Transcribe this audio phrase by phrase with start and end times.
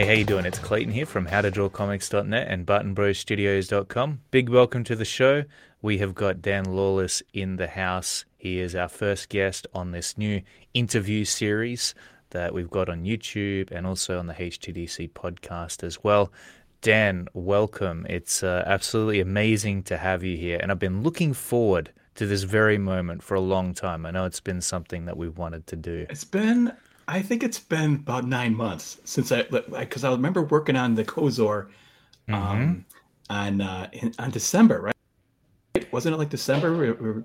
[0.00, 0.46] Hey, how you doing?
[0.46, 4.20] It's Clayton here from howtodrawcomics.net and bartonbrostudios.com.
[4.30, 5.44] Big welcome to the show.
[5.82, 8.24] We have got Dan Lawless in the house.
[8.38, 10.40] He is our first guest on this new
[10.72, 11.94] interview series
[12.30, 16.32] that we've got on YouTube and also on the HTDC podcast as well.
[16.80, 18.06] Dan, welcome.
[18.08, 22.44] It's uh, absolutely amazing to have you here, and I've been looking forward to this
[22.44, 24.06] very moment for a long time.
[24.06, 26.06] I know it's been something that we've wanted to do.
[26.08, 26.72] It's been,
[27.10, 31.04] I think it's been about nine months since I, because I remember working on the
[31.04, 31.66] Kozor
[32.28, 32.80] um, mm-hmm.
[33.30, 35.92] on uh, in, on December, right?
[35.92, 36.76] Wasn't it like December?
[36.76, 37.24] We were,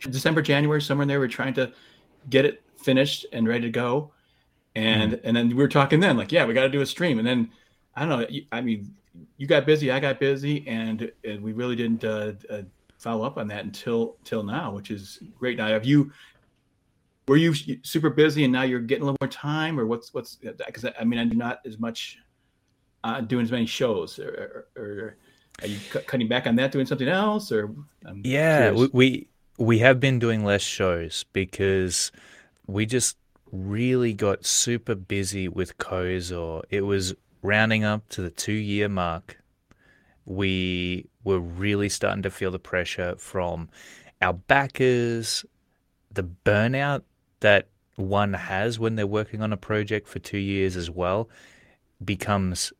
[0.00, 1.20] December, January, somewhere in there.
[1.20, 1.72] We are trying to
[2.28, 4.10] get it finished and ready to go,
[4.74, 5.26] and mm-hmm.
[5.26, 7.26] and then we were talking then, like, yeah, we got to do a stream, and
[7.26, 7.50] then
[7.94, 8.40] I don't know.
[8.50, 8.92] I mean,
[9.36, 12.62] you got busy, I got busy, and, and we really didn't uh, uh,
[12.98, 15.56] follow up on that until till now, which is great.
[15.56, 16.10] Now, have you
[17.28, 20.36] were you super busy and now you're getting a little more time, or what's what's
[20.36, 22.18] because I mean I'm not as much
[23.04, 25.16] uh, doing as many shows, or, or, or
[25.62, 29.28] are you cu- cutting back on that, doing something else, or I'm yeah, we, we
[29.58, 32.12] we have been doing less shows because
[32.66, 33.16] we just
[33.52, 36.62] really got super busy with Kozor.
[36.70, 39.40] It was rounding up to the two year mark,
[40.24, 43.68] we were really starting to feel the pressure from
[44.22, 45.44] our backers,
[46.12, 47.02] the burnout
[47.40, 51.28] that one has when they're working on a project for two years as well
[52.04, 52.72] becomes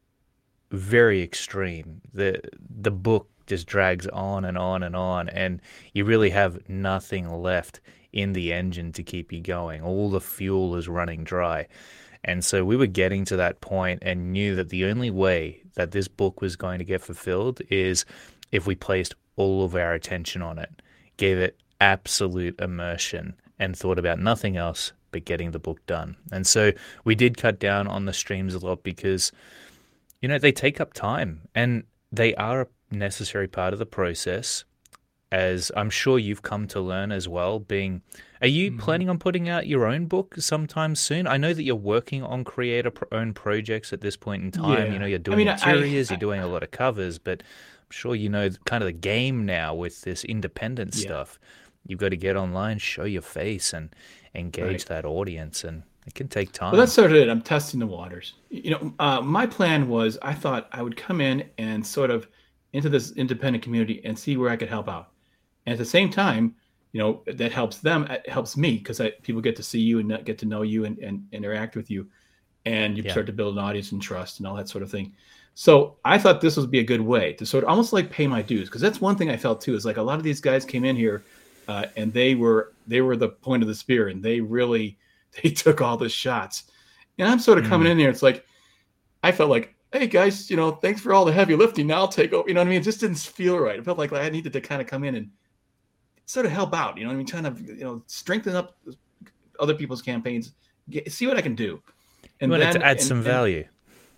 [0.70, 2.00] very extreme.
[2.12, 5.60] The the book just drags on and on and on and
[5.92, 7.80] you really have nothing left
[8.12, 9.82] in the engine to keep you going.
[9.82, 11.66] All the fuel is running dry.
[12.22, 15.92] And so we were getting to that point and knew that the only way that
[15.92, 18.04] this book was going to get fulfilled is
[18.52, 20.82] if we placed all of our attention on it,
[21.16, 26.16] gave it absolute immersion, and thought about nothing else but getting the book done.
[26.32, 26.72] And so
[27.04, 29.30] we did cut down on the streams a lot because,
[30.20, 34.64] you know, they take up time and they are a necessary part of the process
[35.32, 37.60] as I'm sure you've come to learn as well.
[37.60, 38.02] Being,
[38.40, 38.80] are you mm-hmm.
[38.80, 41.26] planning on putting out your own book sometime soon?
[41.26, 44.86] I know that you're working on creator own projects at this point in time.
[44.86, 44.92] Yeah.
[44.92, 47.18] You know, you're doing I mean, interiors, I, I, you're doing a lot of covers,
[47.18, 51.02] but I'm sure you know kind of the game now with this independent yeah.
[51.02, 51.38] stuff.
[51.86, 53.94] You've got to get online, show your face, and
[54.34, 54.86] engage right.
[54.86, 56.72] that audience, and it can take time.
[56.72, 57.28] Well, that's sort of it.
[57.28, 58.34] I'm testing the waters.
[58.50, 62.28] You know, uh, my plan was I thought I would come in and sort of
[62.72, 65.10] into this independent community and see where I could help out
[65.66, 66.54] and at the same time
[66.92, 70.24] you know that helps them it helps me because people get to see you and
[70.24, 72.08] get to know you and, and interact with you
[72.64, 73.12] and you yeah.
[73.12, 75.12] start to build an audience and trust and all that sort of thing
[75.54, 78.26] so i thought this would be a good way to sort of almost like pay
[78.26, 80.40] my dues because that's one thing i felt too is like a lot of these
[80.40, 81.24] guys came in here
[81.70, 84.98] uh, and they were they were the point of the spear and they really
[85.42, 86.64] they took all the shots
[87.18, 87.92] and i'm sort of coming mm.
[87.92, 88.44] in here it's like
[89.22, 92.08] i felt like hey guys you know thanks for all the heavy lifting now i'll
[92.08, 94.12] take over you know what i mean it just didn't feel right it felt like
[94.12, 95.30] i needed to kind of come in and
[96.30, 96.96] sort of help out.
[96.96, 98.76] You know, what I mean, trying to you know strengthen up
[99.58, 100.52] other people's campaigns,
[100.88, 101.82] get, see what I can do,
[102.40, 103.66] and then to add and, some and, value.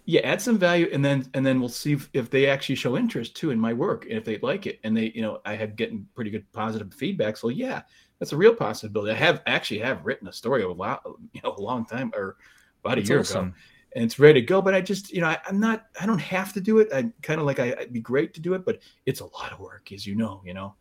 [0.04, 2.96] Yeah, add some value, and then and then we'll see if, if, they actually show
[2.96, 5.54] interest too in my work, and if they like it, and they you know I
[5.54, 7.36] have getting pretty good positive feedback.
[7.36, 7.82] So yeah,
[8.18, 9.12] that's a real possibility.
[9.12, 11.02] I have actually have written a story a lot,
[11.32, 12.36] you know, a long time or
[12.84, 13.48] about that's a year awesome.
[13.48, 13.54] ago
[13.94, 14.62] and it's ready to go.
[14.62, 16.88] But I just, you know, I, am not, I don't have to do it.
[16.92, 19.52] I kind of like, I, would be great to do it, but it's a lot
[19.52, 20.74] of work, as you know, you know.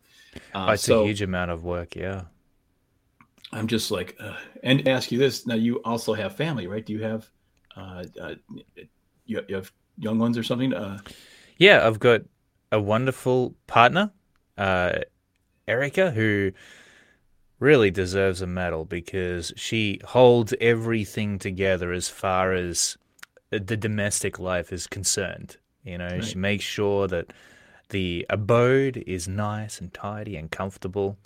[0.54, 1.94] Uh, it's so, a huge amount of work.
[1.94, 2.22] Yeah.
[3.52, 5.56] I'm just like, uh, and ask you this now.
[5.56, 6.84] You also have family, right?
[6.84, 7.28] Do you have,
[7.76, 8.34] uh, uh
[9.26, 10.72] you, you, have young ones or something?
[10.72, 10.98] Uh,
[11.56, 12.22] yeah, I've got
[12.70, 14.10] a wonderful partner,
[14.56, 15.00] uh,
[15.68, 16.52] Erica, who
[17.58, 22.96] really deserves a medal because she holds everything together as far as
[23.50, 25.58] the domestic life is concerned.
[25.84, 26.24] You know, right.
[26.24, 27.32] she makes sure that
[27.90, 31.18] the abode is nice and tidy and comfortable,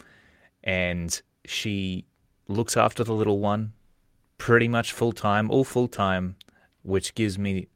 [0.65, 2.05] and she
[2.49, 3.73] looks after the little one
[4.39, 6.37] pretty much full time, all full time,
[6.83, 7.69] which gives me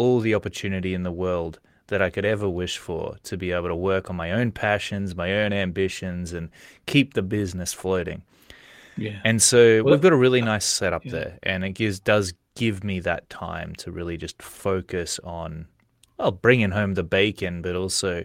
[0.00, 3.68] all the opportunity in the world that I could ever wish for to be able
[3.68, 6.48] to work on my own passions, my own ambitions, and
[6.86, 8.22] keep the business floating.
[8.96, 9.20] Yeah.
[9.24, 11.12] And so well, we've got a really uh, nice setup yeah.
[11.12, 15.66] there, and it gives does give me that time to really just focus on
[16.18, 18.24] well, bringing home the bacon, but also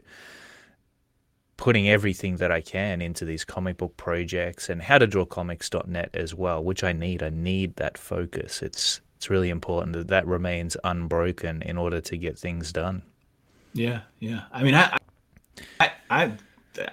[1.57, 6.10] putting everything that I can into these comic book projects and how to draw comics.net
[6.13, 7.21] as well, which I need.
[7.21, 8.62] I need that focus.
[8.62, 13.01] It's it's really important that that remains unbroken in order to get things done.
[13.74, 14.44] Yeah, yeah.
[14.51, 14.95] I mean, I
[15.80, 16.31] I I,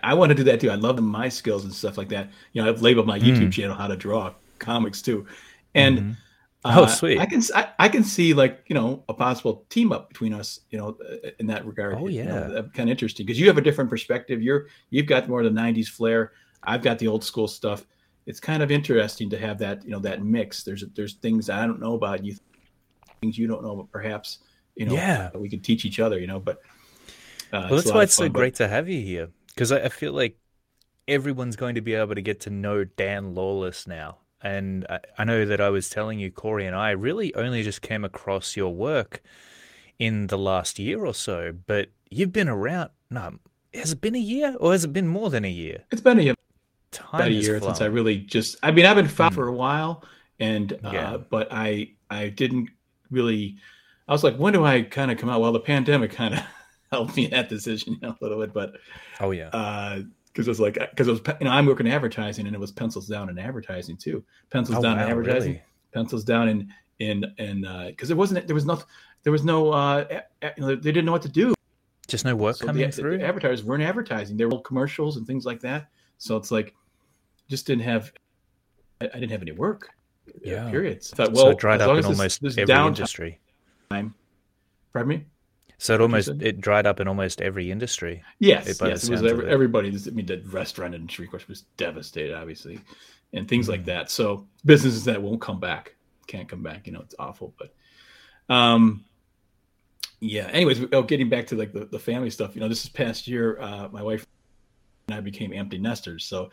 [0.03, 0.71] I want to do that too.
[0.71, 2.31] I love my skills and stuff like that.
[2.55, 3.25] You know, I've labeled my mm.
[3.25, 5.27] YouTube channel how to draw comics too.
[5.75, 6.13] And mm-hmm.
[6.65, 7.19] oh, sweet.
[7.19, 10.61] I can I, I, can see like you know a possible team up between us,
[10.71, 10.97] you know,
[11.39, 11.97] in that regard.
[11.99, 14.41] Oh yeah, you know, kind of interesting because you have a different perspective.
[14.41, 16.33] You're you've got more of the '90s flair.
[16.63, 17.85] I've got the old school stuff.
[18.27, 20.63] It's kind of interesting to have that you know that mix.
[20.63, 22.37] There's there's things I don't know about you,
[23.21, 24.39] things you don't know, but perhaps
[24.77, 26.19] you know yeah we could teach each other.
[26.19, 26.59] You know, but
[27.53, 29.89] uh, well, that's why it's fun, so great to have you here because I, I
[29.89, 30.37] feel like
[31.09, 35.25] everyone's going to be able to get to know Dan Lawless now and I, I
[35.25, 38.75] know that I was telling you, Corey and I really only just came across your
[38.75, 39.23] work
[39.99, 42.91] in the last year or so, but you've been around.
[43.09, 43.39] No,
[43.73, 45.85] has it been a year or has it been more than a year?
[45.93, 46.35] It's been a year.
[46.93, 47.75] Time about a year flown.
[47.75, 48.57] since I really just.
[48.63, 49.37] I mean, I've been found mm.
[49.37, 50.05] for a while,
[50.39, 51.17] and uh, yeah.
[51.17, 52.71] but I I didn't
[53.11, 53.57] really.
[54.07, 55.41] I was like, when do I kind of come out?
[55.41, 56.41] Well, the pandemic kind of
[56.93, 58.75] helped me in that decision a little bit, but
[59.21, 62.47] oh yeah, uh, because it was like because it was you know I'm working advertising
[62.47, 64.23] and it was pencils down in advertising too.
[64.51, 65.63] Pencils oh, down wow, in advertising, really?
[65.93, 68.83] pencils down in in in because uh, there wasn't there was no
[69.23, 71.55] there was no uh you know, they didn't know what to do.
[72.07, 73.19] Just no work so coming the, through.
[73.19, 74.37] The advertisers weren't advertising.
[74.37, 75.89] There were commercials and things like that.
[76.19, 76.75] So it's like
[77.49, 78.13] just didn't have
[79.01, 79.91] I, I didn't have any work.
[80.29, 80.71] Uh, yeah.
[80.71, 81.13] Periods.
[81.13, 83.41] I thought, well, so it dried up in almost this, this every industry.
[83.91, 84.15] Time,
[84.93, 85.25] pardon me.
[85.79, 88.23] So it almost it dried up in almost every industry.
[88.39, 89.89] Yes, it, yes, it was every, everybody.
[89.89, 92.79] I mean, the restaurant industry, of course, was devastated, obviously,
[93.33, 93.73] and things mm-hmm.
[93.73, 94.09] like that.
[94.09, 95.97] So businesses that won't come back
[96.29, 96.87] can't come back.
[96.87, 97.53] You know, it's awful.
[97.59, 97.75] But,
[98.55, 99.05] um,
[100.21, 100.47] yeah.
[100.53, 102.55] Anyways, oh, getting back to like the, the family stuff.
[102.55, 104.25] You know, this is past year, uh, my wife
[105.09, 106.25] and I became empty nesters.
[106.25, 106.51] So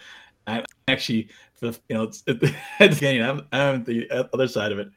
[0.47, 1.29] I actually,
[1.61, 4.89] you know, it's, at the beginning, I'm, I'm the other side of it,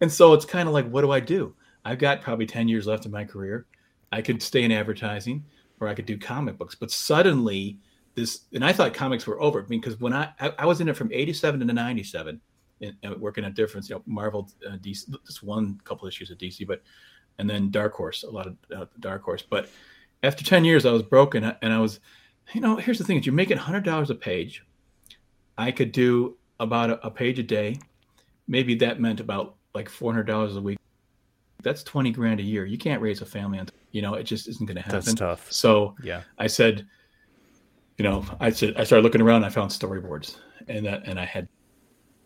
[0.00, 1.54] and so it's kind of like, what do I do?
[1.84, 3.66] I've got probably 10 years left in my career.
[4.10, 5.44] I could stay in advertising
[5.80, 6.74] or I could do comic books.
[6.74, 7.78] But suddenly,
[8.14, 10.96] this, and I thought comics were over because when I, I, I was in it
[10.96, 12.40] from 87 to 97,
[12.80, 16.38] and, and working at different, you know, Marvel, uh, DC, just one couple issues of
[16.38, 16.82] DC, but,
[17.38, 19.42] and then Dark Horse, a lot of uh, Dark Horse.
[19.48, 19.68] But
[20.22, 22.00] after 10 years, I was broken and I was,
[22.54, 24.64] you know, here's the thing is you're making $100 a page.
[25.58, 27.76] I could do about a, a page a day.
[28.48, 30.78] Maybe that meant about like $400 a week
[31.62, 32.64] that's 20 grand a year.
[32.64, 35.00] You can't raise a family on, you know, it just isn't going to happen.
[35.00, 35.50] That's tough.
[35.50, 36.86] So yeah, I said,
[37.98, 40.36] you know, I said, I started looking around, I found storyboards
[40.68, 41.48] and that, and I had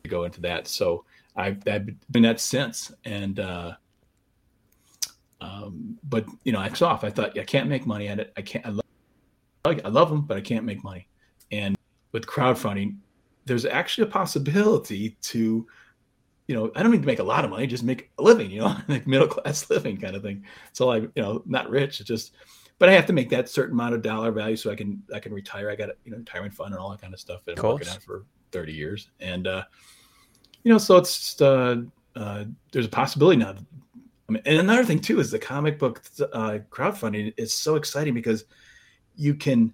[0.04, 0.66] to go into that.
[0.66, 1.04] So
[1.36, 2.92] I've, I've been doing that since.
[3.04, 3.74] And, uh,
[5.40, 7.04] um, but you know, I was off.
[7.04, 8.32] I thought I can't make money at it.
[8.36, 8.84] I can't, I love,
[9.66, 11.08] I love them, but I can't make money.
[11.52, 11.76] And
[12.12, 12.96] with crowdfunding,
[13.46, 15.66] there's actually a possibility to
[16.46, 18.50] you know, I don't need to make a lot of money, just make a living,
[18.50, 20.44] you know, like middle class living kind of thing.
[20.72, 22.34] So I, you know, not rich, it's just,
[22.78, 25.18] but I have to make that certain amount of dollar value so I can, I
[25.18, 25.70] can retire.
[25.70, 27.64] I got a, you know, retirement fund and all that kind of stuff that I'm
[27.64, 29.08] working on for 30 years.
[29.18, 29.64] And, uh,
[30.62, 31.76] you know, so it's just, uh,
[32.14, 33.54] uh, there's a possibility now.
[34.28, 36.02] I mean, and another thing too is the comic book
[36.32, 38.44] uh, crowdfunding is so exciting because
[39.16, 39.72] you can,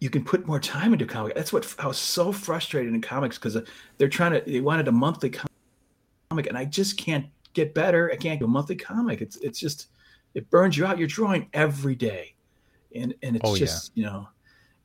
[0.00, 1.34] you can put more time into comic.
[1.34, 3.64] That's what I was so frustrated in comics because uh,
[3.98, 4.50] they're trying to.
[4.50, 8.10] They wanted a monthly comic, and I just can't get better.
[8.10, 9.20] I can't do a monthly comic.
[9.20, 9.88] It's it's just
[10.34, 10.98] it burns you out.
[10.98, 12.34] You're drawing every day,
[12.94, 14.00] and and it's oh, just yeah.
[14.00, 14.28] you know,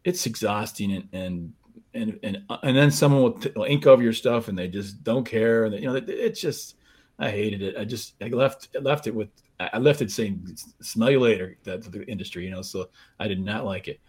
[0.03, 1.53] it's exhausting and and
[1.93, 4.67] and and, uh, and then someone will, t- will, ink over your stuff and they
[4.67, 6.75] just don't care and you know it's just
[7.17, 7.77] I hated it.
[7.77, 9.29] I just I left left it with
[9.59, 12.61] I left it saying "smell you later." that the industry, you know.
[12.61, 14.01] So I did not like it.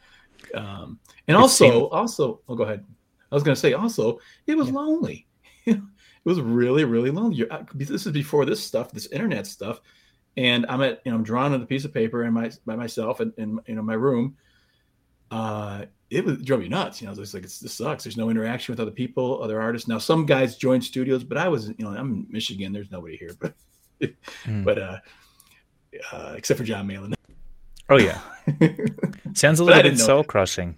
[0.54, 1.82] Um, and also, seemed...
[1.92, 2.84] also, oh, go ahead.
[3.30, 4.74] I was going to say also, it was yeah.
[4.74, 5.26] lonely.
[5.66, 5.80] it
[6.24, 7.48] was really really lonely.
[7.48, 9.80] Uh, this is before this stuff, this internet stuff,
[10.36, 12.76] and I'm at you know I'm drawing on a piece of paper and my by
[12.76, 14.36] myself in, in you know my room.
[15.30, 17.00] Uh, it was it drove me nuts.
[17.00, 18.04] You know, it's like it's, this sucks.
[18.04, 19.88] There's no interaction with other people, other artists.
[19.88, 22.72] Now some guys join studios, but I was you know I'm in Michigan.
[22.72, 23.54] There's nobody here, but
[24.44, 24.64] mm.
[24.64, 24.98] but uh,
[26.12, 27.15] uh, except for John Malin.
[27.88, 28.20] Oh yeah,
[29.34, 30.76] sounds a little bit soul crushing.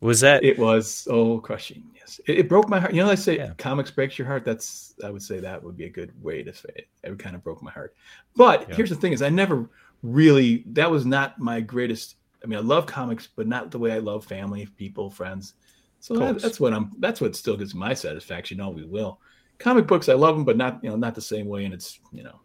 [0.00, 0.44] Was that?
[0.44, 1.84] It was soul crushing.
[1.94, 2.94] Yes, it, it, broke my heart.
[2.94, 3.52] You know, I say yeah.
[3.58, 4.44] comics breaks your heart.
[4.44, 6.88] That's I would say that would be a good way to say it.
[7.02, 7.94] It kind of broke my heart.
[8.36, 8.76] But yeah.
[8.76, 9.68] here's the thing: is I never
[10.02, 12.16] really that was not my greatest.
[12.42, 15.54] I mean, I love comics, but not the way I love family, people, friends.
[16.00, 16.90] So that, that's what I'm.
[16.98, 18.58] That's what still gives my satisfaction.
[18.74, 19.20] We will.
[19.58, 21.66] Comic books, I love them, but not you know not the same way.
[21.66, 22.40] And it's you know,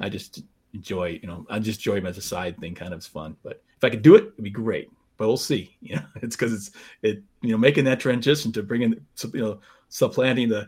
[0.00, 0.42] I just
[0.74, 2.74] enjoy you know I just enjoy them as a side thing.
[2.74, 3.36] Kind of it's fun.
[3.42, 4.88] But if I could do it, it'd be great
[5.22, 5.76] but we'll see.
[5.80, 6.70] You know, it's because it's
[7.02, 8.94] it you know making that transition to bringing
[9.34, 10.66] you know supplanting the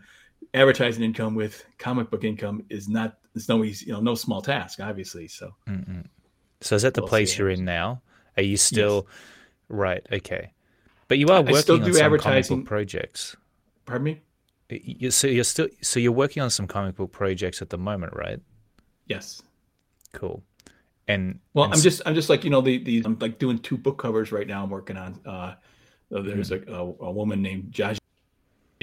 [0.53, 4.41] advertising income with comic book income is not it's no easy you know no small
[4.41, 5.27] task obviously.
[5.27, 6.05] So Mm-mm.
[6.61, 8.01] so is that the we'll place you're in now?
[8.37, 9.15] Are you still yes.
[9.69, 10.05] right?
[10.11, 10.51] Okay,
[11.07, 13.35] but you are working on some advertising projects.
[13.85, 14.21] Pardon me.
[14.69, 18.13] You, so you're still so you're working on some comic book projects at the moment,
[18.15, 18.39] right?
[19.07, 19.41] Yes.
[20.15, 20.43] Cool.
[21.07, 23.59] And well, and I'm just I'm just like you know the these I'm like doing
[23.59, 24.63] two book covers right now.
[24.63, 25.19] I'm working on.
[25.25, 25.55] uh
[26.09, 26.73] There's mm-hmm.
[26.73, 27.99] a, a, a woman named Jaji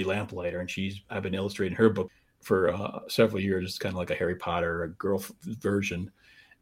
[0.05, 2.11] Lamplighter, and she's I've been illustrating her book
[2.43, 3.65] for uh, several years.
[3.65, 6.11] It's kind of like a Harry Potter, a girl version.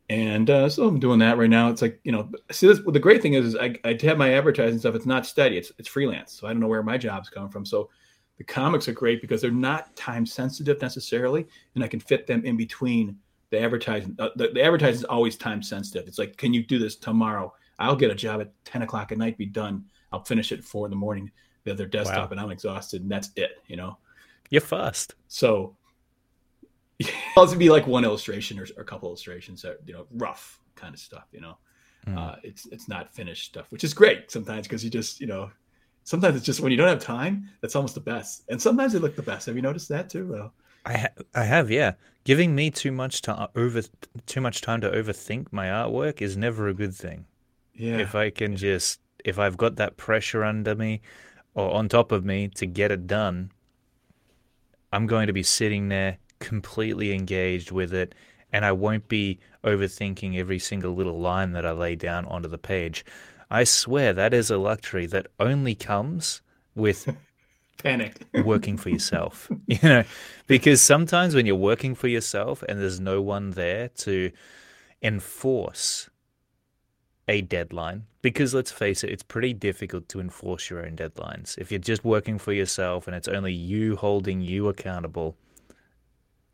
[0.09, 1.69] And uh, so I'm doing that right now.
[1.69, 4.19] It's like you know, see, this, well, the great thing is, is I, I have
[4.19, 4.95] my advertising stuff.
[4.95, 5.57] It's not steady.
[5.57, 7.67] It's it's freelance, so I don't know where my job's coming from.
[7.67, 7.91] So
[8.39, 12.45] the comics are great because they're not time sensitive necessarily, and I can fit them
[12.45, 13.17] in between
[13.51, 14.17] the advertising.
[14.19, 16.09] Uh, the, the advertising is always time sensitive.
[16.09, 17.53] It's like, can you do this tomorrow?
[17.79, 19.85] I'll get a job at 10 o'clock at night, be done.
[20.13, 21.31] I'll finish it at four in the morning.
[21.65, 22.33] The other desktop, wow.
[22.33, 23.63] and I'm exhausted, and that's it.
[23.67, 23.99] You know,
[24.49, 25.15] you're fast.
[25.29, 25.77] So
[26.99, 30.95] it'll be like one illustration or, or, a couple illustrations that you know, rough kind
[30.95, 31.25] of stuff.
[31.33, 31.59] You know,
[32.07, 32.17] mm.
[32.17, 35.51] uh, it's it's not finished stuff, which is great sometimes because you just you know,
[36.05, 38.99] sometimes it's just when you don't have time, that's almost the best, and sometimes they
[38.99, 39.45] look the best.
[39.45, 40.27] Have you noticed that too?
[40.27, 40.55] Well,
[40.87, 41.93] I ha- I have, yeah.
[42.31, 43.83] Giving me too much to uh, over
[44.27, 47.27] too much time to overthink my artwork is never a good thing.
[47.75, 47.99] Yeah.
[47.99, 51.01] If I can just if I've got that pressure under me
[51.55, 53.51] or on top of me to get it done,
[54.93, 58.15] I'm going to be sitting there completely engaged with it
[58.53, 62.59] and I won't be overthinking every single little line that I lay down onto the
[62.59, 63.05] page.
[63.51, 66.43] I swear that is a luxury that only comes
[66.77, 67.13] with
[67.83, 68.27] panic.
[68.45, 70.05] working for yourself you know
[70.47, 74.31] because sometimes when you're working for yourself and there's no one there to
[75.03, 76.11] enforce
[77.29, 81.57] a deadline because let's face it it's pretty difficult to enforce your own deadlines.
[81.59, 85.37] If you're just working for yourself and it's only you holding you accountable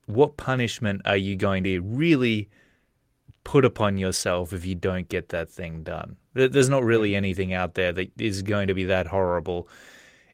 [0.07, 2.49] what punishment are you going to really
[3.45, 6.17] put upon yourself if you don't get that thing done?
[6.35, 9.69] There's not really anything out there that is going to be that horrible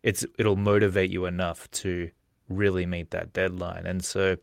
[0.03, 2.11] it's it'll motivate you enough to
[2.49, 3.87] really meet that deadline.
[3.87, 4.37] And so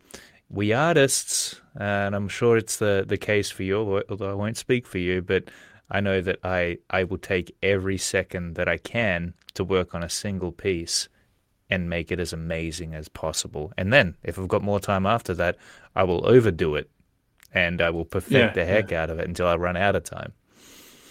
[0.49, 4.87] we artists, and I'm sure it's the, the case for you, although I won't speak
[4.87, 5.45] for you, but
[5.91, 10.03] I know that I, I will take every second that I can to work on
[10.03, 11.07] a single piece
[11.69, 13.71] and make it as amazing as possible.
[13.77, 15.57] And then if I've got more time after that,
[15.95, 16.89] I will overdo it
[17.53, 19.03] and I will perfect yeah, the heck yeah.
[19.03, 20.33] out of it until I run out of time.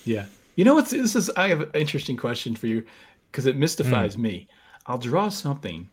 [0.04, 0.26] Yeah.
[0.56, 2.84] You know what's this is I have an interesting question for you
[3.30, 4.20] because it mystifies mm.
[4.20, 4.48] me.
[4.86, 5.88] I'll draw something,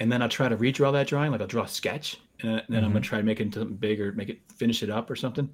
[0.00, 1.32] and then I'll try to redraw that drawing.
[1.32, 2.74] Like I'll draw a sketch, and then mm-hmm.
[2.74, 3.02] I'm gonna mm-hmm.
[3.02, 5.48] try to make it into something big or make it finish it up or something.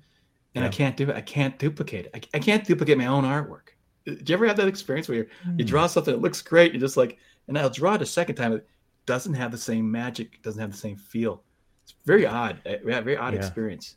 [0.54, 0.68] And yeah.
[0.68, 1.16] I can't do it.
[1.16, 2.10] I can't duplicate it.
[2.14, 3.68] I, I, can't duplicate my own artwork.
[4.04, 5.58] Do you ever have that experience where mm.
[5.58, 7.16] you draw something that looks great, you're just like,
[7.48, 8.52] and I'll draw it a second time.
[8.52, 8.68] It
[9.06, 10.42] doesn't have the same magic.
[10.42, 11.42] Doesn't have the same feel.
[11.84, 12.60] It's very odd.
[12.84, 13.38] Very odd yeah.
[13.38, 13.96] experience.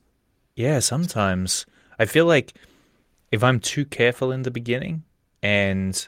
[0.55, 1.65] Yeah, sometimes
[1.99, 2.53] I feel like
[3.31, 5.03] if I'm too careful in the beginning
[5.43, 6.07] and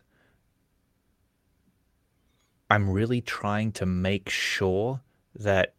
[2.69, 5.01] I'm really trying to make sure
[5.35, 5.73] that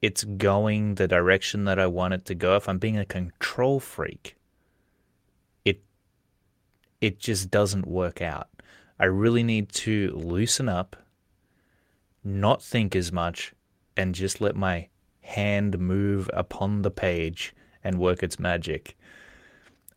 [0.00, 2.56] it's going the direction that I want it to go.
[2.56, 4.36] If I'm being a control freak,
[5.64, 5.82] it
[7.00, 8.48] it just doesn't work out.
[8.98, 10.96] I really need to loosen up,
[12.22, 13.52] not think as much,
[13.96, 14.88] and just let my
[15.20, 18.96] hand move upon the page and work its magic.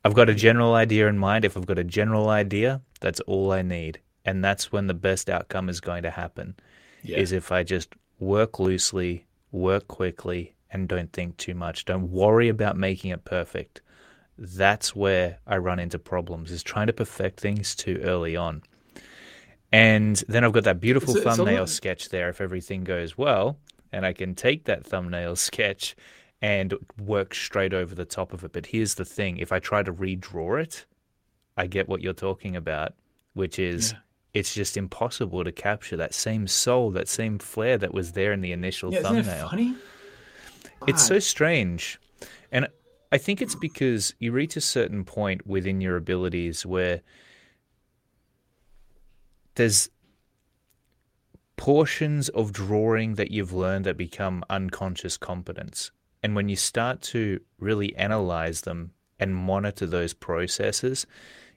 [0.03, 1.45] I've got a general idea in mind.
[1.45, 5.29] If I've got a general idea, that's all I need and that's when the best
[5.29, 6.55] outcome is going to happen
[7.01, 7.17] yeah.
[7.17, 11.85] is if i just work loosely work quickly and don't think too much.
[11.85, 13.81] Don't worry about making it perfect.
[14.37, 18.61] That's where i run into problems is trying to perfect things too early on.
[19.71, 23.57] And then i've got that beautiful it's, thumbnail it's sketch there if everything goes well
[23.91, 25.95] and i can take that thumbnail sketch
[26.39, 28.53] and work straight over the top of it.
[28.53, 30.85] But here's the thing if i try to redraw it
[31.57, 32.93] i get what you're talking about
[33.33, 33.99] which is yeah
[34.37, 38.41] it's just impossible to capture that same soul, that same flair that was there in
[38.41, 39.49] the initial yeah, thumbnail.
[39.49, 39.75] funny?
[40.87, 41.99] It's so strange.
[42.51, 42.67] And
[43.11, 47.01] I think it's because you reach a certain point within your abilities where
[49.55, 49.89] there's
[51.55, 55.91] portions of drawing that you've learned that become unconscious competence.
[56.21, 61.07] And when you start to really analyze them and monitor those processes,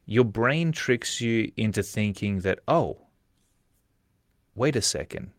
[0.06, 2.98] your brain tricks you into thinking that, oh,
[4.54, 5.30] wait a second.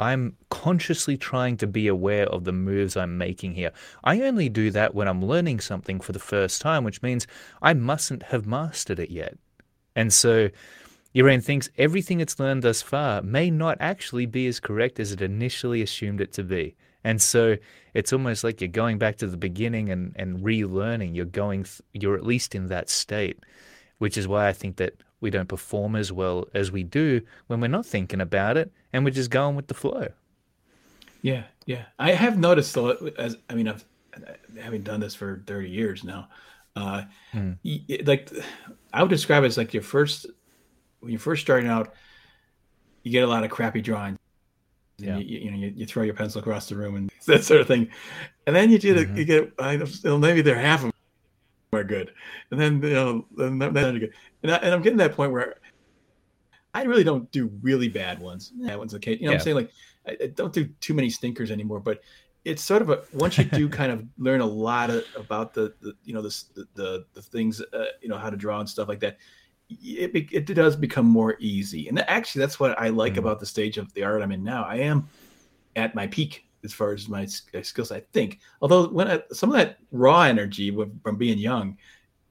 [0.00, 3.72] I'm consciously trying to be aware of the moves I'm making here.
[4.04, 7.26] I only do that when I'm learning something for the first time, which means
[7.60, 9.36] I mustn't have mastered it yet.
[9.96, 10.50] And so
[11.14, 15.20] brain thinks everything it's learned thus far may not actually be as correct as it
[15.20, 16.76] initially assumed it to be.
[17.08, 17.56] And so
[17.94, 21.16] it's almost like you're going back to the beginning and, and relearning.
[21.16, 23.38] You're going, th- you're at least in that state,
[23.96, 27.62] which is why I think that We don't perform as well as we do when
[27.62, 30.08] we're not thinking about it and we're just going with the flow.
[31.22, 31.84] Yeah, yeah.
[31.98, 33.86] I have noticed though, as I mean, I've
[34.60, 36.28] having done this for 30 years now.
[36.76, 38.06] Uh, mm.
[38.06, 38.30] like
[38.92, 40.26] I would describe it as like your first
[41.00, 41.94] when you're first starting out,
[43.02, 44.17] you get a lot of crappy drawings.
[44.98, 45.16] Yeah.
[45.16, 47.68] You, you, know, you, you, throw your pencil across the room and that sort of
[47.68, 47.88] thing,
[48.46, 49.16] and then you do the, mm-hmm.
[49.16, 49.76] you get I,
[50.18, 50.92] maybe they're half of them
[51.72, 52.12] are good,
[52.50, 55.30] and then you know then, then they're good, and, I, and I'm getting that point
[55.30, 55.56] where
[56.74, 58.52] I really don't do really bad ones.
[58.60, 59.12] That one's okay.
[59.12, 59.38] You know, yeah.
[59.38, 59.70] I'm saying like
[60.06, 62.00] I, I don't do too many stinkers anymore, but
[62.44, 65.74] it's sort of a once you do kind of learn a lot of, about the,
[65.80, 68.88] the you know the the, the things uh, you know how to draw and stuff
[68.88, 69.18] like that
[69.70, 71.88] it, it does become more easy.
[71.88, 73.20] And actually that's what i like mm-hmm.
[73.20, 74.64] about the stage of the art i'm in now.
[74.64, 75.08] I am
[75.76, 78.40] at my peak as far as my skills i think.
[78.60, 81.76] Although when I, some of that raw energy from being young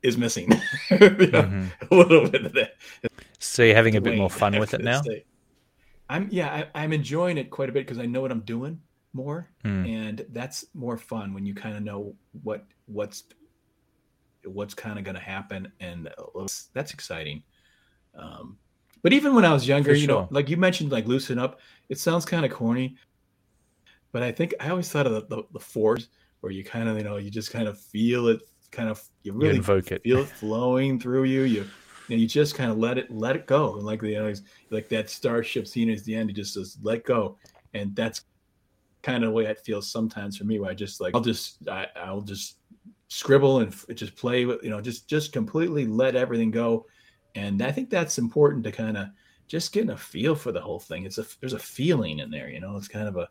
[0.03, 0.51] is missing.
[0.89, 1.67] You know, mm-hmm.
[1.91, 2.75] a little bit of that.
[3.39, 5.01] So you're having a bit more fun with it now?
[6.09, 8.79] i'm yeah I, i'm enjoying it quite a bit because i know what i'm doing
[9.13, 9.49] more.
[9.65, 9.89] Mm.
[9.89, 13.23] and that's more fun when you kind of know what what's
[14.47, 16.09] what's kind of going to happen and
[16.73, 17.43] that's exciting.
[18.15, 18.57] Um,
[19.03, 21.99] but even when i was younger you know like you mentioned like loosen up it
[21.99, 22.95] sounds kind of corny
[24.11, 26.07] but i think i always thought of the, the, the force
[26.41, 29.33] where you kind of you know you just kind of feel it kind of you
[29.33, 30.03] really you invoke it.
[30.03, 31.65] feel it flowing through you you
[32.09, 34.19] you, know, you just kind of let it let it go and like the you
[34.19, 34.33] know,
[34.71, 37.37] like that starship scene at the end you just says let go
[37.73, 38.23] and that's
[39.03, 41.67] kind of the way it feels sometimes for me where I just like I'll just
[41.69, 42.57] I, I'll just
[43.09, 46.85] scribble and just play with you know just just completely let everything go
[47.35, 49.07] and I think that's important to kind of
[49.47, 52.49] just getting a feel for the whole thing it's a there's a feeling in there
[52.49, 53.29] you know it's kind of a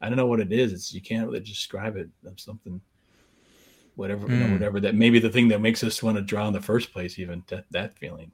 [0.00, 2.80] I don't know what it is it's you can't really describe it of something
[3.94, 4.30] whatever mm.
[4.32, 4.52] you know, hmm.
[4.52, 7.18] whatever that maybe the thing that makes us want to draw in the first place
[7.18, 8.30] even that, that feeling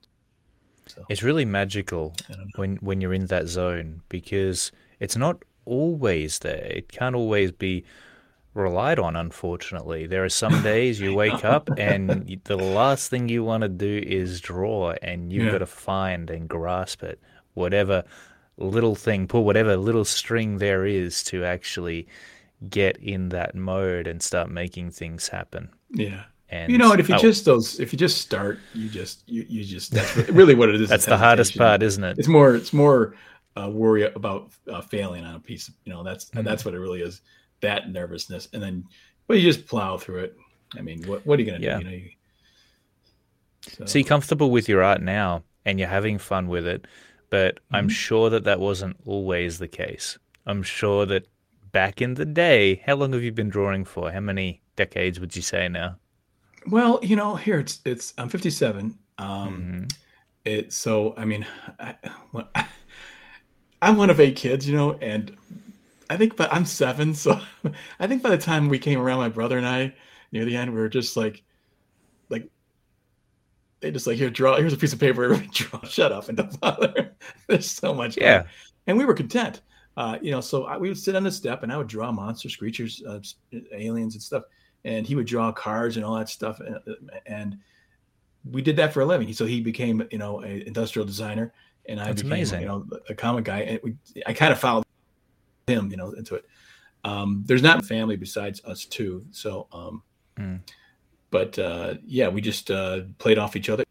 [0.87, 2.15] so, it's really magical
[2.57, 6.65] when when you're in that zone because it's not always there.
[6.65, 7.85] It can't always be
[8.55, 10.07] relied on, unfortunately.
[10.07, 14.03] There are some days you wake up and the last thing you want to do
[14.07, 15.53] is draw, and you've yeah.
[15.53, 17.21] got to find and grasp it,
[17.55, 18.05] whatever
[18.59, 22.07] little thing, pull whatever little string there is to actually
[22.69, 25.71] get in that mode and start making things happen.
[25.91, 26.25] Yeah.
[26.49, 29.27] And you know, and if you oh, just those, if you just start, you just,
[29.27, 30.91] you, you just, that's really what it is.
[30.91, 32.19] that's the hardest part, isn't it?
[32.19, 33.15] It's more, it's more
[33.57, 35.69] uh, worry about uh, failing on a piece.
[35.69, 36.43] Of, you know, that's mm-hmm.
[36.45, 37.23] that's what it really is.
[37.63, 38.85] That nervousness, and then
[39.27, 40.37] but you just plow through it.
[40.77, 41.79] I mean, what what are you gonna yeah.
[41.79, 41.85] do?
[41.85, 42.11] You know, you,
[43.69, 43.85] so.
[43.87, 46.87] so you're comfortable with your art now, and you're having fun with it.
[47.31, 47.77] But mm-hmm.
[47.77, 50.19] I'm sure that that wasn't always the case.
[50.47, 51.27] I'm sure that
[51.73, 54.13] back in the day, how long have you been drawing for?
[54.13, 55.97] How many decades would you say now?
[56.67, 58.97] Well, you know, here it's it's I'm 57.
[59.19, 59.85] Um, mm-hmm.
[60.45, 61.47] It so I mean,
[61.79, 61.95] I,
[62.33, 62.49] well,
[63.83, 65.37] I'm one of eight kids, you know, and
[66.13, 67.41] I think, but I'm seven, so
[68.01, 69.95] I think by the time we came around, my brother and I,
[70.31, 71.43] near the end, we were just like,
[72.29, 72.49] like,
[73.81, 74.57] they just like here, draw.
[74.57, 75.35] Here's a piece of paper.
[75.53, 75.85] Draw.
[75.85, 77.13] Shut up and don't bother.
[77.49, 78.19] There's so much.
[78.19, 78.45] Yeah,
[78.87, 79.63] and we were content.
[79.97, 82.13] Uh, you know, so I, we would sit on the step, and I would draw
[82.13, 83.21] monsters, creatures, uh,
[83.73, 84.45] aliens, and stuff,
[84.85, 86.79] and he would draw cars and all that stuff, and,
[87.27, 87.59] and
[88.51, 89.33] we did that for a living.
[89.33, 91.53] So he became, you know, an industrial designer
[91.87, 92.61] and I That's became amazing.
[92.63, 93.61] you know a comic guy.
[93.61, 93.97] And we,
[94.27, 94.85] I kind of followed
[95.67, 96.45] him, you know, into it.
[97.05, 100.03] Um, there's not family besides us two, so um,
[100.39, 100.61] mm.
[101.31, 103.85] but uh, yeah, we just uh, played off each other,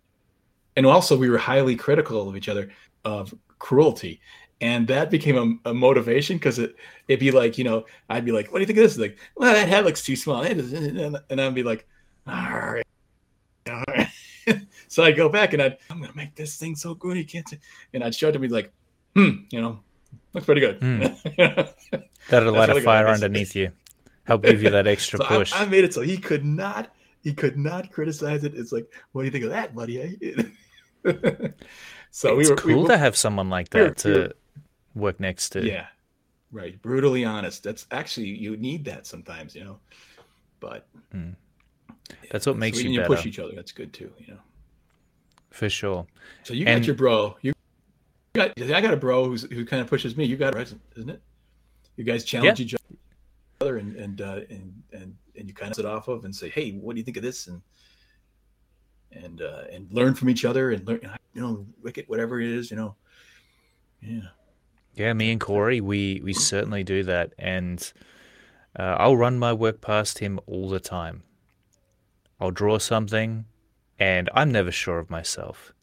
[0.78, 2.70] and also we were highly critical of each other
[3.04, 4.22] of cruelty.
[4.62, 6.76] And that became a, a motivation because it
[7.08, 9.18] it'd be like you know I'd be like what do you think of this like
[9.36, 11.88] well that head looks too small and I'd be like
[12.28, 12.86] all right,
[13.70, 14.08] all right.
[14.88, 17.52] so I'd go back and I'd, I'm gonna make this thing so good you can't.
[17.94, 18.72] And I'd show it to me like,
[19.16, 19.80] hmm, you know,
[20.34, 20.80] looks pretty good.
[20.82, 22.04] Mm.
[22.30, 23.72] That'll light a fire underneath you,
[24.26, 25.54] help give you that extra so push.
[25.54, 26.94] I, I, made it so he could not,
[27.24, 28.54] he could not criticize it.
[28.56, 29.98] It's like, what do you think of that, buddy?
[32.12, 34.34] so it's we were, cool we were, to have someone like that were, to
[34.94, 35.66] work next to.
[35.66, 35.88] Yeah,
[36.52, 36.80] right.
[36.82, 37.64] Brutally honest.
[37.64, 39.80] That's actually you need that sometimes, you know.
[40.60, 40.88] But.
[41.14, 41.36] Mm.
[42.30, 43.54] That's what makes so you, you push each other.
[43.56, 44.40] That's good too, you know.
[45.50, 46.08] For sure.
[46.44, 47.36] So you got your bro.
[47.42, 47.54] You
[48.34, 48.62] got.
[48.62, 50.26] I got a bro who's who kind of pushes me.
[50.26, 51.22] You got it, isn't it?
[51.96, 52.66] You guys challenge yeah.
[52.66, 52.76] each
[53.60, 56.50] other and and uh, and and and you kind of sit off of and say,
[56.50, 57.48] hey, what do you think of this?
[57.48, 57.62] And
[59.12, 61.00] and uh, and learn from each other and learn,
[61.34, 62.96] you know, wicked whatever it is, you know.
[64.02, 64.22] Yeah.
[64.96, 67.92] Yeah, me and Corey, we we certainly do that, and
[68.78, 71.24] uh, I'll run my work past him all the time.
[72.42, 73.46] I'll draw something,
[74.00, 75.74] and I'm never sure of myself.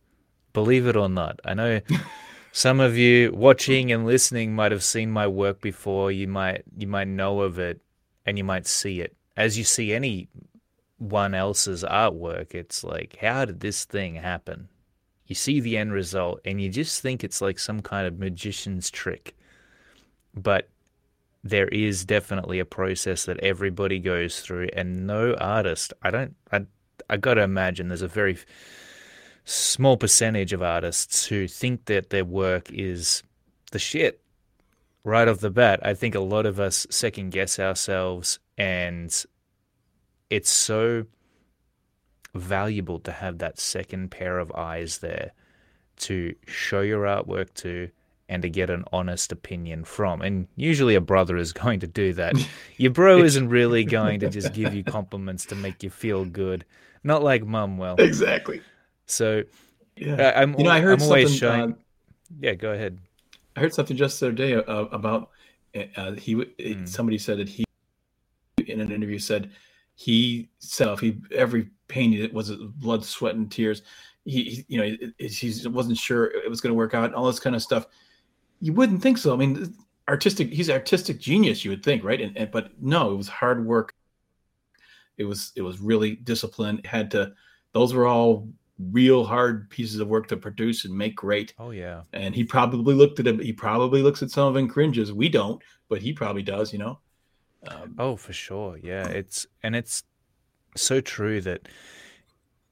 [0.53, 1.41] Believe it or not.
[1.45, 1.81] I know
[2.59, 6.11] some of you watching and listening might have seen my work before.
[6.11, 7.81] You might you might know of it
[8.27, 9.15] and you might see it.
[9.37, 14.69] As you see anyone else's artwork, it's like, how did this thing happen?
[15.29, 18.91] You see the end result and you just think it's like some kind of magician's
[18.91, 19.37] trick.
[20.35, 20.69] But
[21.45, 26.67] there is definitely a process that everybody goes through and no artist, I don't I
[27.09, 28.37] I got to imagine there's a very
[29.49, 33.23] small percentage of artists who think that their work is
[33.73, 34.21] the shit
[35.05, 35.81] right off the bat.
[35.83, 39.25] I think a lot of us second guess ourselves, and
[40.29, 41.07] it's so
[42.35, 45.33] valuable to have that second pair of eyes there
[45.97, 47.89] to show your artwork to
[48.29, 50.21] and to get an honest opinion from.
[50.21, 52.35] And usually a brother is going to do that.
[52.77, 56.67] Your bro isn't really going to just give you compliments to make you feel good.
[57.03, 57.97] Not like mum will.
[57.99, 58.61] Exactly.
[59.09, 59.43] So,
[59.97, 61.39] yeah, I'm, you know, I heard I'm always something.
[61.39, 61.73] showing.
[61.73, 61.77] Uh,
[62.41, 62.99] yeah, go ahead.
[63.57, 65.31] I heard something just the other day uh, about
[65.97, 66.35] uh, he.
[66.35, 66.85] Hmm.
[66.85, 67.65] Somebody said that he,
[68.67, 69.51] in an interview, said
[69.95, 73.83] he said if he every painting it was blood, sweat, and tears.
[74.25, 77.15] He, he you know, it, he wasn't sure it was going to work out, and
[77.15, 77.87] all this kind of stuff.
[78.61, 79.33] You wouldn't think so.
[79.33, 79.75] I mean,
[80.09, 80.51] artistic.
[80.51, 81.65] He's artistic genius.
[81.65, 82.21] You would think, right?
[82.21, 83.95] And, and but no, it was hard work.
[85.17, 86.87] It was it was really disciplined.
[86.87, 87.33] Had to.
[87.73, 91.55] Those were all real hard pieces of work to produce and make great.
[91.59, 92.03] Oh yeah.
[92.13, 93.41] And he probably looked at him.
[93.41, 95.13] He probably looks at some of them cringes.
[95.13, 96.73] We don't, but he probably does.
[96.73, 96.99] You know.
[97.67, 98.79] Um, oh, for sure.
[98.83, 99.09] Yeah.
[99.09, 100.05] It's and it's
[100.77, 101.69] so true that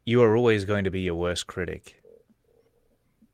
[0.05, 2.01] you are always going to be your worst critic.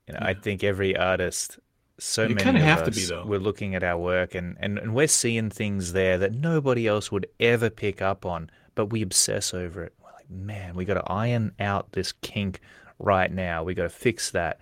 [0.09, 0.29] You know, yeah.
[0.29, 1.59] I think every artist,
[1.99, 3.27] so you many of have us, to be though.
[3.27, 7.13] We're looking at our work and, and and we're seeing things there that nobody else
[7.13, 9.93] would ever pick up on, but we obsess over it
[10.33, 12.61] man, we got to iron out this kink
[12.99, 13.63] right now.
[13.63, 14.61] We got to fix that.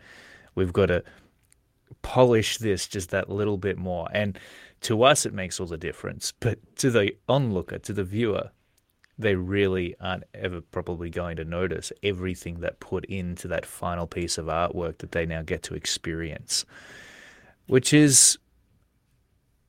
[0.55, 1.05] We've got to
[2.03, 4.09] polish this just that little bit more.
[4.13, 4.39] And
[4.83, 6.33] to us, it makes all the difference.
[6.41, 8.51] But to the onlooker, to the viewer,
[9.19, 14.39] they really aren't ever probably going to notice everything that put into that final piece
[14.39, 16.65] of artwork that they now get to experience,
[17.67, 18.39] which is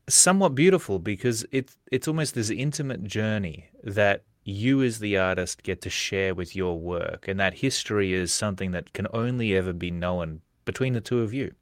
[0.08, 5.82] somewhat beautiful because it's it's almost this intimate journey that you as the artist get
[5.82, 9.92] to share with your work and that history is something that can only ever be
[9.92, 11.54] known between the two of you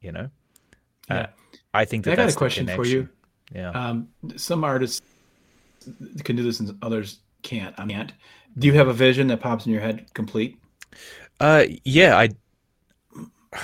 [0.00, 0.30] you know?
[1.08, 1.16] Yeah.
[1.16, 1.26] Uh,
[1.74, 3.08] i think that i got that's a question for you.
[3.54, 3.70] yeah.
[3.70, 5.02] Um, some artists
[6.24, 7.74] can do this and others can't.
[7.78, 8.12] I can't.
[8.58, 10.58] Do you have a vision that pops in your head complete?
[11.38, 12.28] Uh yeah i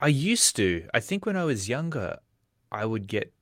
[0.00, 0.88] i used to.
[0.92, 2.18] I think when i was younger
[2.70, 3.32] i would get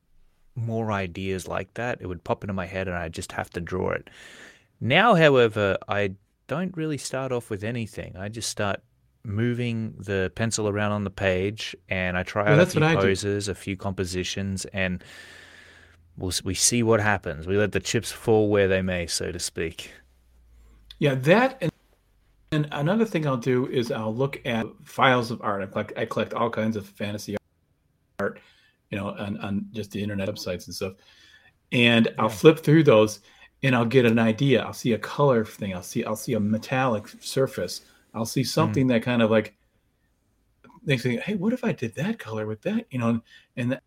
[0.59, 1.99] more ideas like that.
[2.01, 4.09] It would pop into my head and I'd just have to draw it.
[4.81, 6.13] Now, however, I
[6.47, 8.17] don't really start off with anything.
[8.17, 8.81] I just start
[9.25, 13.49] moving the pencil around on the page and I try well, out a few poses,
[13.49, 15.03] a few compositions, and
[16.17, 17.47] we'll, we see what happens.
[17.47, 19.93] We let the chips fall where they may, so to speak.
[20.99, 21.73] Yeah, that and,
[22.51, 25.63] and another thing I'll do is I'll look at files of art.
[25.63, 27.37] I collect, I collect all kinds of fantasy
[28.19, 28.41] art
[28.91, 30.95] you know, on, on just the internet websites and stuff.
[31.73, 32.13] And yeah.
[32.19, 33.21] I'll flip through those
[33.63, 34.63] and I'll get an idea.
[34.63, 35.75] I'll see a color thing.
[35.75, 37.83] I'll see I'll see a metallic surface.
[38.15, 38.91] I'll see something mm.
[38.91, 39.57] that kind of like
[40.85, 42.87] makes me, hey, what if I did that color with that?
[42.91, 43.21] You know,
[43.57, 43.83] and that,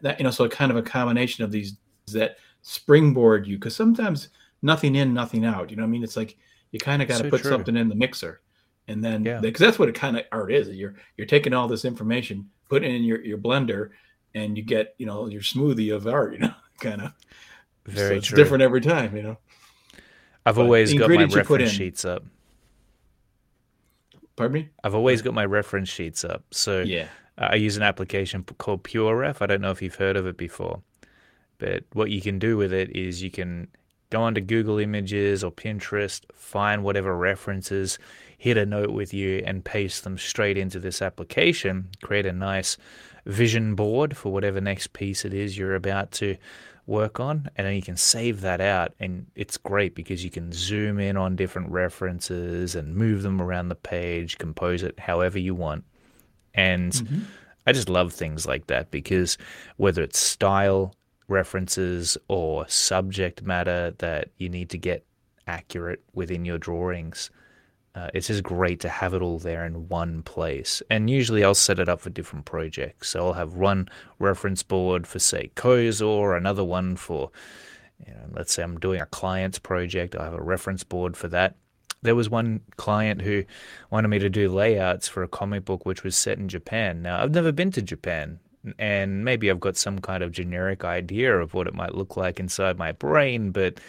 [0.00, 1.76] that you know, so kind of a combination of these
[2.12, 4.28] that springboard you because sometimes
[4.62, 5.70] nothing in, nothing out.
[5.70, 6.04] You know what I mean?
[6.04, 6.36] It's like
[6.72, 7.50] you kind of got to so put true.
[7.50, 8.40] something in the mixer.
[8.88, 9.66] And then because yeah.
[9.66, 10.68] that's what it kind of art is.
[10.68, 13.90] You're you're taking all this information, putting it in your, your blender,
[14.36, 17.12] and you get you know your smoothie of art you know kind of
[17.86, 18.36] very so it's true.
[18.36, 19.38] different every time you know?
[20.44, 22.22] I've but always got my reference sheets up.
[24.36, 24.68] Pardon me?
[24.84, 26.44] I've always got my reference sheets up.
[26.52, 27.08] So yeah.
[27.38, 30.36] Uh, i use an application called pureref i don't know if you've heard of it
[30.36, 30.82] before.
[31.58, 33.68] But what you can do with it is you can
[34.10, 37.98] go onto google images or pinterest find whatever references
[38.38, 42.76] hit a note with you and paste them straight into this application create a nice
[43.26, 46.36] vision board for whatever next piece it is you're about to
[46.86, 50.52] work on and then you can save that out and it's great because you can
[50.52, 55.52] zoom in on different references and move them around the page compose it however you
[55.52, 55.84] want
[56.54, 57.20] and mm-hmm.
[57.66, 59.36] i just love things like that because
[59.76, 60.94] whether it's style
[61.26, 65.04] references or subject matter that you need to get
[65.48, 67.30] accurate within your drawings
[67.96, 70.82] uh, it's just great to have it all there in one place.
[70.90, 73.08] And usually I'll set it up for different projects.
[73.08, 77.30] So I'll have one reference board for, say, Kozor, another one for,
[78.06, 80.14] you know, let's say I'm doing a client's project.
[80.14, 81.56] I have a reference board for that.
[82.02, 83.44] there was one client who
[83.90, 87.02] wanted me to do layouts for a comic book which was set in Japan.
[87.02, 88.38] Now, I've never been to Japan,
[88.78, 92.38] and maybe I've got some kind of generic idea of what it might look like
[92.40, 93.80] inside my brain, but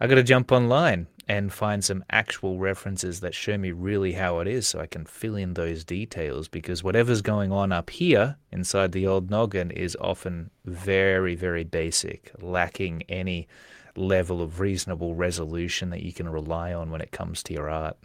[0.00, 4.38] I got to jump online and find some actual references that show me really how
[4.38, 8.36] it is so I can fill in those details because whatever's going on up here
[8.52, 13.48] inside the old noggin is often very, very basic, lacking any
[13.96, 17.96] level of reasonable resolution that you can rely on when it comes to your art.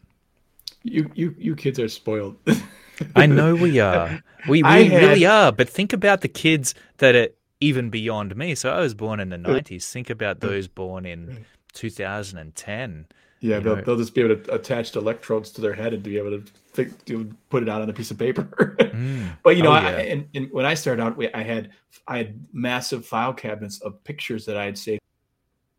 [0.84, 2.38] You you you kids are spoiled.
[3.16, 4.24] I know we are.
[4.48, 5.02] We, we had...
[5.04, 5.52] really are.
[5.52, 7.30] But think about the kids that are
[7.60, 8.56] even beyond me.
[8.56, 9.90] So I was born in the 90s.
[9.92, 13.08] Think about those born in 2010.
[13.42, 16.18] Yeah, they'll, they'll just be able to attach the electrodes to their head and be
[16.20, 18.44] able to, think, to put it out on a piece of paper.
[18.80, 19.36] mm.
[19.44, 19.88] But you know, oh, yeah.
[19.88, 21.72] I, and, and, when I started out, I had
[22.08, 25.02] I had massive file cabinets of pictures that I had saved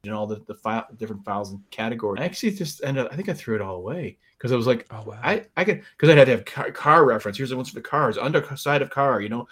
[0.04, 2.20] in all the, the file, different files and categories.
[2.20, 3.06] I actually just ended.
[3.06, 5.44] Up, I think I threw it all away because I was like, oh wow, I
[5.56, 7.36] I could because I had to have car, car reference.
[7.36, 9.20] Here's the ones for the cars, underside of car.
[9.20, 9.46] You know,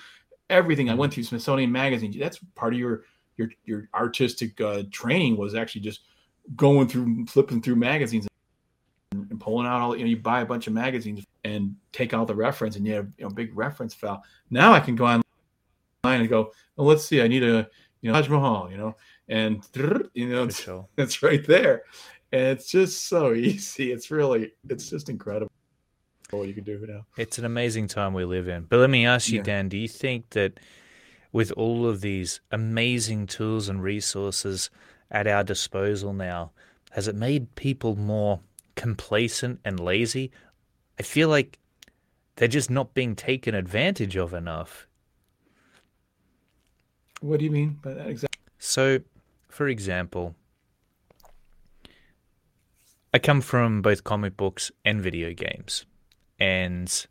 [0.48, 0.90] everything.
[0.90, 2.12] I went through Smithsonian Magazine.
[2.18, 3.04] That's part of your
[3.36, 6.00] your your artistic uh, training was actually just
[6.56, 8.26] going through flipping through magazines
[9.12, 12.26] and, pulling out all you know you buy a bunch of magazines and take out
[12.26, 14.22] the reference and you have you know big reference file.
[14.50, 15.22] Now i can go online
[16.04, 17.68] and go well let's see i need a
[18.02, 18.94] you know Taj Mahal you know
[19.30, 19.64] and
[20.12, 21.84] you know it's, it's right there.
[22.32, 23.92] And it's just so easy.
[23.92, 25.50] It's really it's just incredible
[26.30, 27.06] what you can do now.
[27.16, 28.64] It's an amazing time we live in.
[28.64, 29.44] But let me ask you yeah.
[29.44, 30.60] dan do you think that
[31.32, 34.68] with all of these amazing tools and resources
[35.10, 36.52] at our disposal now,
[36.92, 38.40] has it made people more
[38.74, 40.30] complacent and lazy?
[40.98, 41.58] I feel like
[42.36, 44.86] they're just not being taken advantage of enough.
[47.20, 48.40] What do you mean by that exactly?
[48.58, 49.00] So,
[49.48, 50.34] for example,
[53.12, 55.84] I come from both comic books and video games,
[56.38, 57.06] and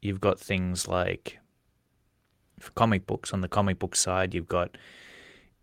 [0.00, 1.38] you've got things like
[2.60, 4.76] for comic books on the comic book side, you've got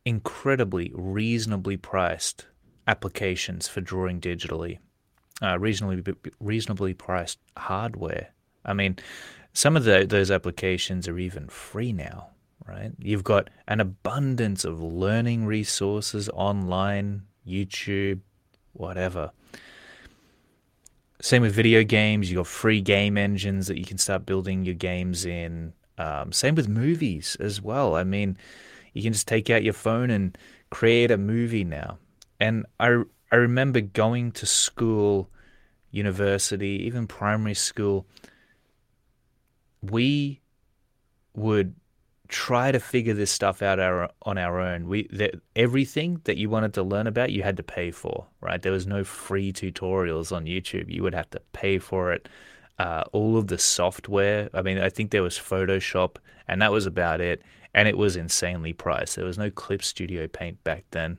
[0.05, 2.45] incredibly reasonably priced
[2.87, 4.79] applications for drawing digitally,
[5.41, 8.29] uh, reasonably reasonably priced hardware.
[8.65, 8.97] I mean,
[9.53, 12.29] some of the, those applications are even free now,
[12.65, 12.91] right?
[12.99, 18.21] You've got an abundance of learning resources online, YouTube,
[18.73, 19.31] whatever.
[21.21, 22.31] Same with video games.
[22.31, 25.73] You've got free game engines that you can start building your games in.
[25.97, 27.95] Um, same with movies as well.
[27.95, 28.37] I mean,
[28.93, 30.37] you can just take out your phone and
[30.69, 31.97] create a movie now.
[32.39, 35.29] And I I remember going to school,
[35.91, 38.07] university, even primary school.
[39.81, 40.41] We
[41.35, 41.75] would
[42.27, 44.87] try to figure this stuff out our, on our own.
[44.87, 45.09] We
[45.55, 48.27] everything that you wanted to learn about, you had to pay for.
[48.41, 48.61] Right?
[48.61, 50.89] There was no free tutorials on YouTube.
[50.89, 52.27] You would have to pay for it.
[52.79, 54.49] Uh, all of the software.
[54.53, 56.15] I mean, I think there was Photoshop,
[56.47, 59.15] and that was about it and it was insanely priced.
[59.15, 61.17] There was no Clip Studio Paint back then,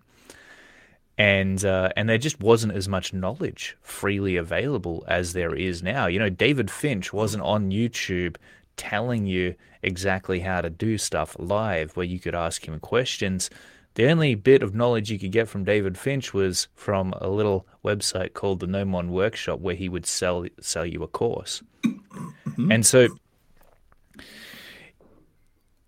[1.17, 6.07] and uh, and there just wasn't as much knowledge freely available as there is now.
[6.07, 8.37] You know, David Finch wasn't on YouTube
[8.77, 13.51] telling you exactly how to do stuff live, where you could ask him questions.
[13.95, 17.67] The only bit of knowledge you could get from David Finch was from a little
[17.85, 21.63] website called the Gnomon Workshop, where he would sell sell you a course.
[21.85, 22.73] Mm-hmm.
[22.73, 23.09] And so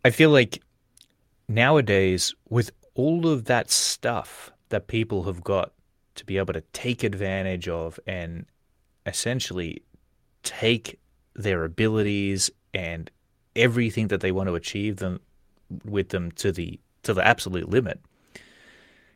[0.04, 0.62] I feel like
[1.48, 5.72] nowadays, with all of that stuff that people have got
[6.16, 8.46] to be able to take advantage of and
[9.06, 9.82] essentially
[10.42, 10.98] take
[11.34, 13.10] their abilities and
[13.54, 15.20] everything that they want to achieve them
[15.84, 18.00] with them to the to the absolute limit.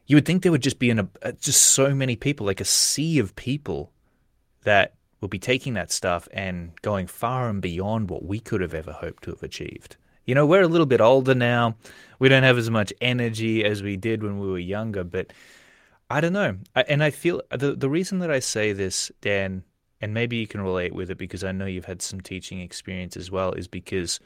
[0.06, 2.64] You would think there would just be in a just so many people, like a
[2.64, 3.90] sea of people,
[4.62, 8.74] that will be taking that stuff and going far and beyond what we could have
[8.74, 9.96] ever hoped to have achieved.
[10.26, 11.76] You know, we're a little bit older now.
[12.18, 15.32] We don't have as much energy as we did when we were younger, but
[16.10, 16.58] I don't know.
[16.74, 19.62] I, and I feel the the reason that I say this, Dan,
[20.00, 23.16] and maybe you can relate with it because I know you've had some teaching experience
[23.16, 24.20] as well, is because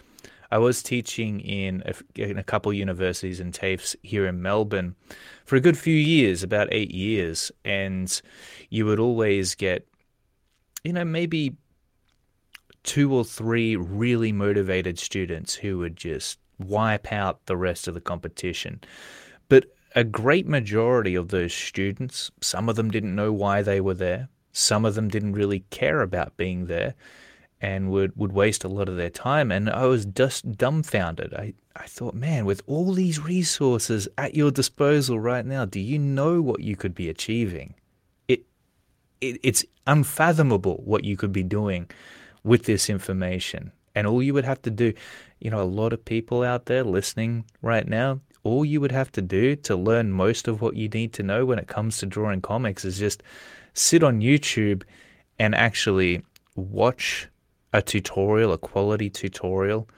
[0.51, 4.97] I was teaching in a, in a couple universities and TAFEs here in Melbourne
[5.45, 8.21] for a good few years, about eight years, and
[8.69, 9.87] you would always get,
[10.83, 11.57] you know, maybe
[12.83, 18.01] two or three really motivated students who would just wipe out the rest of the
[18.01, 18.81] competition.
[19.49, 23.95] But a great majority of those students, some of them didn't know why they were
[23.95, 26.95] there, some of them didn't really care about being there
[27.61, 29.53] and would, would waste a lot of their time.
[29.53, 31.35] And I was just dumbfounded.
[31.35, 35.99] I, I thought, man, with all these resources at your disposal right now, do you
[35.99, 37.75] know what you could be achieving?
[38.29, 38.45] It
[39.21, 41.91] it, it's unfathomable what you could be doing
[42.45, 43.73] with this information.
[43.95, 44.95] And all you would have to do,
[45.41, 49.13] you know, a lot of people out there listening right now, all you would have
[49.13, 52.07] to do to learn most of what you need to know when it comes to
[52.07, 53.23] drawing comics is just
[53.75, 54.83] sit on YouTube
[55.39, 56.23] and actually
[56.57, 57.29] watch
[57.73, 59.89] a tutorial, a quality tutorial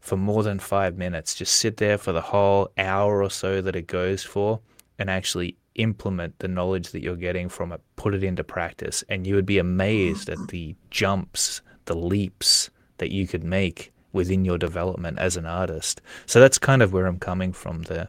[0.00, 1.34] for more than five minutes.
[1.34, 4.60] Just sit there for the whole hour or so that it goes for
[4.98, 9.26] and actually implement the knowledge that you're getting from it, put it into practice, and
[9.26, 14.58] you would be amazed at the jumps, the leaps that you could make within your
[14.58, 16.00] development as an artist.
[16.26, 18.08] So that's kind of where I'm coming from there.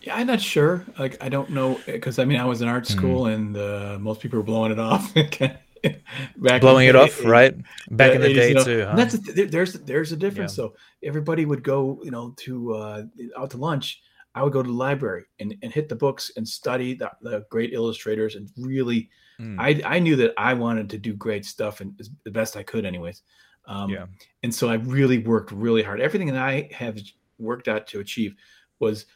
[0.00, 0.86] Yeah, I'm not sure.
[0.98, 2.96] Like, I don't know because I mean, I was in art hmm.
[2.96, 3.34] school, mm.
[3.34, 5.12] and uh, most people were blowing it off.
[6.36, 7.54] Back blowing it off, right?
[7.90, 8.84] Back in the day you know, too.
[8.84, 8.94] Huh?
[8.96, 10.52] That's a, there's there's a difference.
[10.52, 10.64] Yeah.
[10.64, 13.02] So everybody would go, you know, to uh,
[13.36, 14.02] out to lunch.
[14.34, 17.44] I would go to the library and, and hit the books and study the, the
[17.50, 19.10] great illustrators and really,
[19.40, 19.56] mm.
[19.58, 22.84] I I knew that I wanted to do great stuff and the best I could,
[22.84, 23.22] anyways.
[23.66, 24.06] Um, yeah.
[24.42, 26.00] And so I really worked really hard.
[26.00, 26.98] Everything that I have
[27.38, 28.34] worked out to achieve
[28.80, 29.06] was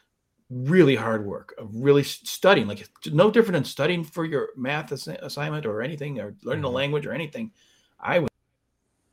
[0.53, 5.07] really hard work of really studying like no different than studying for your math ass-
[5.07, 6.73] assignment or anything or learning mm-hmm.
[6.73, 7.51] a language or anything.
[7.99, 8.25] I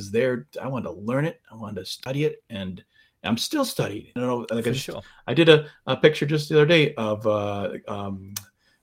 [0.01, 2.83] was there i wanted to learn it i wanted to study it and
[3.23, 5.03] i'm still studying you know like I, just, sure.
[5.27, 8.33] I did a, a picture just the other day of uh, um,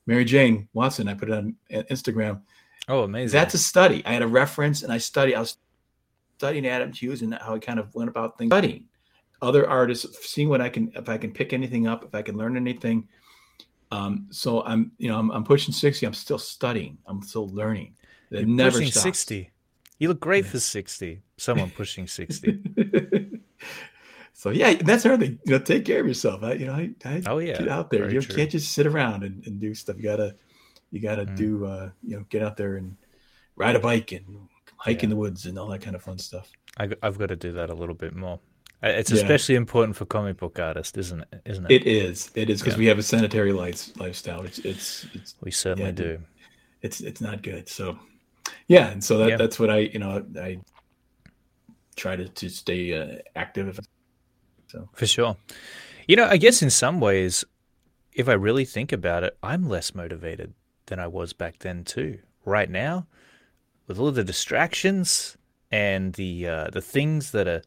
[0.05, 2.41] mary jane watson i put it on instagram.
[2.87, 3.37] Oh amazing.
[3.37, 4.01] That's a study.
[4.05, 5.57] I had a reference and i studied i was
[6.37, 8.49] studying adam hughes and how he kind of went about things.
[8.49, 8.85] Studying
[9.41, 12.37] other artists, seeing what I can, if I can pick anything up, if I can
[12.37, 13.07] learn anything.
[13.91, 16.05] Um, so I'm, you know, I'm, I'm pushing 60.
[16.05, 16.97] I'm still studying.
[17.05, 17.95] I'm still learning.
[18.31, 19.03] It You're never pushing stops.
[19.03, 19.51] 60.
[19.99, 21.21] You look great for 60.
[21.37, 22.59] Someone pushing 60.
[24.33, 25.39] so yeah, that's another thing.
[25.45, 26.43] You know, take care of yourself.
[26.43, 28.01] I, you know, I, I oh yeah, get out there.
[28.01, 29.97] Very you can't just sit around and, and, do stuff.
[29.97, 30.35] You gotta,
[30.91, 31.35] you gotta mm.
[31.35, 32.95] do, uh, you know, get out there and
[33.55, 34.47] ride a bike and
[34.77, 35.05] hike yeah.
[35.05, 36.51] in the woods and all that kind of fun stuff.
[36.77, 38.39] I, I've got to do that a little bit more.
[38.83, 39.17] Uh, it's yeah.
[39.17, 41.41] especially important for comic book artists, isn't it?
[41.45, 41.71] Isn't it?
[41.71, 42.29] It is.
[42.35, 42.79] It is because yeah.
[42.79, 44.43] we have a sanitary life, lifestyle.
[44.43, 46.19] It's, it's, it's we certainly yeah, do.
[46.83, 47.67] It's it's not good.
[47.67, 47.97] So
[48.67, 50.59] yeah, and so that, that's what I you know I
[51.95, 53.79] try to to stay uh, active.
[54.67, 55.37] So for sure,
[56.07, 57.43] you know, I guess in some ways,
[58.13, 60.53] if I really think about it, I'm less motivated
[60.85, 62.19] than I was back then too.
[62.45, 63.07] Right now,
[63.87, 65.35] with all the distractions
[65.71, 67.63] and the uh, the things that are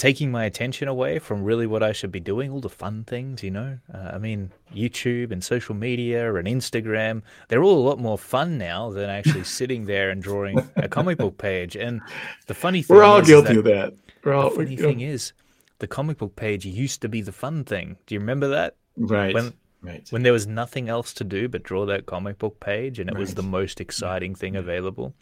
[0.00, 3.42] taking my attention away from really what I should be doing, all the fun things,
[3.42, 3.78] you know.
[3.92, 8.56] Uh, I mean, YouTube and social media and Instagram, they're all a lot more fun
[8.56, 11.76] now than actually sitting there and drawing a comic book page.
[11.76, 12.00] And
[12.46, 13.94] the funny thing We're all guilty that, of that.
[14.24, 15.34] We're all, the funny thing is,
[15.80, 17.98] the comic book page used to be the fun thing.
[18.06, 18.76] Do you remember that?
[18.96, 19.34] Right.
[19.34, 20.06] When, right.
[20.08, 23.12] when there was nothing else to do but draw that comic book page and it
[23.12, 23.20] right.
[23.20, 25.12] was the most exciting thing available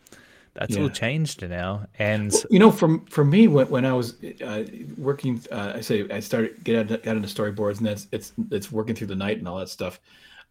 [0.58, 0.82] that's yeah.
[0.82, 1.86] all changed now.
[2.00, 4.64] And well, you know, from for me, when, when I was uh,
[4.96, 8.72] working, uh, I say I started get out, got into storyboards, and that's it's it's
[8.72, 10.00] working through the night and all that stuff.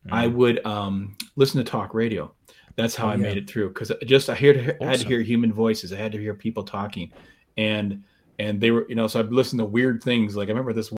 [0.07, 0.13] Mm.
[0.13, 2.33] I would um, listen to talk radio.
[2.77, 3.23] That's how oh, I yeah.
[3.23, 4.87] made it through because just I hear awesome.
[4.87, 5.91] I had to hear human voices.
[5.91, 7.11] I had to hear people talking,
[7.57, 8.01] and
[8.39, 10.37] and they were you know so I listened to weird things.
[10.37, 10.93] Like I remember this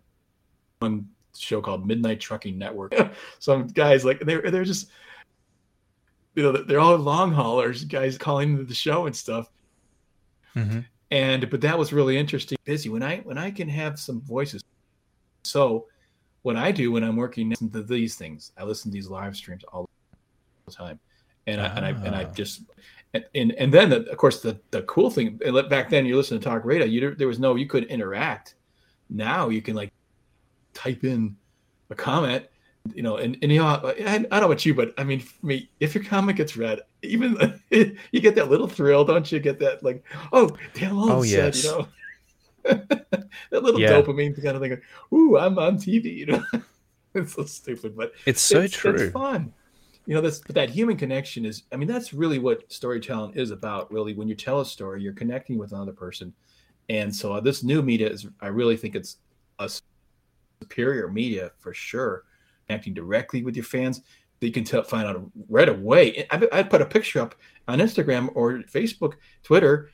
[0.81, 2.93] one show called Midnight Trucking Network.
[3.39, 4.91] Some guys like they're they're just
[6.39, 9.49] you know they're all long haulers guys calling into the show and stuff
[10.55, 10.79] mm-hmm.
[11.11, 14.63] and but that was really interesting busy when i when i can have some voices
[15.43, 15.85] so
[16.43, 19.35] what i do when i'm working listen to these things i listen to these live
[19.35, 19.89] streams all
[20.65, 20.97] the time
[21.45, 21.65] and, ah.
[21.65, 22.33] I, and i and i ah.
[22.33, 22.61] just
[23.13, 26.39] and and, and then the, of course the the cool thing back then you listen
[26.39, 28.55] to talk radio you there was no you could interact
[29.09, 29.91] now you can like
[30.73, 31.35] type in
[31.89, 32.45] a comment
[32.95, 35.19] you know, and, and you know, I, I don't know about you, but I mean,
[35.19, 39.39] for me, if your comic gets read, even you get that little thrill, don't you?
[39.39, 41.63] Get that like, oh, damn, oh, said, yes.
[41.63, 41.87] you know,
[42.63, 43.89] that little yeah.
[43.89, 44.79] dopamine kind of thing.
[45.13, 46.15] Ooh, I'm on TV.
[46.15, 46.43] You know,
[47.13, 48.93] it's so stupid, but it's so it's, true.
[48.93, 49.53] It's fun.
[50.05, 51.63] You know, that's but that human connection is.
[51.71, 53.91] I mean, that's really what storytelling is about.
[53.91, 56.33] Really, when you tell a story, you're connecting with another person,
[56.89, 58.27] and so uh, this new media is.
[58.41, 59.17] I really think it's
[59.59, 59.69] a
[60.61, 62.23] superior media for sure
[62.69, 64.01] connecting directly with your fans
[64.39, 66.27] that you can tell, find out right away.
[66.29, 67.35] I, I put a picture up
[67.67, 69.13] on Instagram or Facebook,
[69.43, 69.89] Twitter.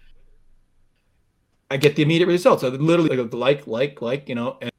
[1.72, 2.64] I get the immediate results.
[2.64, 4.72] I literally like, like, like, you know, and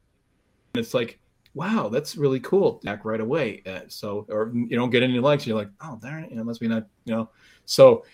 [0.75, 1.19] it's like,
[1.55, 2.81] wow, that's really cool.
[2.85, 3.63] Back right away.
[3.67, 5.47] Uh, so, or you don't get any likes.
[5.47, 7.31] You're like, oh, darn it, you know, must be not, you know.
[7.65, 8.05] So,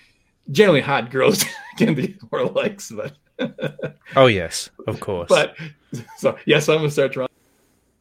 [0.50, 1.44] generally, hot girls
[1.76, 3.16] can be more likes, but.
[4.14, 5.28] oh yes, of course.
[5.28, 5.56] But
[6.16, 7.31] so yes, I'm gonna start drawing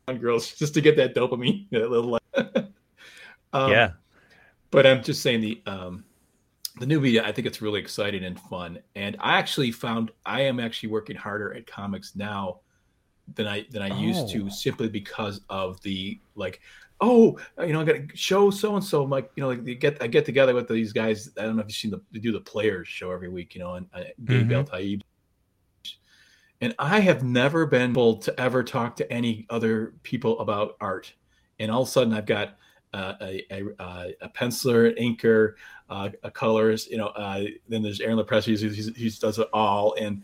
[0.07, 1.67] girls just to get that dopamine.
[1.71, 2.19] That little,
[3.53, 3.91] um, yeah.
[4.71, 6.03] but I'm just saying the um,
[6.79, 7.25] the new media.
[7.25, 8.79] I think it's really exciting and fun.
[8.95, 12.59] And I actually found I am actually working harder at comics now
[13.35, 13.99] than I than I oh.
[13.99, 14.49] used to, oh.
[14.49, 16.61] simply because of the like.
[17.03, 19.03] Oh, you know, I got to show so and so.
[19.03, 21.31] Like, you know, like you get I get together with these guys.
[21.35, 23.55] I don't know if you've seen the they do the players show every week.
[23.55, 25.01] You know, and uh, Gabe mm-hmm.
[26.61, 31.11] And I have never been able to ever talk to any other people about art.
[31.59, 32.55] And all of a sudden, I've got
[32.93, 35.53] uh, a, a, a, penciler, an inker,
[35.89, 36.87] uh, a colors.
[36.87, 40.23] You know, uh, then there's Aaron LaPresse who he does it all, and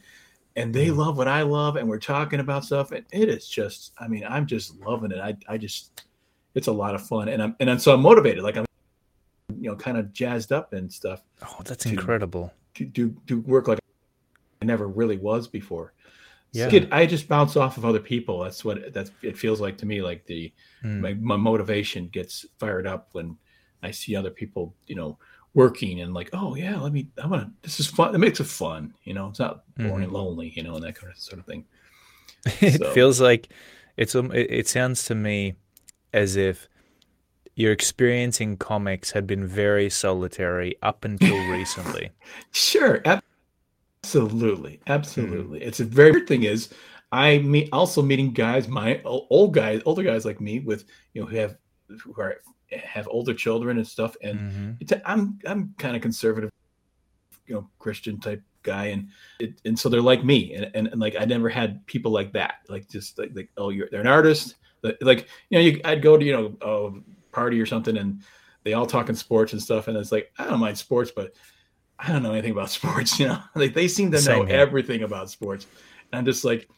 [0.55, 0.97] and they mm.
[0.97, 4.25] love what I love, and we're talking about stuff, and it is just, I mean,
[4.27, 5.19] I'm just loving it.
[5.19, 6.03] I I just,
[6.55, 8.65] it's a lot of fun, and I'm and I'm, so I'm motivated, like I'm,
[9.59, 11.23] you know, kind of jazzed up and stuff.
[11.43, 12.51] Oh, that's to, incredible.
[12.75, 13.79] To do do work like
[14.61, 15.93] I never really was before
[16.51, 16.85] yeah.
[16.91, 18.43] I just bounce off of other people.
[18.43, 20.01] That's what that's it feels like to me.
[20.01, 20.51] Like the
[20.83, 20.99] mm.
[20.99, 23.37] my, my motivation gets fired up when
[23.83, 25.17] I see other people, you know,
[25.53, 27.07] working and like, oh yeah, let me.
[27.21, 27.51] I want to.
[27.61, 28.15] This is fun.
[28.15, 28.93] It makes it fun.
[29.03, 30.53] You know, it's not boring and lonely.
[30.55, 31.65] You know, and that kind of sort of thing.
[32.61, 32.91] it so.
[32.91, 33.49] feels like
[33.97, 34.15] it's.
[34.15, 35.55] Um, it, it sounds to me
[36.13, 36.67] as if
[37.55, 42.11] your experience in comics had been very solitary up until recently.
[42.51, 43.01] sure,
[44.07, 45.59] Absolutely, absolutely.
[45.59, 45.67] Mm-hmm.
[45.67, 46.69] It's a very weird thing is
[47.11, 51.27] I meet also meeting guys, my old guys, older guys like me, with you know
[51.27, 52.37] who have who are
[52.71, 54.93] have older children and stuff, and mm-hmm.
[55.05, 56.49] I'm I'm kind of conservative,
[57.47, 61.01] you know, Christian type guy, and it, and so they're like me, and, and, and
[61.01, 64.07] like I never had people like that, like just like like oh you're they're an
[64.07, 64.55] artist,
[65.01, 68.21] like you know you, I'd go to you know a party or something, and
[68.63, 71.33] they all talking sports and stuff, and it's like I don't mind sports, but
[71.99, 73.41] I don't know anything about sports, you know.
[73.55, 74.57] Like they seem to Same know here.
[74.57, 75.67] everything about sports.
[76.11, 76.69] And I'm just like,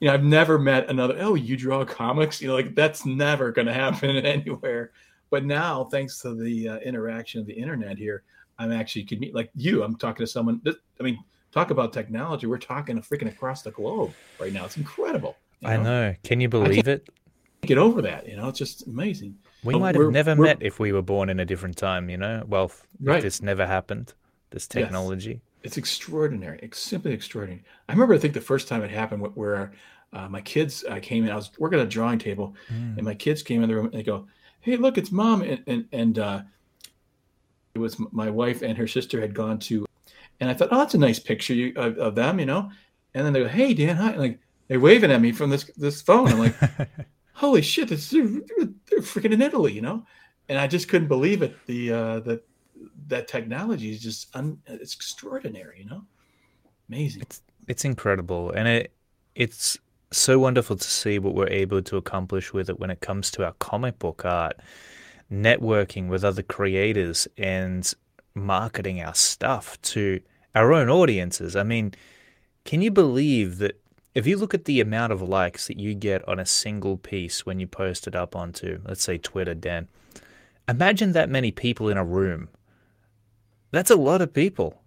[0.00, 3.52] you know, I've never met another, oh, you draw comics, you know, like that's never
[3.52, 4.92] going to happen anywhere.
[5.30, 8.22] But now, thanks to the uh, interaction of the internet here,
[8.58, 9.82] I'm actually could meet like you.
[9.82, 10.60] I'm talking to someone.
[10.64, 11.18] That, I mean,
[11.52, 12.46] talk about technology.
[12.46, 14.64] We're talking freaking across the globe right now.
[14.64, 15.36] It's incredible.
[15.60, 15.74] You know?
[15.74, 16.14] I know.
[16.22, 17.08] Can you believe it?
[17.62, 18.28] Get over that.
[18.28, 19.36] You know, it's just amazing.
[19.64, 22.08] We but might have never met if we were born in a different time.
[22.08, 23.22] You know, well, if right.
[23.22, 24.14] this never happened
[24.56, 25.30] this technology.
[25.30, 25.40] Yes.
[25.64, 26.58] It's extraordinary.
[26.62, 27.62] It's simply extraordinary.
[27.88, 29.72] I remember, I think the first time it happened where
[30.12, 32.96] uh, my kids uh, came in, I was working at a drawing table mm.
[32.96, 34.26] and my kids came in the room and they go,
[34.60, 35.42] Hey, look, it's mom.
[35.42, 36.42] And, and, and uh,
[37.74, 39.86] it was my wife and her sister had gone to,
[40.40, 42.70] and I thought, oh, that's a nice picture of, of them, you know?
[43.14, 44.12] And then they go, Hey, Dan, hi.
[44.12, 44.38] And like,
[44.68, 46.28] they're waving at me from this, this phone.
[46.28, 46.56] I'm like,
[47.34, 50.04] holy shit, this, they're, they're freaking in Italy, you know?
[50.48, 51.54] And I just couldn't believe it.
[51.66, 52.42] The, uh, the,
[53.08, 56.02] that technology is just un, it's extraordinary, you know,
[56.88, 57.22] amazing.
[57.22, 58.92] It's it's incredible, and it
[59.34, 59.78] it's
[60.12, 63.44] so wonderful to see what we're able to accomplish with it when it comes to
[63.44, 64.56] our comic book art,
[65.30, 67.92] networking with other creators, and
[68.34, 70.20] marketing our stuff to
[70.54, 71.56] our own audiences.
[71.56, 71.92] I mean,
[72.64, 73.80] can you believe that
[74.14, 77.44] if you look at the amount of likes that you get on a single piece
[77.44, 79.88] when you post it up onto, let's say, Twitter, Dan,
[80.66, 82.48] imagine that many people in a room
[83.76, 84.82] that's a lot of people.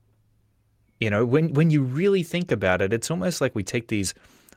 [0.99, 4.13] You know, when when you really think about it, it's almost like we take these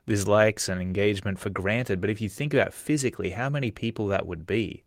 [0.06, 2.00] these likes and engagement for granted.
[2.00, 4.82] But if you think about physically how many people that would be,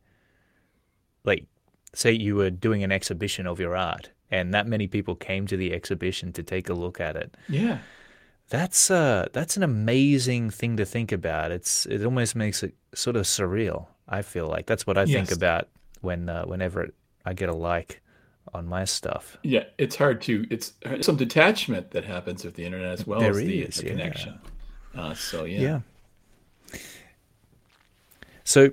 [1.24, 1.46] like
[1.94, 5.56] say you were doing an exhibition of your art and that many people came to
[5.56, 7.38] the exhibition to take a look at it.
[7.48, 7.80] Yeah.
[8.50, 11.52] That's uh that's an amazing thing to think about.
[11.52, 13.88] It's it almost makes it sort of surreal.
[14.08, 15.14] I feel like that's what I yes.
[15.14, 15.68] think about
[16.02, 16.90] when uh, whenever
[17.26, 18.02] I get a like
[18.56, 19.38] on my stuff.
[19.44, 20.48] Yeah, it's hard to.
[20.50, 23.84] It's some detachment that happens with the internet as well there as the, is, the
[23.86, 23.92] yeah.
[23.92, 24.40] connection.
[24.96, 25.82] Uh, so yeah.
[26.72, 26.80] Yeah.
[28.44, 28.72] So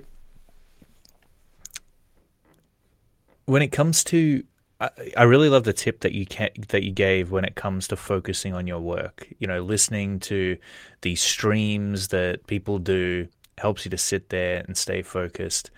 [3.45, 4.43] when it comes to
[4.83, 7.87] I, I really love the tip that you can, that you gave when it comes
[7.87, 9.27] to focusing on your work.
[9.39, 10.57] You know, listening to
[11.01, 13.27] the streams that people do
[13.57, 15.71] helps you to sit there and stay focused.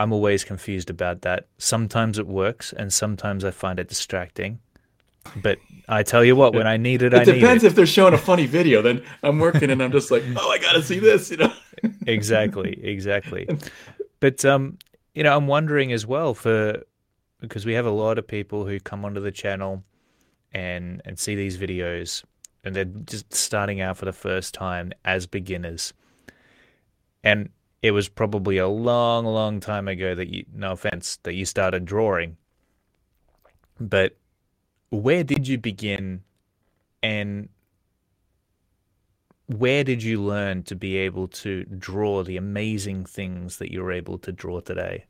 [0.00, 1.46] I'm always confused about that.
[1.58, 4.58] Sometimes it works, and sometimes I find it distracting.
[5.36, 5.58] But
[5.90, 7.40] I tell you what, when I need it, it I need it.
[7.40, 8.80] depends if they're showing a funny video.
[8.80, 11.52] Then I'm working, and I'm just like, oh, I gotta see this, you know.
[12.06, 13.46] exactly, exactly.
[14.20, 14.76] But um,
[15.14, 16.82] you know, I'm wondering as well for
[17.40, 19.82] because we have a lot of people who come onto the channel
[20.52, 22.22] and and see these videos,
[22.62, 25.94] and they're just starting out for the first time as beginners,
[27.24, 27.48] and
[27.82, 31.84] it was probably a long, long time ago that you, no offense, that you started
[31.84, 32.36] drawing.
[33.78, 34.16] But
[34.90, 36.22] where did you begin
[37.02, 37.48] and
[39.46, 44.18] where did you learn to be able to draw the amazing things that you're able
[44.18, 45.06] to draw today?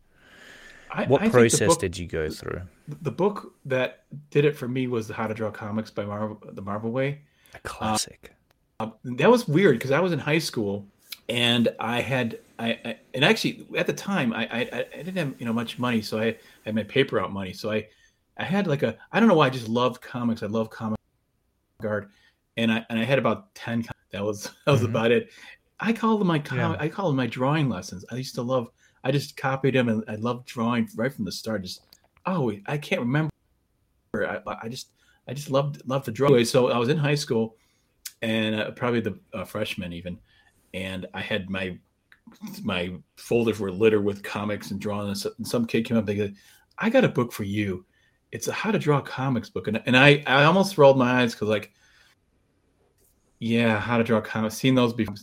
[0.93, 2.63] I, what I process book- did you go through?
[3.03, 6.63] The book that did it for me was How to Draw Comics by Marvel, the
[6.63, 7.21] Marvel Way.
[7.55, 8.33] A classic.
[8.81, 10.87] Um, that was weird because I was in high school
[11.31, 14.61] and I had I, I and actually at the time I, I
[14.95, 17.53] I didn't have you know much money, so I, I had my paper out money,
[17.53, 17.87] so I
[18.37, 20.43] I had like a I don't know why I just loved comics.
[20.43, 20.99] I love comic
[21.81, 22.11] guard,
[22.57, 23.85] and I and I had about ten.
[24.11, 24.91] That was that was Mhm.
[24.91, 25.31] about it.
[25.79, 26.77] I called them my com- Yeah.
[26.79, 28.05] I called them my drawing lessons.
[28.11, 28.69] I used to love.
[29.05, 31.63] I just copied them and I loved drawing right from the start.
[31.63, 31.81] Just
[32.27, 33.31] oh I can't remember.
[34.15, 34.89] I, I just
[35.29, 36.27] I just loved loved to draw.
[36.29, 37.57] Anyway, so I was in high school,
[38.21, 40.19] and uh, probably the uh, freshman even,
[40.75, 41.79] and I had my
[42.63, 45.27] my folders were littered with comics and drawings.
[45.27, 46.31] And some kid came up and goes,
[46.79, 47.85] "I got a book for you.
[48.33, 51.35] It's a how to draw comics book." And and I I almost rolled my eyes
[51.35, 51.73] because like,
[53.39, 54.57] yeah, how to draw comics.
[54.57, 55.15] Seen those before.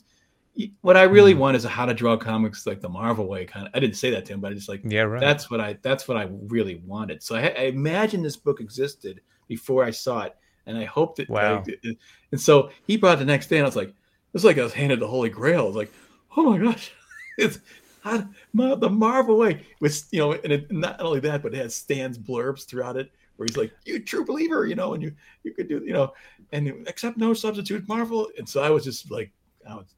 [0.81, 1.37] What I really Mhm.
[1.37, 3.71] want is a how to draw comics like the Marvel way kind of.
[3.75, 5.21] I didn't say that to him, but I just like Yeah, right.
[5.21, 7.21] that's what I that's what I really wanted.
[7.21, 10.35] So I, I imagined this book existed before I saw it,
[10.65, 11.29] and I hoped it.
[11.29, 11.63] Wow.
[11.67, 11.95] I-
[12.31, 13.93] and so he brought it the next day, and I was like,
[14.27, 15.67] it was like I was handed the Holy Grail.
[15.67, 15.93] It's like,
[16.35, 16.91] oh my gosh,
[17.37, 17.59] it's
[18.01, 19.65] how, Ma- the Marvel way.
[19.79, 23.11] With you know, and it, not only that, but it has Stan's blurbs throughout it,
[23.35, 25.13] where he's like, "You true believer," you know, and you
[25.43, 26.13] you could do you know,
[26.51, 28.29] and accept no substitute, Marvel.
[28.37, 29.31] And so I was just like,
[29.67, 29.95] I was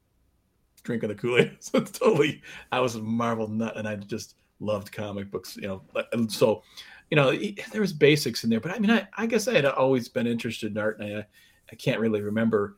[0.82, 1.56] drinking the Kool Aid.
[1.60, 5.68] So it's totally, I was a Marvel nut, and I just loved comic books, you
[5.68, 5.82] know.
[6.12, 6.62] And so,
[7.10, 7.32] you know,
[7.72, 10.26] there was basics in there, but I mean, I, I guess I had always been
[10.26, 11.26] interested in art, and I,
[11.70, 12.76] I can't really remember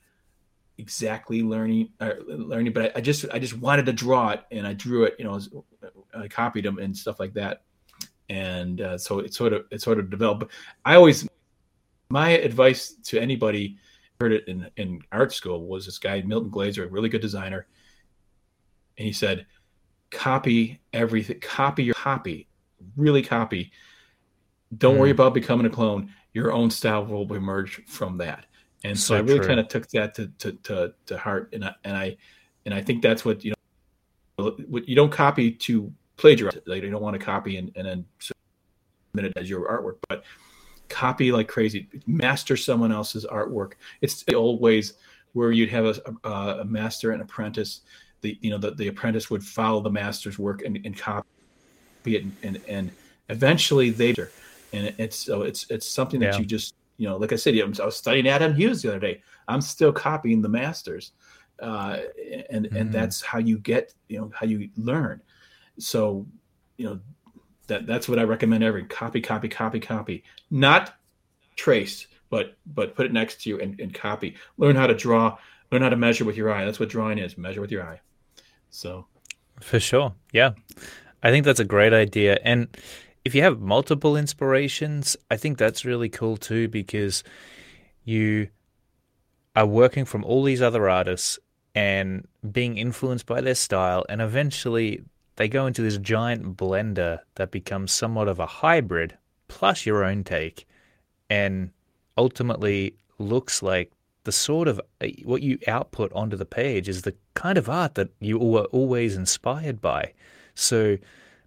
[0.79, 4.67] exactly learning uh, learning, but I, I just I just wanted to draw it, and
[4.67, 5.41] I drew it, you know,
[6.15, 7.63] I copied them and stuff like that,
[8.29, 10.51] and uh, so it sort of it sort of developed.
[10.85, 11.29] I always
[12.09, 13.79] my advice to anybody
[14.21, 17.67] heard it in, in art school was this guy Milton Glaser, a really good designer,
[18.99, 19.47] and he said,
[20.11, 21.41] "Copy everything.
[21.41, 22.49] Copy your copy.
[22.97, 23.73] Really copy.
[24.77, 25.15] Don't worry Mm.
[25.15, 26.13] about becoming a clone.
[26.33, 28.47] Your own style will emerge from that."
[28.85, 29.49] And so, So I really true.
[29.49, 32.17] kind of took that to, to to to heart, and I and I
[32.67, 34.57] and I think that's what you know.
[34.69, 36.59] What you don't copy to plagiarize.
[36.67, 40.25] Like you don't want to copy and, and then submit it as your artwork, but
[40.89, 41.89] copy like crazy.
[42.07, 43.73] Master someone else's artwork.
[44.01, 44.95] It's the old ways
[45.33, 47.83] where you'd have a, a, a master and apprentice.
[48.23, 51.27] The you know the, the apprentice would follow the master's work and, and copy
[52.07, 52.91] it, and, and and
[53.29, 54.15] eventually they
[54.73, 56.39] and it's so it's it's something that Yeah.
[56.41, 59.23] you just you know like I said I was studying Adam Hughes the other day.
[59.49, 61.05] I'm still copying the masters,
[61.59, 61.99] uh,
[62.49, 62.93] and and Mhm.
[62.93, 65.21] that's how you get you know how you learn.
[65.79, 66.27] So
[66.77, 67.01] you know
[67.67, 68.63] that that's what I recommend.
[68.63, 70.23] Every copy, copy, copy, copy.
[70.51, 70.95] Not
[71.57, 74.37] trace, but but put it next to you and, and copy.
[74.59, 75.37] Learn how to draw.
[75.73, 76.65] Learn how to measure with your eye.
[76.65, 77.37] That's what drawing is.
[77.37, 78.01] Measure with your eye.
[78.71, 79.07] So
[79.61, 80.15] For sure.
[80.33, 80.53] Yeah.
[81.25, 82.39] I think that's a great idea.
[82.45, 82.69] And
[83.25, 87.23] if you have multiple inspirations, I think that's really cool too because
[88.05, 88.49] you
[89.55, 91.39] are working from all these other artists
[91.75, 94.05] and being influenced by their style.
[94.09, 95.03] And eventually
[95.37, 99.17] they go into this giant blender that becomes somewhat of a hybrid
[99.49, 100.67] plus your own take
[101.31, 101.71] and
[102.19, 103.93] ultimately looks like
[104.25, 107.95] the sort of uh, what you output onto the page is the kind of art
[107.95, 110.13] that you were always inspired by.
[110.55, 110.99] So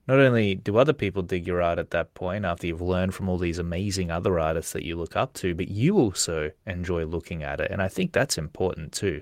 [0.07, 3.27] not only do other people dig your art at that point after you've learned from
[3.27, 7.43] all these amazing other artists that you look up to, but you also enjoy looking
[7.43, 7.71] at it.
[7.71, 9.21] And I think that's important too.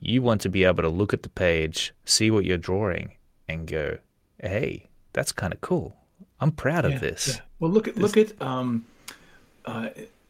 [0.00, 3.12] You want to be able to look at the page, see what you're drawing,
[3.48, 3.98] and go,
[4.40, 5.96] hey, that's kind of cool.
[6.40, 7.28] I'm proud yeah, of this.
[7.28, 7.40] yeah.
[7.58, 8.84] Well, look at look at um,
[9.64, 9.88] uh,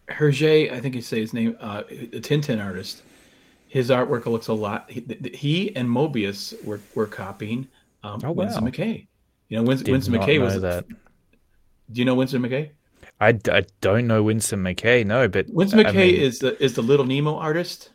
[0.08, 0.70] Hergé.
[0.72, 1.56] I think you say his name.
[1.60, 3.02] Uh, the Tintin artist.
[3.68, 4.88] His artwork looks a lot.
[4.88, 5.04] He,
[5.34, 7.66] he and Mobius were were copying
[8.04, 8.68] um, Oh, Winsor wow.
[8.68, 9.06] McCay.
[9.54, 10.60] You know, Winsor not McCay was.
[10.62, 10.84] that.
[10.88, 12.70] Do you know Winsor McCay?
[13.20, 13.30] I
[13.80, 17.06] don't know Winsor McCay, no, but Winsor I McCay mean, is the is the Little
[17.06, 17.90] Nemo artist.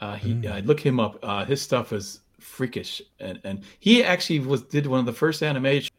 [0.00, 0.50] Uh, he Mm.
[0.50, 1.16] uh, look him up.
[1.22, 5.44] Uh, his stuff is freakish, and and he actually was did one of the first
[5.44, 5.92] animations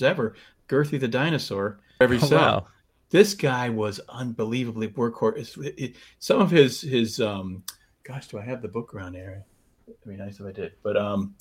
[0.00, 0.36] ever,
[0.70, 1.80] Gertie the dinosaur.
[2.00, 2.38] Every oh, cell.
[2.38, 2.66] wow.
[3.10, 5.60] This guy was unbelievably workhorse.
[5.66, 7.64] It- it- some of his his um,
[8.04, 9.42] gosh, do I have the book around here?
[9.88, 11.34] It'd be nice if I did, but um,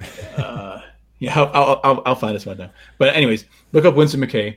[0.38, 0.80] uh,
[1.18, 2.70] yeah, I'll, I'll, I'll, find this one now.
[2.98, 4.56] But anyways, look up Winsor McCay,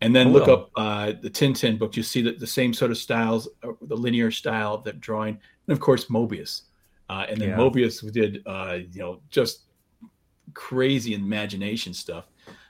[0.00, 1.96] and then look up uh, the Tintin book.
[1.96, 5.38] You see the, the same sort of styles, uh, the linear style of that drawing,
[5.66, 6.62] and of course Mobius.
[7.10, 7.56] Uh, and then Yeah.
[7.56, 9.62] Mobius did, uh, you know, just
[10.54, 12.26] crazy imagination stuff.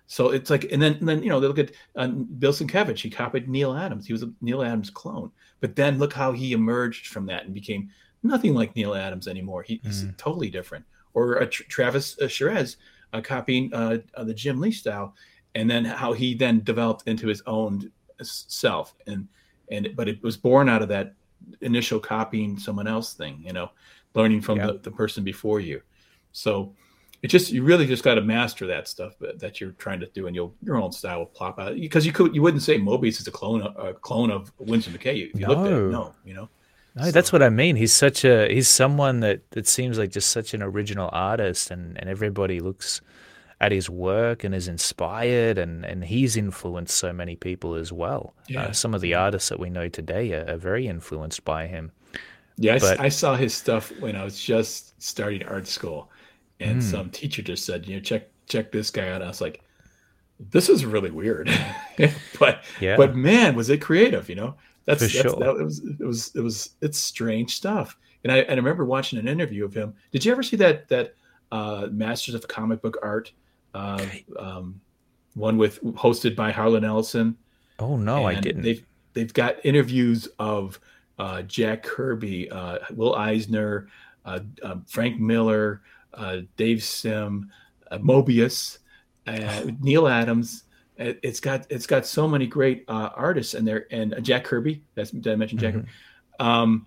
[0.07, 2.99] So it's like, and then, and then you know, they look at uh, Bill Sienkiewicz.
[3.01, 4.07] He copied Neal Adams.
[4.07, 5.31] He was a Neal Adams clone.
[5.61, 7.91] But then look how he emerged from that and became
[8.23, 9.63] nothing like Neal Adams anymore.
[9.63, 10.17] He, He's Mm.
[10.17, 10.85] totally different.
[11.15, 12.77] Or uh, Tr- Travis uh, Charest
[13.13, 15.15] uh, copying uh, uh, the Jim Lee style,
[15.55, 17.91] and then how he then developed into his own
[18.23, 19.29] self and
[19.71, 21.15] and but it was born out of that
[21.61, 23.71] initial copying someone else thing you know
[24.15, 25.81] learning from the, the person before you.
[26.33, 26.75] So
[27.23, 30.27] it just you really just got to master that stuff that you're trying to do
[30.27, 33.21] and you'll your own style will plop out because you could you wouldn't say mobius
[33.21, 35.49] is a clone of, a clone of winsor mccay if you no.
[35.49, 35.91] looked at it.
[35.91, 36.15] No.
[36.25, 36.43] You know?
[36.43, 36.49] no,
[37.07, 37.11] so.
[37.11, 37.77] that's what I mean.
[37.77, 41.99] He's such a he's someone that that seems like just such an original artist, and
[41.99, 43.01] and everybody looks
[43.61, 48.35] at his work and is inspired and, and he's influenced so many people as well.
[48.39, 48.63] Uh, yeah.
[48.65, 51.91] Uh, some of the artists that we know today are, are very influenced by him.
[52.57, 56.11] Yeah, but, I, I, saw his stuff when I was just starting art school,
[56.59, 56.83] and mm.
[56.83, 59.63] some teacher just said, "You know, check check this guy out." I was like,
[60.41, 61.49] "This is really weird,"
[62.41, 62.97] but yeah.
[62.97, 64.29] but man, was it creative?
[64.29, 64.55] You know,
[64.89, 65.37] that's, that's sure.
[65.37, 67.97] that it was it was it was it's strange stuff.
[68.25, 69.95] And I and I remember watching an interview of him.
[70.11, 71.15] Did you ever see that that
[71.53, 73.33] uh, Masters of Comic Book Art
[73.75, 74.05] uh,
[74.39, 74.81] um,
[75.35, 77.37] one with hosted by Harlan Ellison.
[77.79, 78.63] Oh no, and I didn't.
[78.63, 80.81] They've they've got interviews of
[81.19, 83.89] uh, Jack Kirby, uh, Will Eisner,
[84.25, 85.83] uh, um, Frank Miller,
[86.15, 87.51] uh, Dave Sim,
[87.91, 88.79] uh, Mobius,
[89.81, 90.65] Neal Adams.
[90.99, 94.83] It, has got it's got so many great artists in there, and Jack Kirby.
[94.95, 95.75] That's did I mention Jack?
[95.75, 96.47] Mm-hmm.
[96.47, 96.87] Um,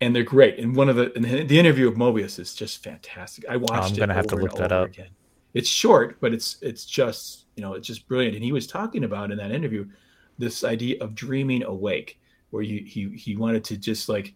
[0.00, 0.58] and they're great.
[0.58, 1.12] And one of the
[1.46, 3.44] the interview of Mobius is just fantastic.
[3.48, 3.72] I watched.
[3.72, 4.88] Oh, I'm gonna have to look that up.
[4.88, 5.10] Again
[5.54, 8.34] it's short, but it's it's just you know it's just brilliant.
[8.34, 9.86] And he was talking about in that interview
[10.38, 14.34] this idea of dreaming awake, where you, he he wanted to just like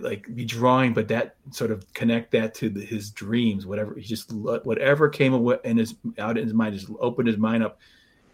[0.00, 4.02] like be drawing, but that sort of connect that to the, his dreams, whatever he
[4.02, 5.34] just whatever came
[5.64, 7.78] in his out in his mind, just opened his mind up,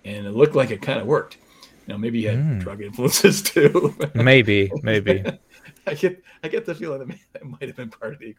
[0.05, 1.39] and it looked like it kind of worked.
[1.87, 2.61] You know, maybe he had mm.
[2.61, 3.95] drug influences too.
[4.15, 5.25] maybe, maybe.
[5.87, 8.35] I get I get the feeling that, that might have been part of the.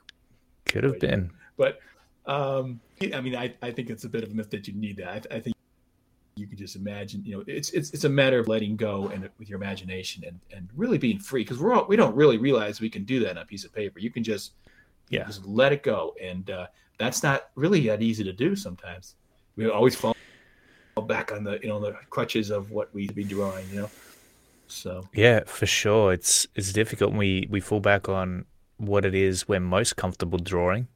[0.65, 1.79] Could have been, but
[2.25, 2.79] um,
[3.13, 5.27] I mean, I, I think it's a bit of a myth that you need that.
[5.29, 5.55] I, I, think
[6.35, 9.29] you can just imagine, you know, it's it's it's a matter of letting go and
[9.37, 12.81] with your imagination and and really being free because we're all we don't really realize
[12.81, 13.99] we can do that on a piece of paper.
[13.99, 14.53] You can just
[15.09, 16.67] yeah just let it go, and uh,
[16.97, 18.55] that's not really that easy to do.
[18.55, 19.15] Sometimes
[19.55, 20.15] we always fall
[21.07, 23.89] back on the you know the crutches of what we be drawing, you know.
[24.67, 27.13] So yeah, for sure, it's it's difficult.
[27.13, 28.45] We we fall back on
[28.77, 30.87] what it is we're most comfortable drawing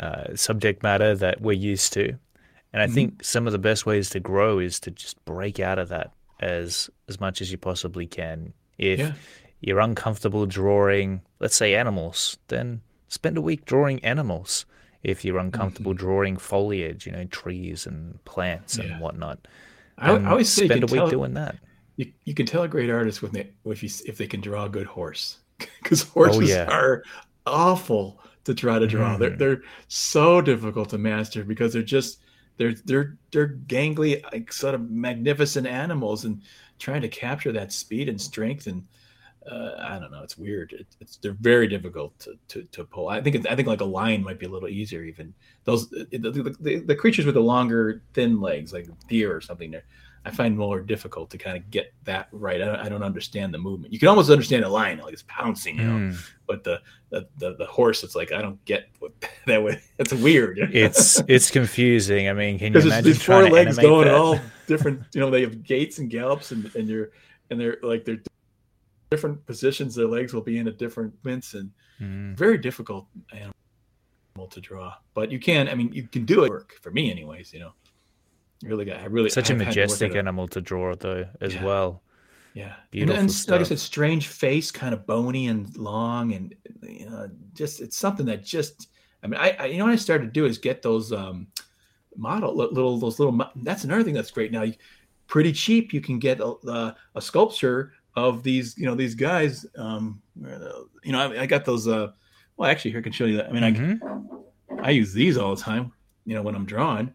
[0.00, 2.18] uh, subject matter that we're used to.
[2.72, 2.94] And I mm-hmm.
[2.94, 6.12] think some of the best ways to grow is to just break out of that
[6.40, 8.52] as as much as you possibly can.
[8.78, 9.12] If yeah.
[9.60, 14.66] you're uncomfortable drawing, let's say animals, then spend a week drawing animals.
[15.02, 16.06] If you're uncomfortable mm-hmm.
[16.06, 18.84] drawing foliage, you know, trees and plants yeah.
[18.84, 19.48] and whatnot,
[19.98, 21.56] I, I, always say spend a week tell, doing that.
[21.96, 24.66] You, you can tell a great artist when they if you, if they can draw
[24.66, 25.38] a good horse
[25.82, 26.70] because horses oh, yeah.
[26.70, 27.02] are
[27.46, 29.16] awful to try to draw.
[29.16, 29.18] Mm.
[29.18, 32.20] They're they're so difficult to master because they're just
[32.60, 36.42] they're they're they're gangly, like sort of magnificent animals, and
[36.78, 38.84] trying to capture that speed and strength and
[39.50, 40.22] uh, I don't know.
[40.22, 40.74] It's weird.
[40.74, 43.08] It, it's they're very difficult to, to, to pull.
[43.08, 45.02] I think I think like a lion might be a little easier.
[45.04, 45.32] Even
[45.64, 49.70] those the, the, the, the creatures with the longer, thin legs, like deer or something.
[49.70, 49.84] They're
[50.24, 52.60] I find more difficult to kind of get that right.
[52.60, 53.92] I don't, I don't understand the movement.
[53.92, 56.30] You can almost understand a lion, like it's pouncing, you know, mm.
[56.46, 59.12] but the, the, the the horse, it's like I don't get what
[59.46, 59.80] that way.
[59.98, 60.58] It's weird.
[60.72, 62.28] it's it's confusing.
[62.28, 64.14] I mean, can you imagine these four legs going that?
[64.14, 65.02] all different?
[65.14, 67.12] You know, they have gaits and gallops, and and you're
[67.50, 68.20] and they're like they're
[69.10, 69.94] different positions.
[69.94, 72.36] Their legs will be in at different mints, and mm.
[72.36, 73.54] very difficult animal
[74.50, 74.92] to draw.
[75.14, 75.66] But you can.
[75.66, 76.50] I mean, you can do it.
[76.50, 77.54] Work for me, anyways.
[77.54, 77.72] You know
[78.62, 81.64] really got I really such a majestic animal to draw though as yeah.
[81.64, 82.02] well.
[82.54, 83.18] Yeah, beautiful.
[83.18, 87.30] And, and like I said, strange face, kind of bony and long, and you know,
[87.54, 88.88] just it's something that just.
[89.22, 91.46] I mean, I, I you know what I started to do is get those um
[92.16, 93.38] model little those little.
[93.56, 94.64] That's another thing that's great now.
[95.26, 99.64] Pretty cheap, you can get a, a sculpture of these you know these guys.
[99.76, 100.20] Um,
[101.04, 101.86] you know, I, I got those.
[101.86, 102.08] Uh,
[102.56, 103.48] well, actually, here I can show you that.
[103.48, 104.80] I mean, mm-hmm.
[104.80, 105.92] I I use these all the time.
[106.26, 107.14] You know, when I'm drawing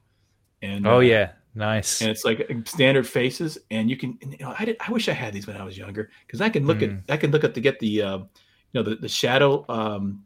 [0.61, 2.01] and oh uh, yeah, nice.
[2.01, 4.17] And it's like standard faces, and you can.
[4.21, 6.49] You know, I did, I wish I had these when I was younger because I
[6.49, 7.03] can look mm.
[7.07, 8.27] at I can look at to get the uh, you
[8.73, 10.23] know the the shadow um,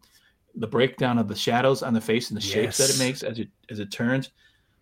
[0.56, 3.40] the breakdown of the shadows on the face and the shapes that it makes as
[3.40, 4.32] it as it turns.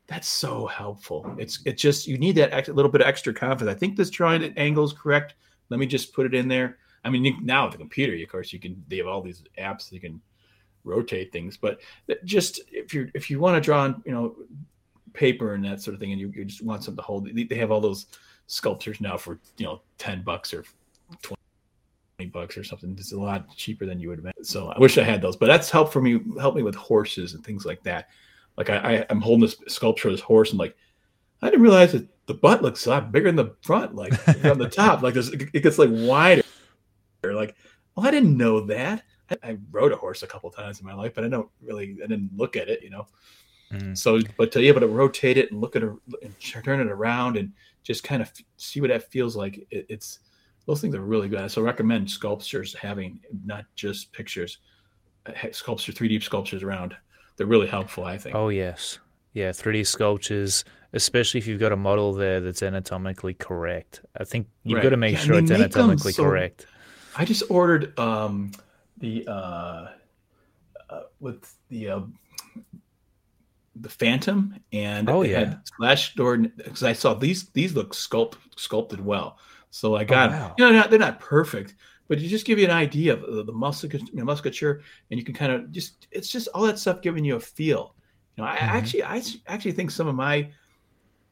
[0.07, 1.35] That's so helpful.
[1.37, 3.75] It's it's just you need that ex- little bit of extra confidence.
[3.75, 5.35] I think this drawing angle is correct.
[5.69, 6.77] Let me just put it in there.
[7.03, 8.83] I mean, you, now with the computer, of course, you can.
[8.87, 10.21] They have all these apps you can
[10.83, 11.79] rotate things, but
[12.23, 14.35] just if you if you want to draw on, you know,
[15.17, 17.29] paper and that sort of thing, and you, you just want something to hold.
[17.33, 18.07] They have all those
[18.47, 20.63] sculptures now for you know ten bucks or
[21.21, 22.95] twenty bucks or something.
[22.97, 24.43] It's a lot cheaper than you would imagine.
[24.43, 26.19] So I wish I had those, but that's helped for me.
[26.39, 28.09] Help me with horses and things like that.
[28.55, 30.75] Like I, I am holding this sculpture of this horse and like
[31.41, 34.13] I didn't realize that the butt looks a lot bigger than the front, like
[34.45, 35.01] on the top.
[35.01, 36.43] Like there's, it gets like wider.
[37.23, 37.55] Like,
[37.95, 39.03] well, I didn't know that.
[39.29, 41.97] I, I, rode a horse a couple times in my life, but I don't really,
[42.03, 43.07] I didn't look at it, you know.
[43.71, 43.97] Mm.
[43.97, 45.91] So, but to be able to rotate it and look at it
[46.21, 47.51] and turn it around and
[47.83, 50.19] just kind of see what that feels like, it, it's
[50.65, 51.49] those things are really good.
[51.51, 54.59] So, I recommend sculptures having not just pictures,
[55.25, 56.95] uh, sculpture, 3D sculptures around.
[57.35, 58.35] They're really helpful, I think.
[58.35, 58.99] Oh yes,
[59.33, 64.01] yeah, 3D sculptures, especially if you've got a model there that's anatomically correct.
[64.17, 64.83] I think you've right.
[64.83, 66.65] got to make yeah, sure it's anatomically so, correct.
[67.15, 68.51] I just ordered um,
[68.97, 69.89] the uh,
[70.89, 71.99] uh, with the uh,
[73.81, 79.03] the Phantom, and oh yeah, Slash door because I saw these these look sculpt sculpted
[79.03, 79.37] well.
[79.69, 80.55] So I oh, got oh, wow.
[80.57, 81.75] you know they're not, they're not perfect,
[82.07, 85.19] but you just give you an idea of the, the musculature, you know, musculature, and
[85.19, 87.95] you can kind of just it's just all that stuff giving you a feel.
[88.35, 88.77] You know, I mm-hmm.
[88.77, 90.49] actually I actually think some of my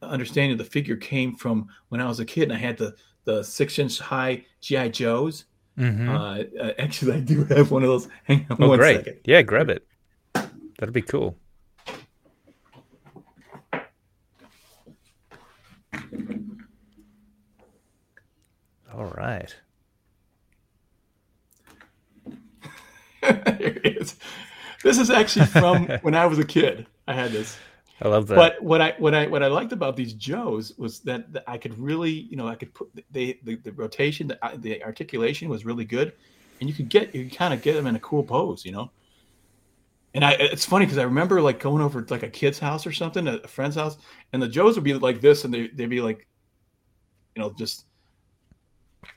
[0.01, 2.95] understanding of the figure came from when I was a kid and I had the
[3.23, 5.45] the six inch high GI Joes.
[5.77, 6.09] Mm-hmm.
[6.09, 8.07] Uh, uh, actually, I do have one of those.
[8.23, 8.97] Hang on oh, one great.
[8.97, 9.19] Second.
[9.25, 9.85] Yeah, grab it.
[10.33, 11.37] That'd be cool.
[18.95, 19.55] All right.
[23.27, 24.17] It is.
[24.83, 26.85] This is actually from when I was a kid.
[27.07, 27.57] I had this.
[27.99, 28.35] I love that.
[28.35, 31.57] But what I what I what I liked about these Joes was that, that I
[31.57, 35.65] could really, you know, I could put they the, the rotation, the, the articulation was
[35.65, 36.13] really good,
[36.59, 38.91] and you could get you kind of get them in a cool pose, you know.
[40.13, 42.85] And I it's funny because I remember like going over to like a kid's house
[42.85, 43.97] or something, a, a friend's house,
[44.33, 46.27] and the Joes would be like this, and they they'd be like,
[47.35, 47.85] you know, just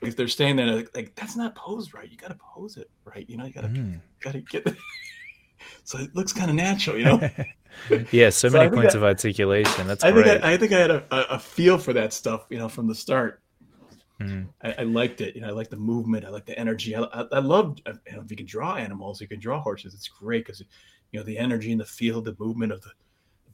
[0.01, 2.09] if they're staying there, like, like, that's not posed right.
[2.09, 3.29] You got to pose it right.
[3.29, 3.99] You know, you got to mm.
[4.21, 4.67] got to get.
[5.83, 7.29] so it looks kind of natural, you know.
[8.11, 9.87] yeah, so, so many points I, of articulation.
[9.87, 10.25] That's I great.
[10.25, 12.87] think I, I, think I had a, a, feel for that stuff, you know, from
[12.87, 13.41] the start.
[14.19, 14.47] Mm.
[14.61, 15.35] I, I, liked it.
[15.35, 16.25] You know, I like the movement.
[16.25, 16.95] I like the energy.
[16.95, 17.81] I, I, I loved.
[17.85, 19.93] Uh, you know, if you can draw animals, you can draw horses.
[19.93, 20.61] It's great because
[21.11, 22.91] you know the energy and the feel, the movement of the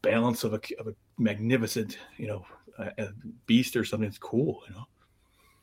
[0.01, 2.45] balance of a of a magnificent, you know,
[2.79, 3.09] a, a
[3.45, 4.07] beast or something.
[4.07, 4.63] It's cool.
[4.67, 4.85] You know.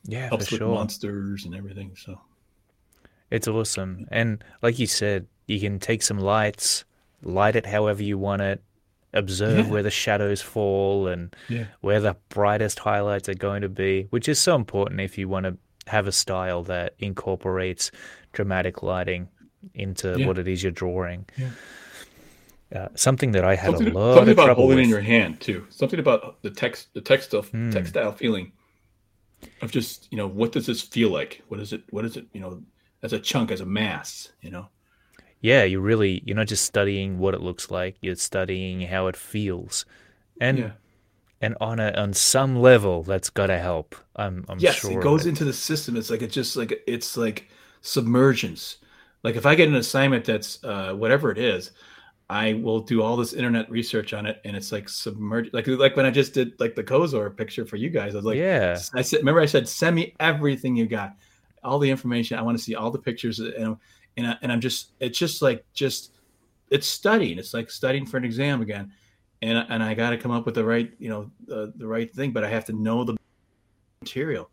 [0.05, 0.75] Yeah, helps with sure.
[0.75, 1.93] monsters and everything.
[1.97, 2.21] So
[3.31, 6.85] it's awesome, and like you said, you can take some lights,
[7.23, 8.63] light it however you want it,
[9.13, 9.73] observe yeah.
[9.73, 11.67] where the shadows fall and yeah.
[11.81, 15.47] where the brightest highlights are going to be, which is so important if you want
[15.47, 17.91] to have a style that incorporates
[18.33, 19.29] dramatic lighting
[19.75, 20.27] into yeah.
[20.27, 21.27] what it is you're drawing.
[22.75, 24.85] Uh, something that I had something, a lot something about holding with.
[24.85, 25.67] in your hand too.
[25.69, 27.71] Something about the text, the textile, mm.
[27.71, 28.53] textile feeling
[29.61, 31.43] of just you know what does this feel like?
[31.49, 31.83] What is it?
[31.91, 32.27] What is it?
[32.33, 32.63] You know,
[33.03, 34.33] as a chunk, as a mass.
[34.41, 34.69] You know
[35.43, 39.17] yeah, you're really you're not just studying what it looks like, you're studying how it
[39.17, 39.85] feels.
[40.41, 40.71] And yeah.
[41.41, 43.97] and on a on some level that's gotta help.
[44.15, 44.93] I'm I'm yes, sure.
[44.93, 45.97] it goes into the system.
[45.97, 47.49] It's like it's just like it's like
[47.83, 48.77] submergence.
[49.25, 51.73] Like if I get an assignment that's uh, whatever it is,
[52.33, 55.53] I will do all this internet research on it, and it's like submerged.
[55.53, 58.25] Like like when I just did like the Kozor picture for you guys, I was
[58.25, 58.79] like, yeah.
[58.95, 61.15] I said, remember I said, send me everything you got,
[61.63, 62.39] all the information.
[62.39, 63.77] I want to see all the pictures, and
[64.17, 66.13] and I, and I'm just it's just like just
[66.71, 67.39] it's studying.
[67.39, 68.93] It's like studying for an exam again,
[69.43, 72.11] and and I got to come up with the right you know the, the right
[72.15, 73.15] thing, but I have to know the
[74.01, 74.51] material,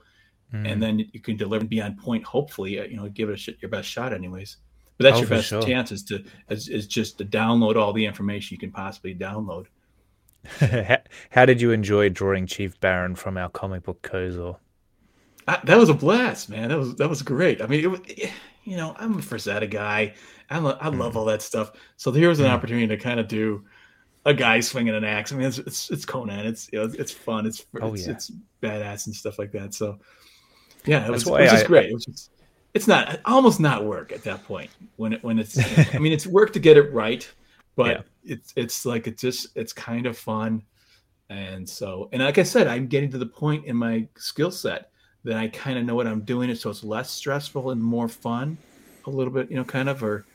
[0.54, 0.70] mm.
[0.70, 2.26] and then you can deliver and be on point.
[2.26, 4.58] Hopefully, you know, give it a, your best shot, anyways.
[5.00, 5.62] But that's oh, your best sure.
[5.64, 9.68] chance is to is, is just to download all the information you can possibly download.
[11.30, 14.58] How did you enjoy drawing Chief Baron from our comic book Kozor?
[15.64, 16.70] that was a blast, man.
[16.70, 17.62] That was that was great.
[17.62, 18.02] I mean, it was,
[18.66, 20.14] you know, I'm a Frazetta guy.
[20.50, 21.16] I, lo- I love mm.
[21.16, 21.72] all that stuff.
[21.96, 22.52] So here's an mm.
[22.52, 23.66] opportunity to kind of do
[24.26, 25.32] a guy swinging an axe.
[25.32, 26.46] I mean, it's it's, it's Conan.
[26.46, 27.46] It's you know, it's fun.
[27.46, 28.14] It's oh, it's, yeah.
[28.14, 28.32] it's
[28.62, 29.74] badass and stuff like that.
[29.74, 29.98] So
[30.86, 31.90] yeah, it was, it was just I, great.
[31.90, 32.32] It was just,
[32.74, 35.58] it's not almost not work at that point when it when it's.
[35.94, 37.30] I mean, it's work to get it right,
[37.76, 38.36] but yeah.
[38.36, 40.64] it's it's like it's just it's kind of fun,
[41.30, 44.90] and so and like I said, I'm getting to the point in my skill set
[45.24, 46.54] then I kind of know what I'm doing.
[46.56, 48.58] So it's less stressful and more fun,
[49.06, 50.26] a little bit, you know, kind of, or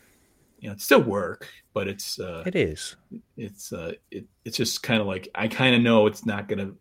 [0.58, 2.96] you know, it's still work, but it's uh, it is.
[3.36, 6.58] It's uh, it, it's just kind of like I kind of know it's not going
[6.58, 6.76] to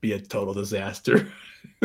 [0.00, 1.32] be a total disaster.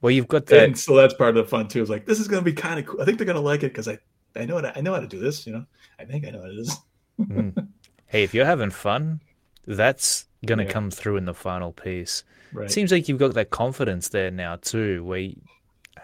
[0.00, 1.82] well, you've got that, and so that's part of the fun too.
[1.82, 3.00] Is like this is going to be kind of cool.
[3.00, 3.98] I think they're going to like it because I
[4.36, 5.46] I know how I know how to do this.
[5.46, 5.66] You know,
[5.98, 6.76] I think I know what it is.
[7.20, 7.68] mm.
[8.10, 9.20] Hey, if you're having fun,
[9.66, 10.70] that's going to yeah.
[10.70, 12.24] come through in the final piece.
[12.54, 12.64] Right.
[12.64, 15.18] It seems like you've got that confidence there now too, where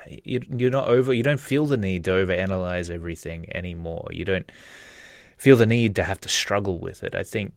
[0.06, 1.14] you, you're not over.
[1.14, 4.06] You don't feel the need to overanalyze everything anymore.
[4.10, 4.52] You don't
[5.38, 7.14] feel the need to have to struggle with it.
[7.14, 7.54] I think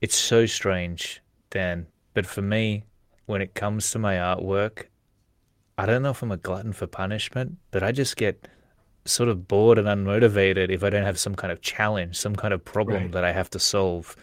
[0.00, 1.86] it's so strange Dan.
[2.14, 2.84] But for me,
[3.26, 4.86] when it comes to my artwork,
[5.78, 8.48] I don't know if I'm a glutton for punishment, but I just get
[9.04, 12.54] sort of bored and unmotivated if I don't have some kind of challenge, some kind
[12.54, 13.12] of problem Right.
[13.12, 14.14] that I have to solve.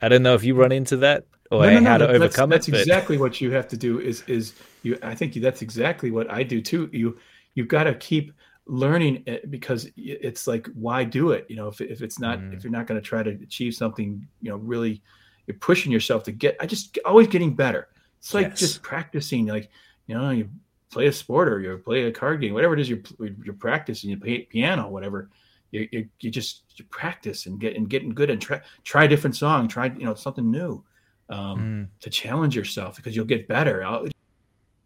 [0.00, 2.50] I don't know if you run into that or No, no, no, how to overcome
[2.50, 2.72] that's, it.
[2.72, 4.00] That's but- exactly what you have to do.
[4.00, 4.98] Is is you?
[5.02, 6.88] I think that's exactly what I do too.
[6.92, 7.18] You
[7.54, 8.32] you've got to keep
[8.66, 11.46] learning it because it's like why do it?
[11.48, 12.54] You know, if if it's not Mm.
[12.54, 15.02] if you're not going to try to achieve something, you know, really
[15.46, 16.56] you're pushing yourself to get.
[16.60, 17.88] I just always getting better.
[18.18, 18.58] It's like Yes.
[18.60, 19.46] just practicing.
[19.46, 19.68] Like
[20.06, 20.48] you know, you
[20.90, 24.10] play a sport or you play a card game, whatever it is you're you're practicing.
[24.10, 25.30] You play piano, whatever.
[25.70, 29.08] You, you, you just you practice and get and getting good and try try a
[29.08, 30.84] different song, try you know something new.
[31.30, 33.82] Um, Mm, to challenge yourself because you'll get better.
[33.82, 34.06] I'll,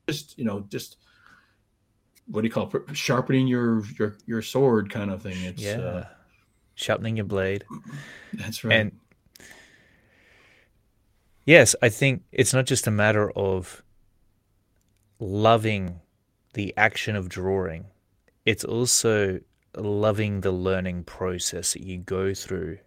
[0.09, 0.97] just you know, just
[2.27, 2.97] what do you call it?
[2.97, 5.37] Sharpening your your your sword, kind of thing.
[5.45, 5.79] It's yeah.
[5.79, 6.05] uh,
[6.75, 7.65] Sharpening your blade.
[8.35, 8.73] that's right.
[8.73, 8.93] And
[11.45, 13.83] yes, I think it's not just a matter of
[15.21, 16.01] loving
[16.55, 17.87] the action of drawing,
[18.45, 19.41] it's also
[19.77, 22.79] loving the learning process that you go through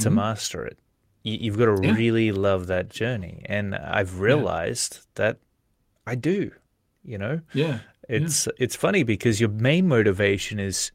[0.00, 0.14] to Mhm.
[0.14, 0.78] master it.
[1.22, 1.94] You, you've got to Yeah.
[1.94, 3.42] really love that journey.
[3.46, 5.38] And I've realized that
[6.06, 6.52] I do,
[7.04, 7.40] you know?
[7.52, 10.90] yeah, It's it's funny because your main motivation is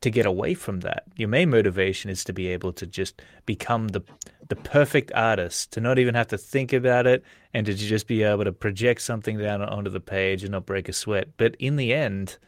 [0.00, 1.04] to get away from that.
[1.16, 4.02] Your main motivation is to be able to just become the
[4.48, 7.22] the perfect artist, to not even have to think about it
[7.52, 10.88] and to just be able to project something down onto the page and not break
[10.88, 11.28] a sweat.
[11.36, 12.38] But in the end,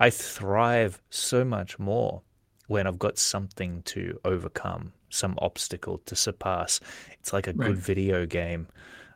[0.00, 2.22] I thrive so much more
[2.66, 6.80] when I've got something to overcome, some obstacle to surpass.
[7.20, 7.66] It's like a Right.
[7.66, 8.68] good video game.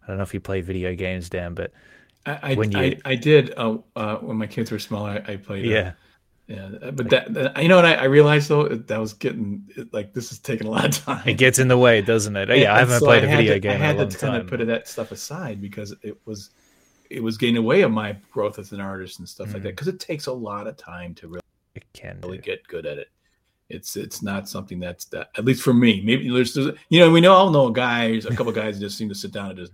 [0.03, 1.73] I don't know if you play video games, Dan, but
[2.25, 5.23] I I, when you- I, I did uh, uh, when my kids were smaller.
[5.27, 5.67] I, I played.
[5.67, 5.93] uh, yeah.
[6.49, 6.91] Yeah.
[6.93, 10.31] But that, that you know what I, I realized though that was getting like this
[10.33, 11.27] is taking a lot of time.
[11.29, 12.49] It gets in the way, doesn't it?
[12.57, 14.19] Yeah, I haven't so played a video to- game I in had a long to
[14.19, 14.41] kind time.
[14.43, 16.51] of put that stuff aside because it was
[17.11, 19.63] it was getting away of my growth as an artist and stuff like Mm.
[19.65, 21.41] that because it takes a lot of time to really.
[21.75, 22.43] It can really do.
[22.43, 23.09] get good at it.
[23.69, 26.01] It's it's not something that's that at least for me.
[26.05, 29.09] Maybe there's, there's you know we know all know guys a couple guys just seem
[29.09, 29.73] to sit down and just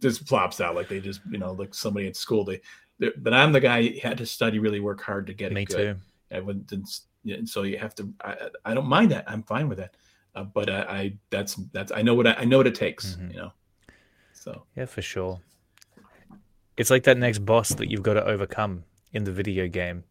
[0.00, 2.60] just plops out like they just you know like somebody at school they.
[2.98, 5.66] But I'm the guy who had to study really work hard to get it Me
[5.66, 5.96] too.
[6.30, 8.12] I wouldn't, and so you have to.
[8.24, 9.24] I, I don't mind that.
[9.26, 9.96] I'm fine with that.
[10.34, 13.16] Uh, but I, I that's that's I know what I, I know what it takes.
[13.16, 13.32] Mhm.
[13.32, 13.52] You know.
[14.32, 15.40] So Yeah, for sure.
[16.76, 20.04] It's like that next boss that you've got to overcome in the video game.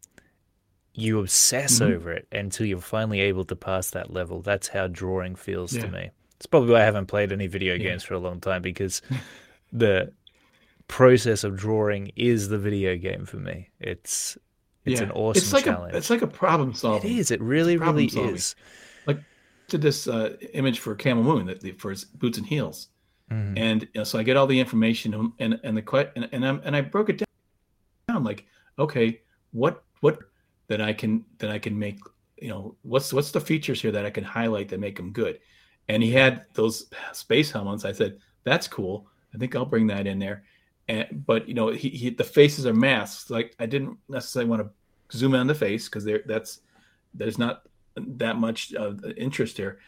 [0.94, 1.90] You obsess Mhm.
[1.94, 4.42] over it until you're finally able to pass that level.
[4.42, 5.82] That's how drawing feels Yeah.
[5.82, 6.10] to me.
[6.36, 7.90] It's probably why I haven't played any video Yeah.
[7.90, 9.02] games for a long time because
[9.72, 10.12] the
[10.88, 13.70] process of drawing is the video game for me.
[13.80, 14.36] It's
[14.84, 15.06] it's yeah.
[15.06, 15.94] an awesome it's like challenge.
[15.94, 17.16] A, it's like a problem it solving.
[17.16, 17.30] is.
[17.30, 18.34] It really, really solving.
[18.34, 18.54] is.
[19.72, 22.88] Did this uh, image for Camel Moon that the, for his boots and heels.
[23.30, 23.58] Mhm.
[23.58, 26.60] and you know, so I get all the information and and, the and and, I'm,
[26.62, 27.22] and I broke it
[28.06, 28.44] down like
[28.78, 29.22] okay
[29.52, 30.18] what what
[30.66, 31.98] that I can that I can make
[32.36, 35.38] you know what's what's the features here that I can highlight that make them good
[35.88, 40.06] and he had those space helmets I said that's cool I think I'll bring that
[40.06, 40.44] in there
[40.92, 44.62] and but you know he, he the faces are masks like I didn't necessarily want
[44.62, 46.60] to zoom in on the face because there that's
[47.14, 47.62] there's not
[47.96, 49.78] that much uh, interest here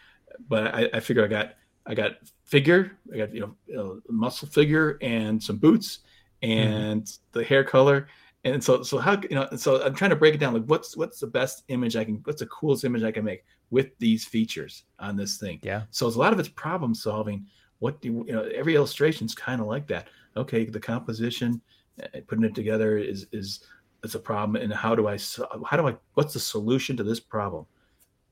[0.48, 1.54] but I, I figure I got
[1.86, 2.12] I got
[2.44, 2.92] figure.
[3.12, 6.00] I got you know a muscle figure and some boots
[6.42, 8.08] and the hair color.
[8.44, 10.96] And so so how you know so I'm trying to break it down like what's
[10.96, 14.24] what's the best image I can what's the coolest image I can make with these
[14.24, 15.60] features on this thing.
[15.62, 15.82] Yeah.
[15.90, 17.46] So it's a lot of it's problem solving.
[17.78, 18.42] What do you know?
[18.54, 20.08] Every illustration is kind of like that.
[20.36, 21.60] Okay, the composition,
[22.02, 23.60] uh, putting it together is is
[24.02, 25.18] is a problem, and how do I
[25.66, 27.66] how do I what's the solution to this problem?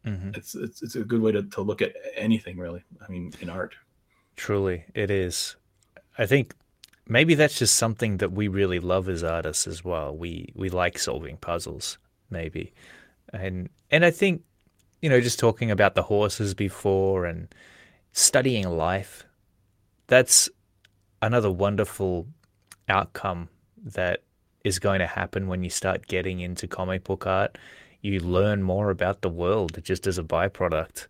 [0.05, 2.83] hmm It's it's, it's a good way to, to look at anything really.
[3.07, 3.75] I mean, in art.
[4.37, 5.57] Truly, it is.
[6.19, 6.55] I think
[7.07, 10.17] maybe that's just something that we really love as artists as well.
[10.17, 11.99] We we like solving puzzles,
[12.31, 12.73] maybe,
[13.33, 14.43] and and I think
[15.01, 17.55] you know just talking about the horses before and
[18.13, 19.25] studying life,
[20.07, 20.51] that's
[21.23, 22.27] another wonderful
[22.89, 23.49] outcome
[23.85, 24.23] that
[24.65, 27.59] is going to happen when you start getting into comic book art.
[28.03, 31.07] You learn more about the world just as a byproduct.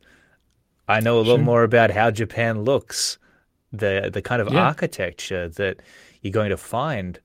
[0.88, 3.18] I know a lot more about how Japan looks,
[3.72, 4.60] the the kind of Yeah.
[4.66, 5.80] architecture that
[6.22, 7.20] you're going to find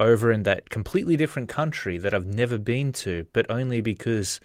[0.00, 4.40] over in that completely different country that I've never been to, but only because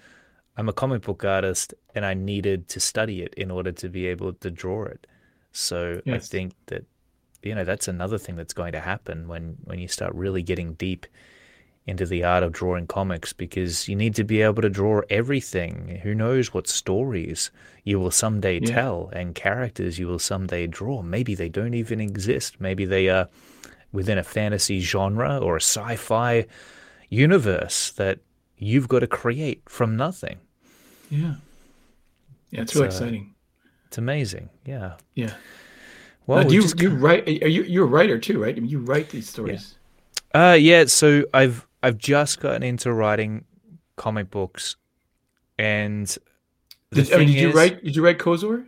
[0.58, 4.08] I'm a comic book artist and I needed to study it in order to be
[4.08, 5.08] able to draw it.
[5.52, 6.86] So I think that
[7.44, 10.74] you know that's another thing that's going to happen when when you start really getting
[10.74, 11.06] deep
[11.90, 16.00] into the art of drawing comics because you need to be able to draw everything.
[16.04, 17.50] Who knows what stories
[17.84, 18.76] you will someday yeah.
[18.76, 21.02] tell and characters you will someday draw.
[21.02, 22.62] Maybe they don't even exist.
[22.62, 23.28] Maybe they are
[23.92, 26.46] within a fantasy genre or a sci fi
[27.10, 28.20] universe that
[28.58, 30.38] you've got to create from nothing.
[31.10, 31.36] Yeah.
[32.52, 33.36] Yeah, it's, it's really uh, exciting.
[33.88, 34.50] It's amazing.
[34.66, 34.94] Yeah.
[35.16, 35.34] Yeah.
[36.30, 36.80] Well, do you just...
[36.80, 37.28] you write?
[37.28, 38.56] Are you you're a writer too, right?
[38.56, 39.76] I mean, you write these stories.
[40.36, 40.52] Yeah.
[40.52, 40.86] Uh, yeah.
[40.86, 43.46] So I've I've just gotten into writing
[43.96, 44.76] comic books,
[45.58, 46.06] and
[46.92, 47.84] did, I mean, did is, you write?
[47.84, 48.68] Did you write Kozor?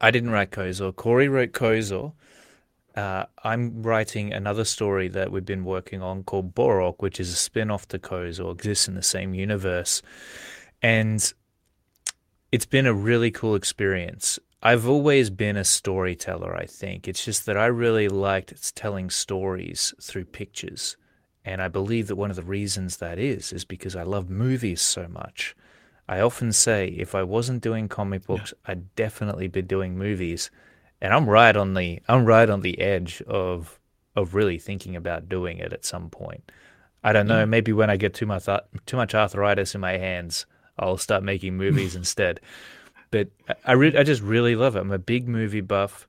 [0.00, 0.94] I didn't write Kozor.
[0.94, 2.12] Corey wrote Kozor.
[2.94, 7.36] Uh, I'm writing another story that we've been working on called Borok, which is a
[7.36, 10.02] spin off to Kozor, exists in the same universe.
[10.82, 11.32] And
[12.52, 14.38] it's been a really cool experience.
[14.62, 17.08] I've always been a storyteller, I think.
[17.08, 20.96] It's just that I really liked telling stories through pictures.
[21.44, 24.80] And I believe that one of the reasons that is, is because I love movies
[24.80, 25.56] so much.
[26.08, 28.72] I often say if I wasn't doing comic books, yeah.
[28.72, 30.50] I'd definitely be doing movies.
[31.00, 33.80] And I'm right on the I'm right on the edge of
[34.14, 36.52] of really thinking about doing it at some point.
[37.02, 38.46] I don't know, maybe when I get too much
[38.86, 40.46] too much arthritis in my hands,
[40.78, 42.40] I'll start making movies instead.
[43.12, 43.28] But
[43.64, 44.80] I re- I just really love it.
[44.80, 46.08] I'm a big movie buff.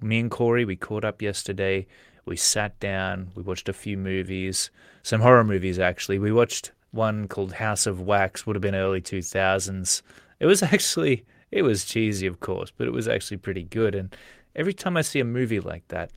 [0.00, 1.86] Me and Corey, we caught up yesterday.
[2.24, 4.70] We sat down, we watched a few movies,
[5.02, 6.18] some horror movies actually.
[6.18, 10.02] We watched one called House of Wax, would have been early 2000s.
[10.38, 13.94] It was actually, it was cheesy, of course, but it was actually pretty good.
[13.94, 14.14] And
[14.54, 16.10] every time I see a movie like that,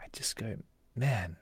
[0.00, 0.56] I just go,
[0.96, 1.36] man,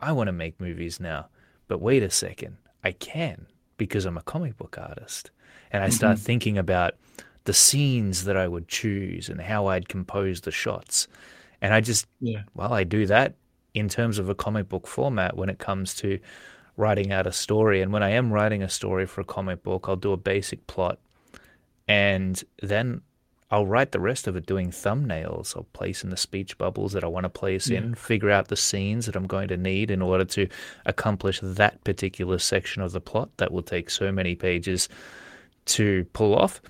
[0.00, 1.28] I want to make movies now.
[1.68, 5.30] But wait a second, I can because I'm a comic book artist.
[5.70, 6.24] And I start mm-hmm.
[6.24, 6.94] thinking about
[7.46, 11.08] the scenes that I would choose and how I'd compose the shots.
[11.62, 12.42] And I just, yeah.
[12.54, 13.34] well, I do that
[13.72, 16.18] in terms of a comic book format when it comes to
[16.76, 17.80] writing out a story.
[17.80, 20.66] And when I am writing a story for a comic book, I'll do a basic
[20.66, 20.98] plot
[21.88, 23.00] and then
[23.50, 25.56] I'll write the rest of it doing thumbnails.
[25.56, 27.78] I'll place in the speech bubbles that I want to place yeah.
[27.78, 30.48] in, figure out the scenes that I'm going to need in order to
[30.84, 34.88] accomplish that particular section of the plot that will take so many pages
[35.66, 36.60] to pull off.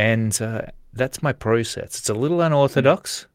[0.00, 0.62] And uh,
[0.94, 1.98] that's my process.
[1.98, 3.26] It's a little unorthodox,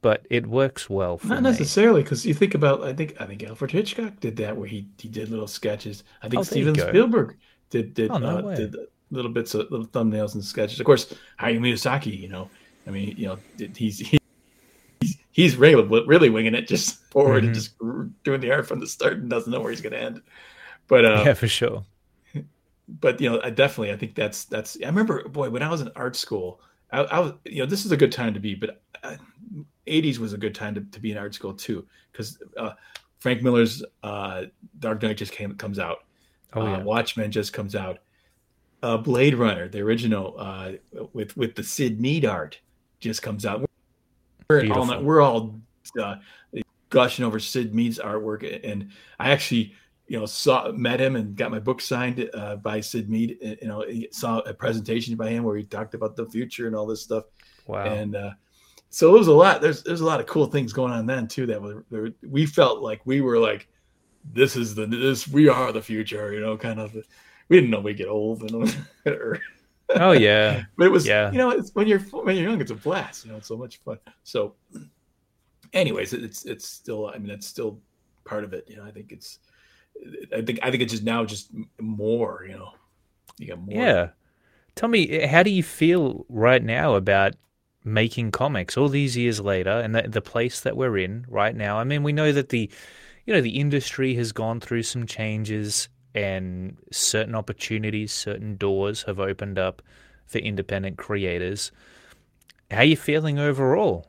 [0.00, 1.50] but it works well Not me.
[1.50, 4.88] necessarily, because you think about, I think, I think Alfred Hitchcock did that, where he
[4.98, 6.02] he did little sketches.
[6.22, 7.36] I think oh, Steven Spielberg
[7.68, 8.74] did did oh, no uh, did
[9.10, 10.80] little bits of little thumbnails and sketches.
[10.80, 12.48] Of course, Hayao Miyazaki, you know,
[12.86, 13.38] I mean, you know,
[13.76, 17.46] he's he's he's really really winging it, just forward mm-hmm.
[17.48, 17.78] and just
[18.24, 20.22] doing the art from the start and doesn't know where he's going to end.
[20.88, 21.84] But uh, yeah, for sure.
[22.88, 24.76] But you know, I definitely, I think that's that's.
[24.82, 26.60] I remember, boy, when I was in art school,
[26.92, 28.80] I, I was, you know, this is a good time to be, but.
[29.02, 29.16] Uh,
[29.86, 32.72] 80s was a good time to, to be in art school too because uh,
[33.18, 34.44] frank miller's uh,
[34.78, 36.04] dark knight just came comes out
[36.54, 37.98] oh, uh, watchmen just comes out
[38.82, 40.72] uh, blade runner the original uh,
[41.12, 42.58] with with the Syd Mead art
[43.00, 43.68] just comes out
[44.48, 45.58] we're all, we're all
[46.00, 46.16] uh,
[46.90, 49.74] gushing over Syd Mead's artwork and i actually
[50.06, 53.54] you know saw met him and got my book signed uh, by Syd Mead uh,
[53.60, 56.86] you know saw a presentation by him where he talked about the future and all
[56.86, 57.24] this stuff
[57.66, 58.30] wow and uh,
[58.94, 59.60] so it was a lot.
[59.60, 61.46] There's there's a lot of cool things going on then too.
[61.46, 63.66] That were, we felt like we were like,
[64.32, 66.32] this is the this we are the future.
[66.32, 66.94] You know, kind of.
[67.48, 68.76] We didn't know we'd get old and.
[69.96, 71.32] oh yeah, but it was yeah.
[71.32, 73.24] You know, it's when you're when you're young, it's a blast.
[73.24, 73.98] You know, it's so much fun.
[74.22, 74.54] So,
[75.72, 77.08] anyways, it's it's still.
[77.08, 77.80] I mean, it's still
[78.24, 78.64] part of it.
[78.68, 79.40] You know, I think it's.
[80.36, 82.44] I think I think it's just now just more.
[82.48, 82.72] You know,
[83.38, 83.74] you got more.
[83.74, 84.08] Yeah.
[84.74, 87.34] Tell me, eh, how do you feel right now about
[87.84, 91.78] making comics all these years later and the, the place that we're in right now.
[91.78, 92.70] I mean, we know that the
[93.26, 99.20] you know the industry has gone through some changes and certain opportunities, certain doors have
[99.20, 99.82] opened up
[100.26, 101.72] for independent creators.
[102.70, 104.06] How are you feeling overall?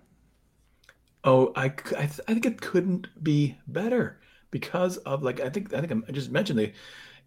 [1.23, 1.65] Oh, I,
[1.97, 4.19] I, I think it couldn't be better
[4.55, 6.71] because of like I think I think I just mentioned that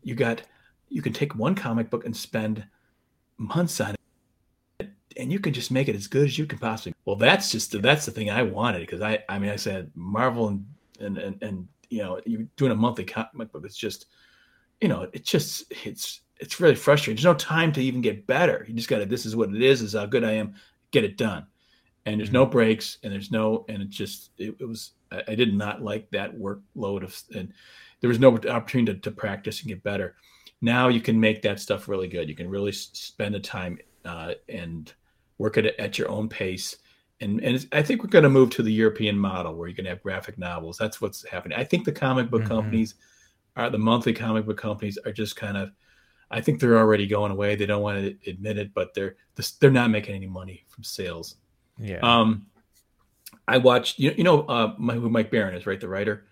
[0.03, 0.41] you got
[0.89, 2.67] you can take one comic book and spend
[3.37, 3.97] months on
[4.81, 6.95] it and you can just make it as good as you can possibly.
[7.05, 10.49] Well, that's just that's the thing I wanted because I I mean I said Marvel
[10.49, 10.65] and
[11.01, 14.07] and and, and you know you're doing a monthly comic book it's just
[14.81, 17.17] you know it's just it's it's really frustrating.
[17.17, 18.65] There's no time to even get better.
[18.67, 19.83] You just got to this is what it is.
[19.83, 20.55] This is how good I am.
[20.93, 21.47] Get it done.
[22.09, 22.53] And there's no mm-hmm.
[22.53, 26.11] breaks and there's no and it just it, it was I, I, did not like
[26.11, 27.53] that workload of and
[28.01, 30.17] there was no opportunity to, to practice and get better.
[30.61, 32.29] Now you can make that stuff really good.
[32.29, 34.93] You can really spend the time uh, and
[35.39, 36.77] work at it at your own pace.
[37.21, 39.87] And, and I think we're going to move to the European model where you can
[39.87, 40.79] have graphic novels.
[40.79, 41.59] That's what's happening.
[41.59, 42.49] I think the comic book mm-hmm.
[42.49, 42.95] companies
[43.57, 45.71] are the monthly comic book companies are just kind of
[46.31, 47.57] I think they're already going away.
[47.57, 49.17] They don't want to admit it, but they're
[49.61, 51.37] they're not making any money from sales.
[51.79, 51.99] Yeah.
[52.03, 52.47] Um,
[53.47, 55.81] I watched you, you know uh, who Mike Baron is, right?
[55.81, 56.27] The writer,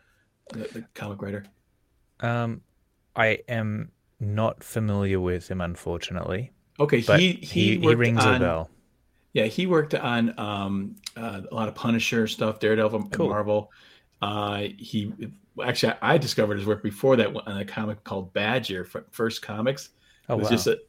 [0.53, 1.45] the, the comic writer.
[2.21, 2.61] Um,
[3.15, 3.91] I am
[4.21, 6.53] not familiar with him, unfortunately.
[6.79, 8.71] Okay, he he, he, he rings on, a bell.
[9.33, 13.29] Yeah, he worked on um, uh, a lot of Punisher stuff, Daredevil, cool.
[13.29, 13.73] Marvel.
[14.21, 15.13] Uh, he
[15.63, 19.91] actually I discovered his work before that on a comic called Badger, First Comics.
[20.29, 20.51] Oh, it was wow.
[20.51, 20.81] just a,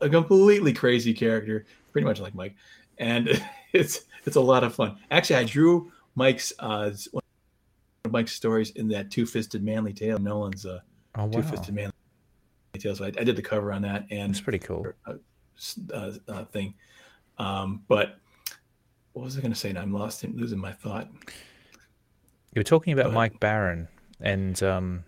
[0.00, 2.56] a completely crazy character, pretty much like Mike,
[2.98, 3.28] and
[3.72, 4.96] it's it's a lot of fun.
[5.10, 7.22] Actually, I drew Mike's uh, one
[8.04, 10.80] of Mike's stories in that Two Fisted Manly Tale, Nolan's uh,
[11.16, 11.30] oh, wow.
[11.30, 11.92] Two Fisted Manly
[12.78, 12.96] Tale.
[12.96, 16.74] So I, I, did the cover on that, and it's pretty cool uh, uh, thing.
[17.38, 18.18] Um, but
[19.12, 19.72] what was I going to say?
[19.72, 21.08] Now I'm lost in losing my thought.
[22.52, 23.88] You were talking about Mike Baron,
[24.20, 25.04] and um,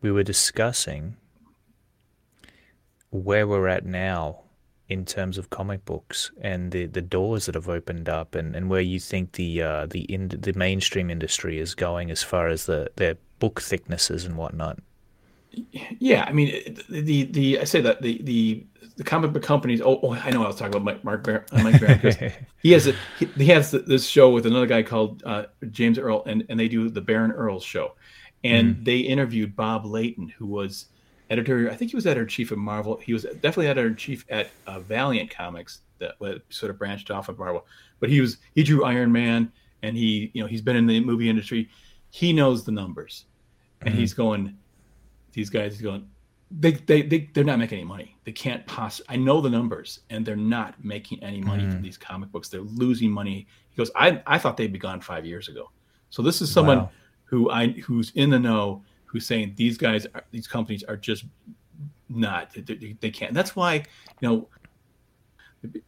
[0.00, 1.16] we were discussing
[3.10, 4.43] where we're at now
[4.94, 8.70] in terms of comic books and the, the doors that have opened up, and, and
[8.70, 12.64] where you think the uh, the in, the mainstream industry is going as far as
[12.66, 14.78] the their book thicknesses and whatnot.
[15.98, 18.64] Yeah, I mean the the I say that the the
[18.96, 19.80] the comic book companies.
[19.80, 22.32] Oh, oh I know I was talking about Mike Mark Bar- uh, Mike Baron.
[22.62, 26.22] he has a, he, he, has this show with another guy called uh, James Earl,
[26.24, 27.94] and and they do the Baron Earl show,
[28.44, 28.84] and mm.
[28.84, 30.86] they interviewed Bob Layton, who was
[31.30, 31.70] editor.
[31.70, 32.98] I think he was editor chief at Marvel.
[32.98, 36.16] He was definitely editor chief at uh, Valiant Comics that
[36.50, 37.66] sort of branched off of Marvel.
[38.00, 39.50] But he was he drew Iron Man,
[39.82, 41.68] and he you know he's been in the movie industry.
[42.10, 43.26] He knows the numbers,
[43.80, 43.98] and mm-hmm.
[43.98, 44.56] he's going.
[45.32, 46.08] These guys, going
[46.60, 48.16] they, they, they, they're not making any money.
[48.24, 51.72] They can't possibly, I know the numbers and they're not making any money mm.
[51.72, 52.48] from these comic books.
[52.48, 53.46] They're losing money.
[53.70, 55.70] He goes, I, I thought they'd be gone five years ago.
[56.10, 56.90] So this is someone wow.
[57.24, 58.84] who I, who's in the know,
[59.14, 61.24] who's saying these guys, are, these companies are just
[62.08, 63.28] not, they, they can't.
[63.28, 64.48] And that's why, you know,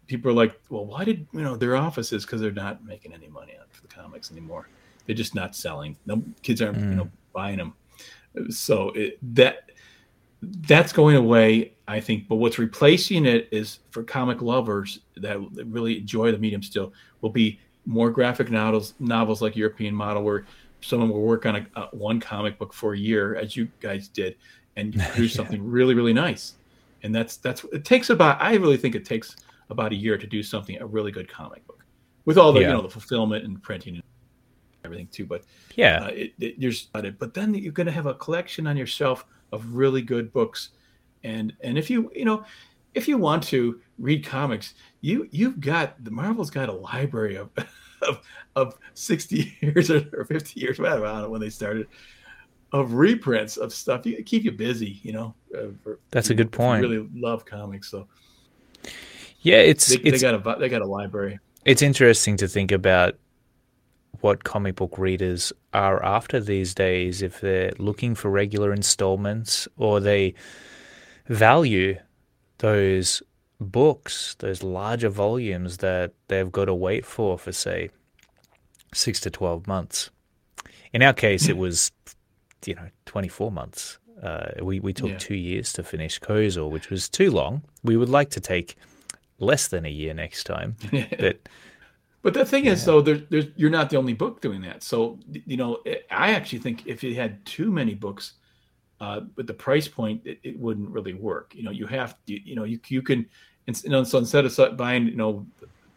[0.07, 3.27] people are like, well, why did, you know, their offices, cause they're not making any
[3.27, 4.69] money on for the comics anymore.
[5.07, 5.97] They're just not selling.
[6.07, 6.91] No kids aren't, mm.
[6.91, 7.75] you know, buying them.
[8.49, 9.73] So it, that,
[10.41, 12.29] that's going away, I think.
[12.29, 17.31] But what's replacing it is for comic lovers that really enjoy the medium still will
[17.31, 20.47] be more graphic novels, novels like European Model, where
[20.81, 24.09] someone will work on a, a one comic book for a year, as you guys
[24.09, 24.37] did,
[24.77, 25.37] and produce yeah.
[25.37, 26.55] something really, really nice.
[27.03, 28.41] And that's that's it takes about.
[28.41, 29.37] I really think it takes
[29.71, 31.85] about a year to do something a really good comic book,
[32.25, 32.69] with all the yeah.
[32.69, 34.03] you know the fulfillment and printing and
[34.85, 35.27] everything too.
[35.27, 35.45] But
[35.77, 38.87] yeah, uh, it, it, there's but then you're going to have a collection on your
[38.87, 40.71] shelf of really good books.
[41.25, 42.45] And and if you you know
[42.95, 47.51] if you want to read comics, you you've got the Marvel's got a library of
[48.09, 48.21] of,
[48.55, 51.89] of 60 years or 50 years, whatever, I don't know when they started,
[52.73, 54.07] of reprints of stuff.
[54.07, 55.35] You keep you busy, you know.
[55.55, 56.83] Uh, for, That's a good point.
[56.83, 58.09] really love comics, so
[59.41, 61.39] yeah, it's they, it's they got a they got a library.
[61.65, 63.17] It's interesting to think about
[64.21, 70.01] what comic book readers are after these days if they're looking for regular installments or
[70.01, 70.35] they
[71.29, 71.97] value
[72.59, 73.23] those
[73.61, 77.91] books, those larger volumes that they've got to wait for for say
[78.95, 80.11] six to twelve months.
[80.93, 81.93] In our case, it was
[82.65, 83.99] you know twenty four months.
[84.23, 85.19] Uh, we we took yeah.
[85.19, 87.63] two years to finish Kozor, which was too long.
[87.83, 88.77] We would like to take
[89.39, 90.77] less than a year next time,
[91.19, 91.41] but
[92.27, 92.73] but the thing yeah.
[92.73, 94.83] is, though, there's, there's, you're not the only book doing that.
[94.83, 95.79] So, you know,
[96.11, 98.33] I actually think if you had too many books,
[99.01, 101.55] uh, with the price point, it, it, wouldn't really work.
[101.55, 103.27] You know, you have, you, you know, you, you can,
[103.67, 105.47] you know, so instead of buying, you know,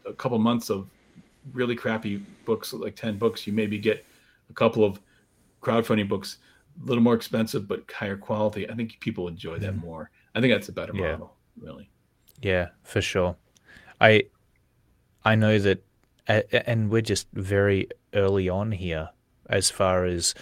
[0.05, 0.88] a couple months of
[1.53, 4.05] really crappy books, like 10 books, you maybe get
[4.49, 4.99] a couple of
[5.61, 6.38] crowdfunding books,
[6.81, 8.69] a little more expensive, but higher quality.
[8.69, 9.81] I think people enjoy that mm.
[9.81, 10.11] more.
[10.35, 11.11] I think that's a better yeah.
[11.11, 11.89] model, really.
[12.41, 13.35] Yeah, for sure.
[14.01, 14.23] I,
[15.23, 15.84] I know that
[16.30, 19.09] and we're just very early on here
[19.49, 20.35] as far as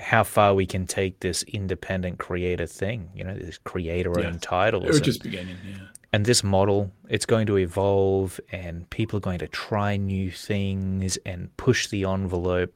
[0.00, 4.38] how far we can take this independent creator thing, you know, this creator owned yeah.
[4.40, 4.84] titles.
[4.84, 5.78] We're just beginning, yeah.
[6.12, 11.18] And this model, it's going to evolve and people are going to try new things
[11.24, 12.74] and push the envelope.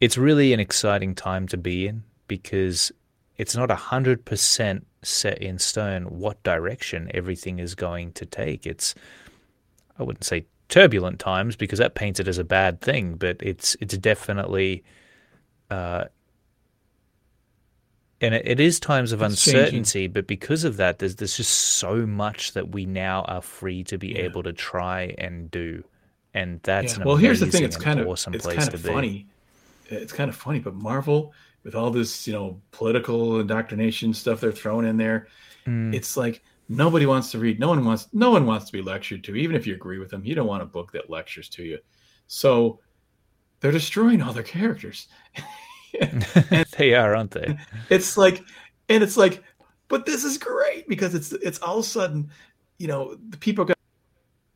[0.00, 2.92] It's really an exciting time to be in because
[3.38, 8.66] it's not 100% set in stone what direction everything is going to take.
[8.66, 8.94] It's
[9.98, 13.76] I wouldn't say turbulent times because that paints it as a bad thing, but it's
[13.80, 14.84] it's definitely,
[15.70, 16.04] uh,
[18.20, 19.76] and it, it is times of it's uncertainty.
[19.76, 20.12] Changing.
[20.12, 23.98] But because of that, there's there's just so much that we now are free to
[23.98, 24.22] be yeah.
[24.22, 25.84] able to try and do,
[26.34, 27.04] and that's yeah.
[27.04, 27.16] well.
[27.16, 29.26] Here's the thing: it's kind of awesome it's place kind of funny.
[29.86, 31.32] it's kind of funny, but Marvel
[31.66, 35.26] with all this, you know, political indoctrination stuff they're throwing in there,
[35.66, 35.92] mm.
[35.92, 37.58] it's like nobody wants to read.
[37.58, 38.06] No one wants.
[38.12, 40.24] No one wants to be lectured to, even if you agree with them.
[40.24, 41.80] You don't want a book that lectures to you.
[42.28, 42.78] So
[43.60, 45.08] they're destroying all their characters.
[46.76, 47.56] they are, aren't they?
[47.90, 48.42] It's like,
[48.88, 49.42] and it's like,
[49.88, 52.30] but this is great because it's it's all of a sudden,
[52.78, 53.66] you know, the people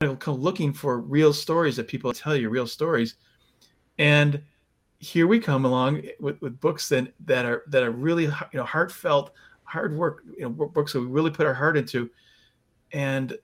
[0.03, 3.15] are come looking for real stories that people tell you real stories,
[3.99, 4.43] and
[5.01, 8.65] here we come along with, with books that, that are that are really you know
[8.65, 9.33] heartfelt
[9.65, 12.11] hard work you know books that we really put our heart into
[12.93, 13.37] and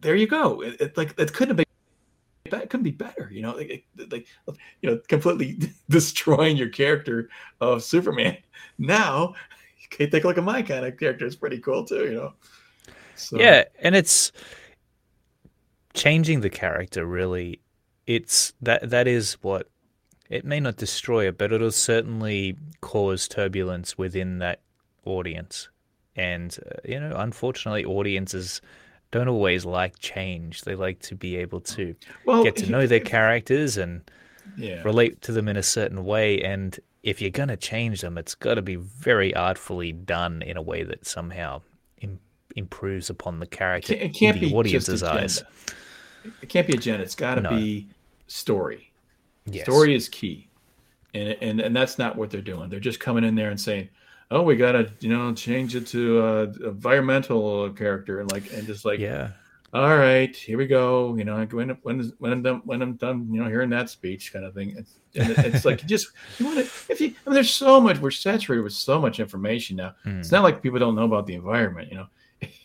[0.00, 1.66] there you go it, it like it couldn't have been
[2.52, 4.26] that couldn't be better you know like, like
[4.80, 5.58] you know completely
[5.88, 7.28] destroying your character
[7.60, 8.36] of superman
[8.78, 9.34] now
[9.86, 12.32] okay take a look at my kind of character it's pretty cool too you know
[13.16, 13.38] so.
[13.38, 14.32] yeah and it's
[15.94, 17.60] changing the character really
[18.06, 19.68] it's that that is what
[20.32, 24.62] it may not destroy it, but it'll certainly cause turbulence within that
[25.04, 25.68] audience.
[26.16, 28.62] And, uh, you know, unfortunately, audiences
[29.12, 30.62] don't always like change.
[30.62, 31.94] They like to be able to
[32.24, 34.10] well, get to know their characters and
[34.56, 34.82] yeah.
[34.82, 36.42] relate to them in a certain way.
[36.42, 40.56] And if you're going to change them, it's got to be very artfully done in
[40.56, 41.60] a way that somehow
[42.00, 42.18] Im-
[42.56, 45.44] improves upon the character it can't, in the audience's eyes.
[46.40, 47.02] It can't be agenda.
[47.02, 47.50] It's got to no.
[47.50, 47.88] be
[48.28, 48.92] story.
[49.44, 49.64] Yes.
[49.64, 50.48] Story is key,
[51.14, 52.70] and and and that's not what they're doing.
[52.70, 53.88] They're just coming in there and saying,
[54.32, 58.84] "Oh, we gotta you know change it to a environmental character," and like and just
[58.84, 59.30] like yeah.
[59.74, 61.14] All right, here we go.
[61.16, 64.30] You know, when when when I'm done when I'm done, you know, hearing that speech
[64.30, 64.74] kind of thing.
[64.76, 66.64] It's, it's like you just you want to.
[66.92, 67.98] If you, I mean, there's so much.
[67.98, 69.94] We're saturated with so much information now.
[70.04, 70.20] Mm.
[70.20, 71.90] It's not like people don't know about the environment.
[71.90, 72.06] You know,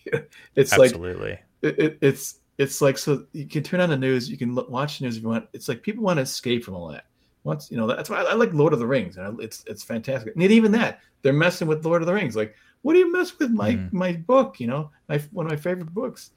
[0.55, 1.29] it's Absolutely.
[1.29, 4.53] like it, it, it's it's like so you can turn on the news, you can
[4.53, 5.47] watch the news if you want.
[5.53, 7.05] It's like people want to escape from all that.
[7.47, 9.17] Once you know that's why I, I like Lord of the Rings.
[9.17, 10.33] And it's it's fantastic.
[10.35, 12.35] And even that they're messing with Lord of the Rings.
[12.35, 13.91] Like, what do you mess with my mm.
[13.93, 14.59] my book?
[14.59, 16.31] You know, my one of my favorite books.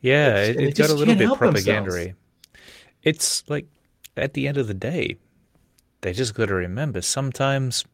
[0.00, 2.14] Yeah, it's, it, it got a little bit propagandary.
[3.02, 3.66] It's like
[4.16, 5.16] at the end of the day,
[6.00, 7.84] they just got to remember sometimes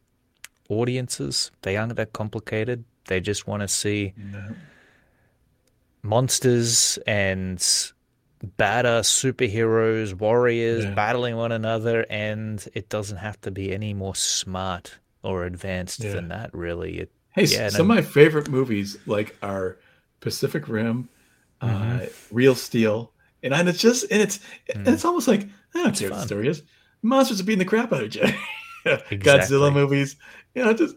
[0.68, 2.84] audiences they aren't that complicated.
[3.06, 4.14] They just want to see.
[4.16, 4.56] No
[6.06, 7.92] monsters and
[8.46, 10.94] badass superheroes, warriors yeah.
[10.94, 16.12] battling one another, and it doesn't have to be any more smart or advanced yeah.
[16.12, 16.54] than that.
[16.54, 19.78] Really, it, hey, yeah, some of my favorite movies like are
[20.20, 21.08] Pacific Rim,
[21.60, 21.98] uh, mm-hmm.
[22.02, 23.12] uh, Real Steel,
[23.42, 24.76] and, and it's just and it's mm.
[24.76, 26.62] and it's almost like I don't care what the story is.
[27.02, 28.34] Monsters are beating the crap out of each other.
[29.10, 29.18] exactly.
[29.18, 30.16] Godzilla movies,
[30.54, 30.96] you know, just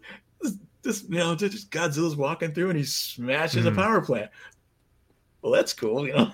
[0.84, 3.72] just you know, just Godzilla's walking through and he smashes mm.
[3.72, 4.32] a power plant
[5.42, 6.32] well, that's cool, you know.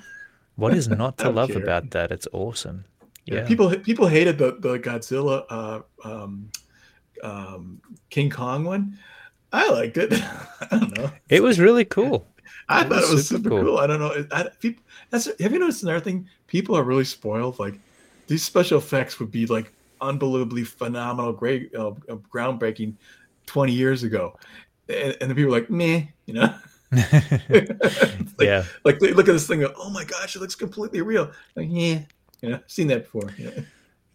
[0.55, 1.61] What is not to love care.
[1.61, 2.11] about that?
[2.11, 2.85] It's awesome.
[3.25, 3.35] Yeah.
[3.39, 3.47] yeah.
[3.47, 6.51] people people hated the the Godzilla uh, um,
[7.23, 8.97] um, King Kong one.
[9.51, 10.13] I liked it.
[10.61, 11.11] I don't know.
[11.29, 12.27] It was really cool.
[12.69, 13.63] I it thought was it was super, super cool.
[13.63, 13.77] cool.
[13.77, 14.25] I don't know.
[14.31, 16.27] I, people, that's, have you noticed another thing?
[16.47, 17.59] People are really spoiled.
[17.59, 17.75] Like
[18.27, 19.71] these special effects would be like
[20.01, 21.91] unbelievably phenomenal, great, uh,
[22.33, 22.95] groundbreaking,
[23.45, 24.37] twenty years ago,
[24.89, 26.53] and, and the people are like, meh, you know.
[27.49, 27.69] Like,
[28.39, 28.63] yeah.
[28.83, 31.31] Like look at this thing, go, oh my gosh, it looks completely real.
[31.55, 32.01] Like, yeah,
[32.41, 33.29] you know, seen that before.
[33.37, 33.61] Yeah.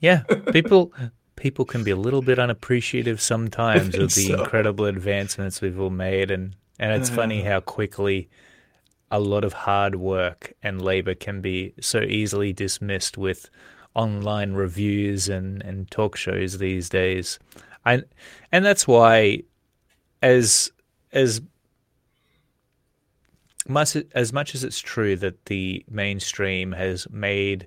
[0.00, 0.22] yeah.
[0.52, 0.92] People
[1.36, 4.40] people can be a little bit unappreciative sometimes of the so.
[4.40, 8.28] incredible advancements we've all made and and it's uh, funny how quickly
[9.10, 13.50] a lot of hard work and labor can be so easily dismissed with
[13.94, 17.38] online reviews and, and talk shows these days.
[17.84, 18.02] I,
[18.52, 19.42] and that's why
[20.22, 20.70] as
[21.12, 21.40] as
[23.68, 27.66] much as much as it's true that the mainstream has made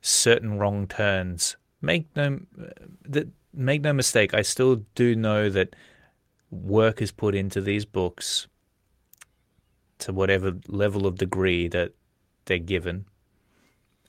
[0.00, 2.40] certain wrong turns, make no
[3.04, 4.34] that make no mistake.
[4.34, 5.74] I still do know that
[6.50, 8.46] work is put into these books
[9.98, 11.92] to whatever level of degree that
[12.44, 13.06] they're given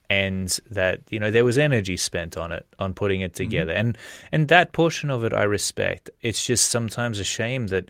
[0.10, 3.44] and that you know there was energy spent on it on putting it mm-hmm.
[3.44, 3.88] together mm-hmm.
[3.88, 3.98] and
[4.32, 7.90] and that portion of it I respect it's just sometimes a shame that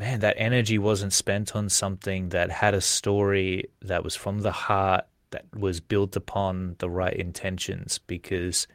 [0.00, 4.50] man, that energy wasn't spent on something that had a story that was from the
[4.50, 8.66] heart, that was built upon the right intentions, because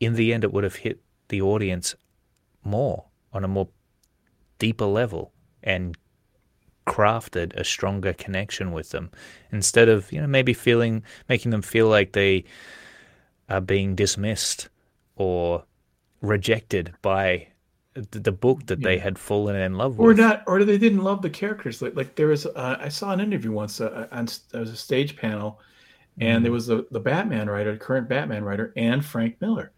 [0.00, 0.98] in the end, it would have hit
[1.28, 1.94] the audience
[2.64, 3.68] more on a more
[4.58, 5.30] deeper level
[5.62, 5.94] and
[6.86, 9.10] crafted a stronger connection with them.
[9.52, 12.44] Instead of you know maybe feeling making them feel like they
[13.50, 14.70] are being dismissed
[15.16, 15.64] or
[16.22, 17.48] rejected by
[17.94, 18.88] the book that yeah.
[18.88, 21.80] they had fallen in love with, or not, or they didn't love the characters.
[21.80, 24.76] Like, like there was, uh, I saw an interview once uh, on there was a
[24.76, 25.60] stage panel,
[26.18, 26.42] and mm.
[26.42, 29.72] there was the the Batman writer, the current Batman writer, and Frank Miller,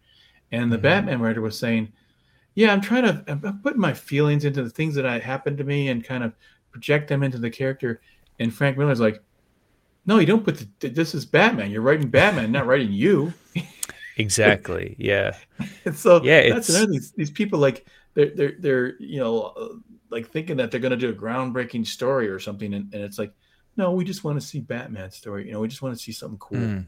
[0.51, 0.83] And the mm-hmm.
[0.83, 1.93] Batman writer was saying,
[2.55, 5.63] "Yeah, I'm trying to I'm putting my feelings into the things that I happened to
[5.63, 6.33] me and kind of
[6.71, 8.01] project them into the character."
[8.39, 9.21] And Frank Miller's like,
[10.07, 11.69] "No, you don't put the, this is Batman.
[11.69, 13.31] You're writing Batman, not writing you."
[14.17, 14.95] exactly.
[14.97, 15.37] Yeah.
[15.85, 17.85] and so yeah, that's another these these people like
[18.17, 19.75] they're they're they're you know uh,
[20.09, 23.19] like thinking that they're going to do a groundbreaking story or something, and, and it's
[23.19, 23.31] like,
[23.75, 25.45] no, we just want to see Batman story.
[25.45, 26.57] You know, we just want to see something cool.
[26.57, 26.87] Mm.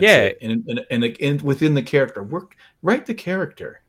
[0.00, 3.82] yeah, and, and, and and within the character, work write the character.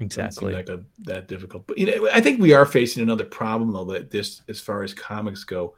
[0.00, 0.54] Exactly.
[0.54, 3.84] Like a, that difficult, but you know, I think we are facing another problem though
[3.86, 5.74] that this, as far as comics go,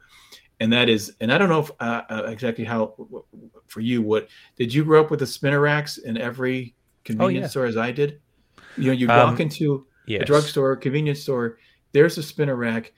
[0.61, 2.95] and that is, and I don't know if uh, uh, exactly how
[3.67, 4.01] for you.
[4.03, 7.49] What did you grow up with the spinner racks in every convenience oh, yeah.
[7.49, 8.21] store as I did?
[8.77, 10.21] You know, you um, walk into yes.
[10.21, 11.57] a drugstore, convenience store.
[11.91, 12.93] There's a spinner rack.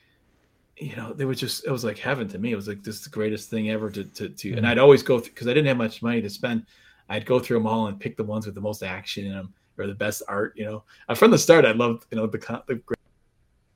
[0.76, 2.52] You know, there was just it was like heaven to me.
[2.52, 4.58] It was like this is the greatest thing ever to to, to mm-hmm.
[4.58, 6.66] and I'd always go through because I didn't have much money to spend.
[7.08, 9.54] I'd go through them all and pick the ones with the most action in them
[9.78, 10.54] or the best art.
[10.56, 12.98] You know, uh, from the start, I loved you know the the great,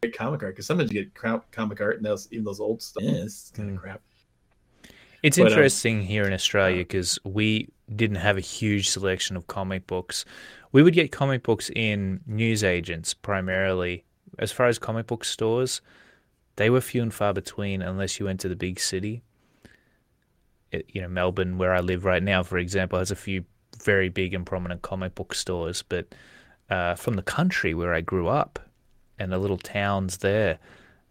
[0.03, 1.15] great comic art because sometimes you get
[1.53, 3.05] comic art and those even those old stuff.
[3.05, 3.81] It's kind of mm.
[3.81, 4.01] crap.
[5.23, 9.37] It's but, um, interesting um, here in Australia because we didn't have a huge selection
[9.37, 10.25] of comic books.
[10.73, 14.05] We would get comic books in newsagents primarily.
[14.39, 15.81] As far as comic book stores,
[16.57, 19.23] they were few and far between unless you went to the big city.
[20.70, 23.45] It, you know, Melbourne, where I live right now, for example, has a few
[23.82, 25.82] very big and prominent comic book stores.
[25.82, 26.15] But
[26.69, 28.59] uh, from the country where I grew up
[29.19, 30.59] and the little towns there,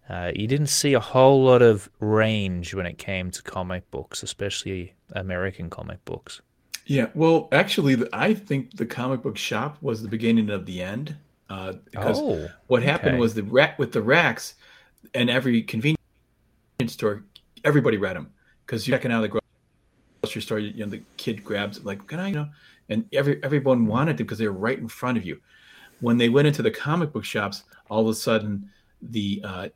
[0.09, 4.23] uh, you didn't see a whole lot of range when it came to comic books,
[4.23, 6.41] especially American comic books.
[6.87, 11.15] Yeah, well, actually, I think the comic book shop was the beginning of the end.
[11.49, 13.19] Uh, because oh, what happened okay.
[13.19, 14.55] was the rack with the racks
[15.13, 15.97] and every convenience
[16.87, 17.23] store,
[17.63, 18.31] everybody read them
[18.65, 19.39] because you're checking out the
[20.21, 20.59] grocery store.
[20.59, 22.49] You know, the kid grabs it, like, "Can I?" You know,
[22.89, 25.39] and every everyone wanted them because they were right in front of you.
[25.99, 28.69] When they went into the comic book shops, all of a sudden
[29.01, 29.67] the uh,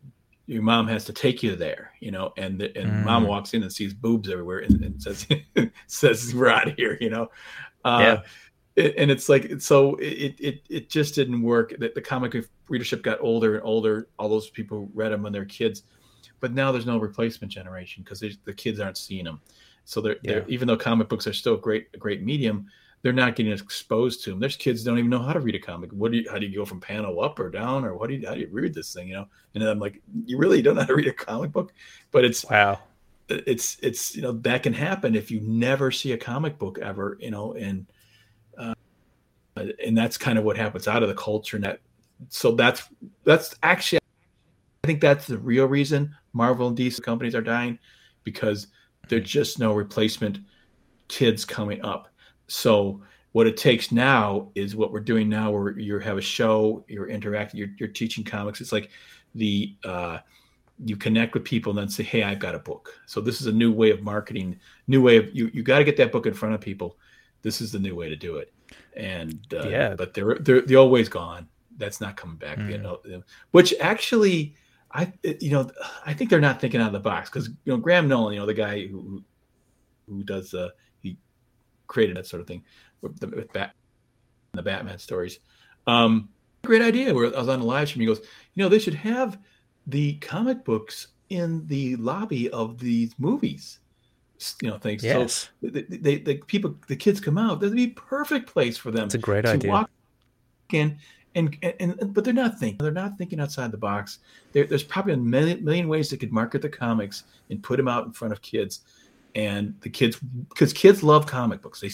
[0.51, 3.03] your mom has to take you there, you know, and the, and mm.
[3.05, 5.25] mom walks in and sees boobs everywhere and, and says
[5.87, 7.31] says we're out of here, you know.
[7.85, 8.17] Uh,
[8.75, 8.89] yeah.
[8.97, 11.73] and it's like so it, it it just didn't work.
[11.79, 12.35] The, the comic
[12.67, 14.09] readership got older and older.
[14.19, 15.83] All those people read them when they're kids,
[16.41, 19.39] but now there's no replacement generation because the kids aren't seeing them.
[19.85, 20.31] So they're, yeah.
[20.33, 22.67] they're even though comic books are still great a great medium,
[23.01, 24.39] they're not getting exposed to them.
[24.39, 25.91] There's kids don't even know how to read a comic.
[25.91, 28.15] What do you, how do you go from panel up or down, or what do
[28.15, 29.07] you, how do you read this thing?
[29.07, 31.73] You know, and I'm like, you really don't know how to read a comic book,
[32.11, 32.79] but it's wow,
[33.29, 37.17] it's it's you know that can happen if you never see a comic book ever,
[37.19, 37.87] you know, and
[38.57, 38.75] uh,
[39.55, 41.57] and that's kind of what happens out of the culture.
[41.57, 41.79] And that
[42.29, 42.87] so that's
[43.23, 43.99] that's actually
[44.83, 47.79] I think that's the real reason Marvel and DC companies are dying
[48.23, 48.67] because
[49.07, 50.39] there's just no replacement
[51.07, 52.10] kids coming up
[52.51, 53.01] so
[53.31, 57.07] what it takes now is what we're doing now, where you have a show, you're
[57.07, 58.59] interacting, you're, you're teaching comics.
[58.59, 58.89] It's like
[59.35, 60.17] the uh,
[60.83, 63.47] you connect with people and then say, "Hey, I've got a book." So this is
[63.47, 65.49] a new way of marketing, new way of you.
[65.53, 66.97] You got to get that book in front of people.
[67.41, 68.53] This is the new way to do it.
[68.97, 71.47] And uh, yeah, but they're they're the old way's gone.
[71.77, 72.57] That's not coming back.
[72.57, 72.69] Mm.
[72.69, 74.55] You know, which actually,
[74.91, 75.71] I you know,
[76.05, 78.39] I think they're not thinking out of the box because you know Graham Nolan, you
[78.41, 79.23] know, the guy who
[80.09, 80.69] who does uh,
[81.91, 82.63] created that sort of thing
[83.01, 83.73] with, the, with Bat,
[84.53, 85.39] the Batman stories.
[85.85, 86.29] Um,
[86.63, 87.13] great idea.
[87.13, 88.21] Where I was on a live stream, he goes,
[88.55, 89.37] you know, they should have
[89.87, 93.79] the comic books in the lobby of these movies.
[94.61, 95.03] You know, things.
[95.03, 95.49] Yes.
[95.61, 97.59] So they, they, the people, the kids come out.
[97.59, 99.05] That'd be a perfect place for them.
[99.05, 99.69] It's a great idea.
[99.69, 99.89] Walk
[100.71, 100.97] in
[101.35, 102.77] and, and, and but they're not thinking.
[102.79, 104.19] They're not thinking outside the box.
[104.51, 107.87] There, there's probably a million, million ways they could market the comics and put them
[107.87, 108.81] out in front of kids
[109.35, 111.81] and the kids because kids love comic books.
[111.81, 111.91] They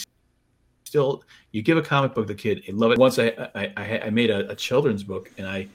[0.84, 2.98] still you give a comic book to the kid, they love it.
[2.98, 5.68] Once I I, I made a, a, children's book and I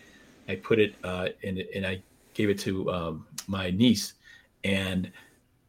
[0.48, 2.02] I put it uh, in and I
[2.34, 4.14] gave it to um, my niece,
[4.64, 5.10] and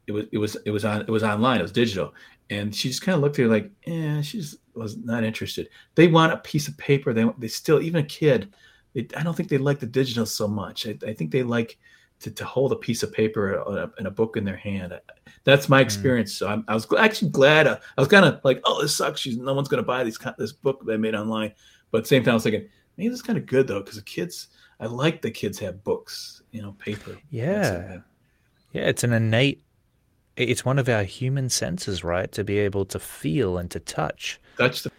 [0.08, 1.60] it was it was it was on it was online.
[1.60, 2.14] It was digital,
[2.50, 5.70] and she just kind of looked at it like, eh, she just was not interested.
[5.96, 7.14] They want a piece of paper.
[7.14, 8.54] They they still even a kid.
[8.94, 10.88] They, I don't think they like the digital so much.
[10.88, 11.78] I, I think they like
[12.22, 15.00] to, to hold a piece of paper and a book in their hand.
[15.44, 15.86] That's my hmm.
[15.86, 16.34] experience.
[16.34, 16.38] Mm.
[16.38, 17.68] So I'm, i was actually glad.
[17.68, 19.20] Uh, I was kind of like, oh, this sucks.
[19.20, 21.54] She's, no one's going to buy these this book they made online.
[21.92, 23.80] But at the same time, I was thinking, maybe this is kind of good though,
[23.80, 24.48] because the kids,
[24.80, 27.18] I like the kids have books, you know, paper.
[27.30, 27.98] Yeah,
[28.72, 29.64] yeah, it's an innate.
[30.36, 32.32] It's one of our human senses, right?
[32.32, 34.40] To be able to feel and to touch.
[34.58, 34.92] Touch the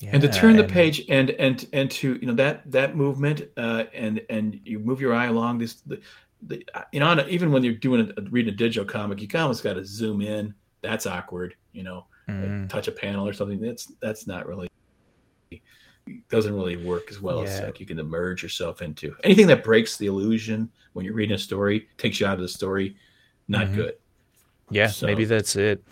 [0.00, 3.42] yeah, and to turn the page and and and to you know that that movement
[3.56, 6.00] uh, and and you move your eye along this the,
[6.42, 9.74] the, you know, even when you're doing a, reading a digital comic, you almost got
[9.74, 10.54] to zoom in.
[10.82, 12.06] That's awkward, you know.
[12.28, 12.68] mm.
[12.68, 13.60] touch a panel or something.
[13.60, 14.68] That's that's not really
[16.30, 17.50] doesn't really work as well yeah.
[17.50, 21.34] as like you can immerse yourself into anything that breaks the illusion when you're reading
[21.34, 22.96] a story, takes you out of the story.
[23.46, 23.76] Not mm-hmm.
[23.76, 23.94] good.
[24.70, 25.06] Yeah, so.
[25.06, 25.82] maybe that's it.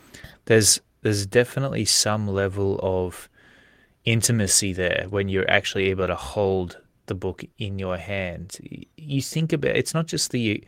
[0.45, 3.29] There's there's definitely some level of
[4.05, 8.59] intimacy there when you're actually able to hold the book in your hand.
[8.97, 10.63] You think about it's not just the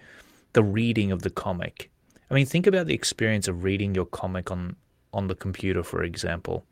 [0.53, 1.91] the reading of the comic.
[2.31, 4.77] I mean, think about the experience of reading your comic on
[5.13, 6.65] on the computer, for example.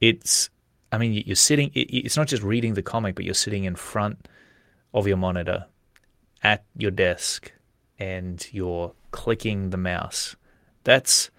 [0.00, 0.50] It's
[0.92, 1.70] I mean, you're sitting.
[1.74, 4.28] It's not just reading the comic, but you're sitting in front
[4.94, 5.66] of your monitor
[6.42, 7.52] at your desk,
[7.98, 10.36] and you're clicking the mouse.
[10.84, 11.30] That's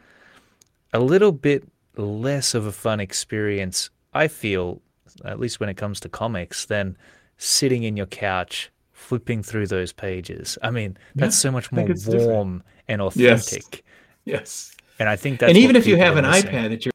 [0.94, 1.64] a little bit
[1.96, 4.82] less of a fun experience, I feel,
[5.24, 6.98] at least when it comes to comics, than
[7.38, 10.58] sitting in your couch flipping through those pages.
[10.62, 12.64] I mean, that's yeah, so much more warm different.
[12.88, 13.86] and authentic.
[14.26, 14.72] Yes.
[14.72, 14.76] yes.
[15.00, 16.92] And I think that's and even if you have an iPad that you're,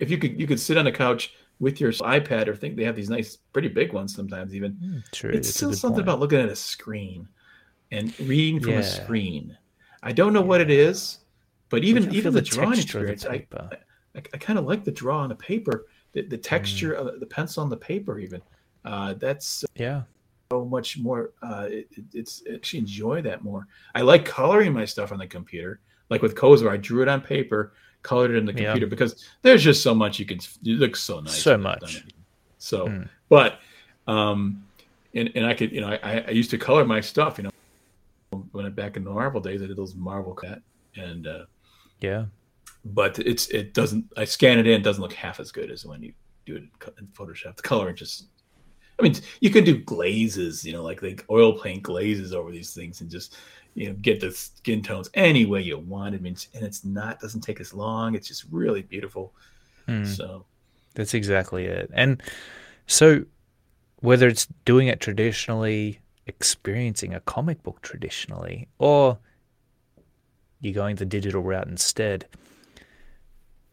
[0.00, 2.84] if you could you could sit on a couch with your iPad or think they
[2.84, 4.72] have these nice, pretty big ones sometimes even.
[4.74, 5.30] Mm, true.
[5.30, 6.08] It's, it's still something point.
[6.08, 7.26] about looking at a screen
[7.90, 8.80] and reading from yeah.
[8.80, 9.56] a screen.
[10.02, 10.46] I don't know yeah.
[10.46, 11.18] what it is,
[11.70, 13.58] but even even the, the drawing experience, I, I,
[14.14, 17.14] I, I kind of like the draw on the paper, the, the texture mm.
[17.14, 18.18] of the pencil on the paper.
[18.18, 18.42] Even
[18.86, 20.02] uh, that's yeah
[20.50, 21.32] so much more.
[21.42, 23.66] Uh, it, it's actually enjoy that more.
[23.94, 26.70] I like coloring my stuff on the computer, like with Kozor.
[26.70, 27.72] I drew it on paper
[28.02, 28.90] colored it in the computer yeah.
[28.90, 30.38] because there's just so much you can.
[30.38, 31.42] It looks so nice.
[31.42, 32.04] So much.
[32.58, 33.08] So, mm.
[33.28, 33.58] but,
[34.06, 34.64] um,
[35.16, 37.50] and and I could you know I, I used to color my stuff you know
[38.52, 40.60] when I back in the Marvel days I did those Marvel cut
[40.94, 41.46] and uh,
[42.00, 42.26] yeah,
[42.84, 45.84] but it's it doesn't I scan it in it doesn't look half as good as
[45.84, 46.12] when you
[46.44, 46.64] do it
[46.98, 47.56] in Photoshop.
[47.56, 48.26] The coloring just
[48.98, 52.74] I mean, you can do glazes, you know, like like oil paint glazes over these
[52.74, 53.36] things, and just
[53.74, 56.14] you know get the skin tones any way you want.
[56.14, 58.14] I mean, and it's not doesn't take as long.
[58.14, 59.32] It's just really beautiful.
[59.86, 60.06] Mm.
[60.06, 60.44] So
[60.94, 61.90] that's exactly it.
[61.92, 62.22] And
[62.86, 63.24] so
[64.00, 69.18] whether it's doing it traditionally, experiencing a comic book traditionally, or
[70.60, 72.26] you're going the digital route instead,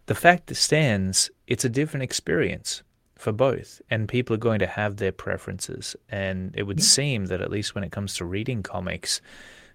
[0.05, 2.83] the fact stands it's a different experience
[3.23, 5.95] for both, and people are going to have their preferences.
[6.09, 6.85] And it would yeah.
[6.85, 9.21] seem that at least when it comes to reading comics,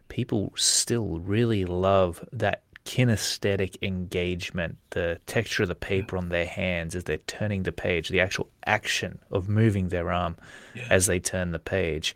[0.09, 6.95] people still really love that kinesthetic engagement, the texture of the paper on their hands
[6.95, 10.37] as they're turning the page, the actual action of moving their arm
[10.75, 10.87] yeah.
[10.91, 12.15] as they turn the page.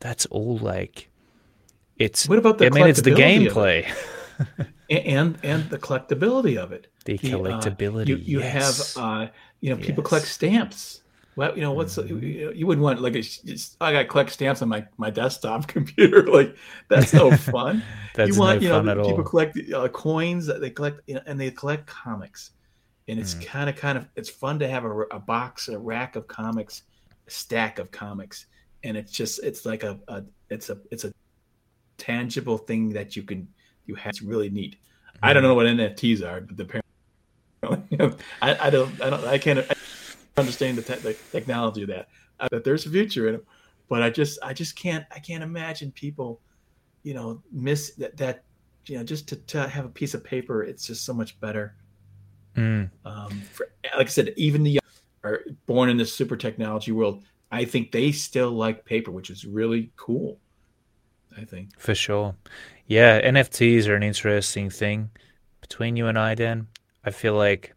[0.00, 1.08] That's all like
[1.96, 2.28] it's.
[2.28, 2.66] What about the?
[2.66, 3.88] I mean, it's the gameplay.
[4.90, 6.88] and and the collectability of it.
[7.04, 8.02] The collectability.
[8.02, 8.94] Uh, you you yes.
[8.94, 9.26] have uh,
[9.62, 10.08] you know people yes.
[10.08, 11.02] collect stamps
[11.34, 12.54] well, you know, what's mm-hmm.
[12.54, 13.16] you wouldn't want like
[13.80, 16.26] I got collect stamps on my my desktop computer.
[16.26, 16.56] like
[16.88, 17.82] that's no fun.
[18.14, 20.46] that's you want no you know people collect uh, coins.
[20.46, 22.50] That they collect you know, and they collect comics,
[23.08, 23.46] and it's mm.
[23.46, 26.82] kind of kind of it's fun to have a, a, box, a rack of comics,
[27.26, 28.46] a stack of comics,
[28.84, 31.14] and it's just it's like a, a it's a it's a
[31.96, 33.48] tangible thing that you can
[33.86, 34.10] you have.
[34.10, 34.74] It's really neat.
[34.74, 35.18] Mm.
[35.22, 35.48] I don't mm-hmm.
[35.48, 36.81] know what NFTs are, but the
[38.42, 39.58] I, I don't I don't I can't.
[39.60, 39.74] I,
[40.36, 42.08] understand the, te- the technology of that.
[42.40, 43.44] Uh, that there's a future in it,
[43.88, 46.40] but I just I just can't I can't imagine people,
[47.02, 48.44] you know, miss that that
[48.86, 50.64] you know just to, to have a piece of paper.
[50.64, 51.76] It's just so much better.
[52.56, 52.90] Mm.
[53.04, 54.82] Um, for, like I said, even the young
[55.24, 57.22] are born in this super technology world.
[57.50, 60.38] I think they still like paper, which is really cool.
[61.36, 62.34] I think for sure.
[62.86, 65.10] Yeah, NFTs are an interesting thing.
[65.60, 66.66] Between you and I, Dan,
[67.04, 67.74] I feel like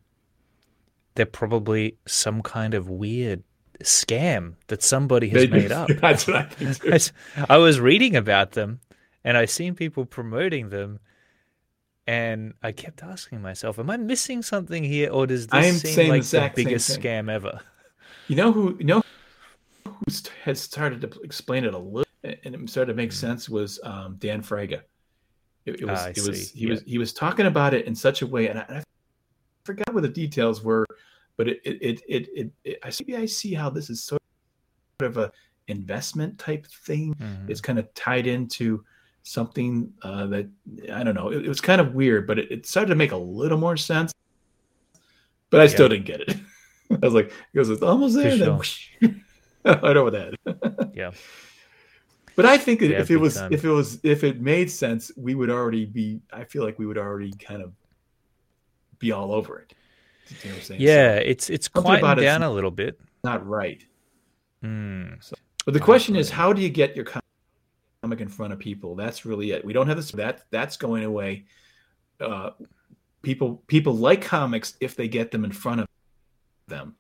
[1.16, 3.44] they're probably some kind of weird
[3.84, 5.90] scam that somebody has made up.
[6.02, 6.82] That's what I think.
[7.04, 7.14] Too.
[7.50, 8.80] I was reading about them
[9.24, 11.00] and I seen people promoting them
[12.08, 16.24] and I kept asking myself, am I missing something here or does this seem like
[16.24, 17.60] the, biggest scam ever?
[18.28, 19.04] You know who you know
[19.86, 19.94] who
[20.44, 23.16] has started to explain it a little and it started to make hmm.
[23.16, 24.82] sense was um, Dan Fraga.
[25.66, 26.70] It, it was ah, it was he yeah.
[26.72, 28.84] was he was talking about it in such a way and I, and I
[29.66, 30.86] forgot what the details were,
[31.38, 34.22] but it it it it, it, I see I see how this is sort
[35.02, 35.32] of a
[35.68, 37.16] investment type thing.
[37.16, 37.52] Mm-hmm.
[37.52, 38.84] It's kind of tied into
[39.24, 40.48] something uh, that
[40.94, 41.30] I don't know.
[41.30, 43.76] It, it was kind of weird, but it, it, started to make a little more
[43.76, 44.14] sense.
[45.50, 45.70] But I yeah.
[45.70, 46.38] still didn't get it.
[46.92, 48.38] I was like, it was almost there.
[48.38, 48.60] Then,
[49.66, 50.36] I know that.
[50.94, 51.12] yeah.
[52.36, 53.52] But I think yeah, if it was time.
[53.52, 56.22] if it was if it made sense, we would already be.
[56.32, 57.72] I feel like we would already kind of
[59.06, 59.74] be all over it.
[60.44, 63.00] You know yeah, so, it's it's quieting down a little bit.
[63.24, 63.86] Not right.
[64.64, 65.24] Mm.
[65.24, 68.96] So, but the question is, how do you get your comic in front of people?
[68.96, 69.64] That's really it.
[69.64, 70.12] We don't have this.
[70.12, 71.46] That that's going away.
[72.20, 72.52] Uh,
[73.22, 75.88] people people like comics if they get them in front of
[76.68, 76.96] them.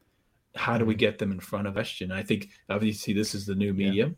[0.55, 0.99] How do we Mhm.
[0.99, 2.01] get them in front of us?
[2.01, 4.15] And I think obviously this is the new medium,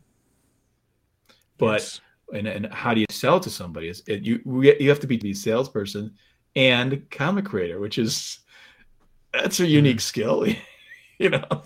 [1.56, 2.00] but Yes.
[2.34, 3.88] and, and how do you sell to somebody?
[3.88, 4.40] Is it, you
[4.78, 6.14] you have to be the salesperson
[6.58, 8.40] and comic creator, which is
[9.32, 9.70] that's a hmm.
[9.70, 10.44] unique skill,
[11.18, 11.62] you know.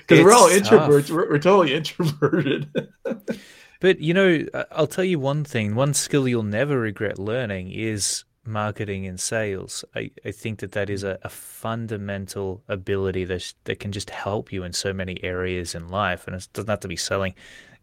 [0.00, 2.68] Because we're all introverts, we're, we're totally introverted.
[3.80, 5.74] But you know, I'll tell you one thing.
[5.74, 9.84] One skill you'll never regret learning is marketing and sales.
[9.96, 14.52] I, I think that that is a, a fundamental ability that that can just help
[14.52, 16.28] you in so many areas in life.
[16.28, 17.34] And it doesn't have to be selling,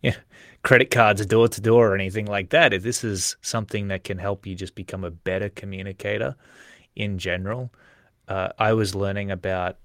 [0.02, 0.18] you know,
[0.64, 2.74] credit cards door to door or anything like that.
[2.74, 6.36] If This is something that can help you just become a better communicator
[6.96, 7.72] in general.
[8.28, 9.78] Uh, I was learning about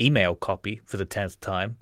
[0.00, 1.76] email copy for the tenth time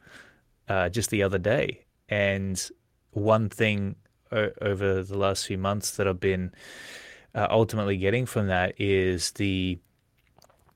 [0.69, 2.71] uh, just the other day, and
[3.11, 3.97] one thing
[4.31, 6.53] o- over the last few months that I've been
[7.35, 9.79] uh, ultimately getting from that is the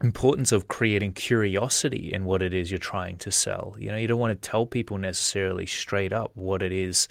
[0.03, 3.75] importance of creating curiosity in what it is you're trying to sell.
[3.79, 7.09] You know, you don't want to tell people necessarily straight up what it is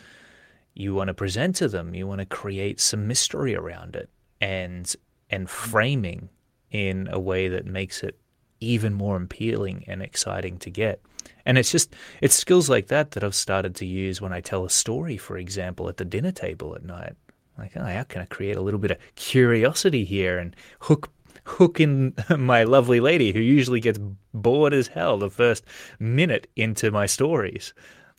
[0.75, 1.95] you want to present to them.
[1.95, 4.09] You want to create some mystery around it
[4.39, 4.93] and
[5.29, 6.29] and framing
[6.69, 8.19] in a way that makes it
[8.59, 11.01] even more appealing and exciting to get.
[11.45, 14.65] And it's just it's skills like that that I've started to use when I tell
[14.65, 17.15] a story, for example, at the dinner table at night.
[17.57, 21.09] Like, oh, how can I create a little bit of curiosity here and hook
[21.45, 23.99] hook in my lovely lady who usually gets
[24.33, 25.63] bored as hell the first
[25.99, 27.73] minute into my stories.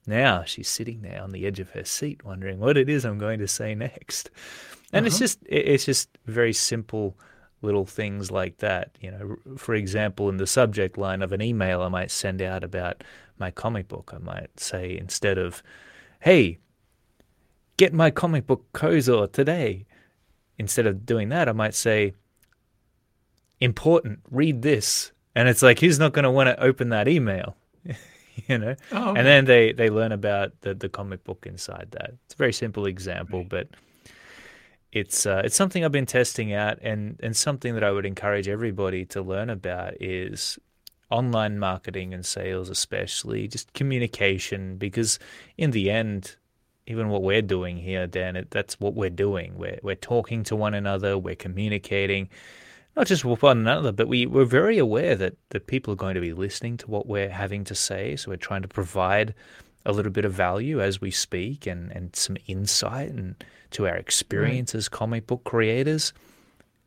[0.07, 3.19] Now she's sitting there on the edge of her seat wondering what it is I'm
[3.19, 4.31] going to say next.
[4.93, 5.25] And it's Uh-huh.
[5.25, 7.19] just it's just very simple
[7.63, 8.97] little things like that.
[9.01, 12.63] You know, for example, in the subject line of an email I might send out
[12.63, 13.03] about
[13.39, 15.63] my comic book, I might say instead of,
[16.21, 16.59] "Hey,
[17.77, 19.87] get my comic book Kozor today,"
[20.59, 22.15] instead of doing that, I might say,
[23.61, 27.57] "Important, read this." And it's like who's not going to want to open that email,
[28.49, 28.75] you know?
[28.93, 32.15] Oh, And then they they learn about the the comic book inside that.
[32.25, 33.49] It's a very simple example, Right.
[33.51, 33.69] but
[34.93, 38.49] it's uh, it's something I've been testing out, and and something that I would encourage
[38.49, 40.59] everybody to learn about is
[41.11, 45.19] online marketing and sales, especially just communication, because
[45.57, 46.37] in the end.
[46.89, 49.59] Even what we're doing here, Dan, it, that's what we're doing.
[49.59, 52.29] We're we're talking to one another, we're communicating,
[52.97, 56.15] not just with one another, but we, we're very aware that, that people are going
[56.15, 58.17] to be listening to what we're having to say.
[58.17, 59.35] So we're trying to provide
[59.85, 63.37] a little bit of value as we speak and, and some insight and
[63.73, 66.13] to our experience as comic book creators.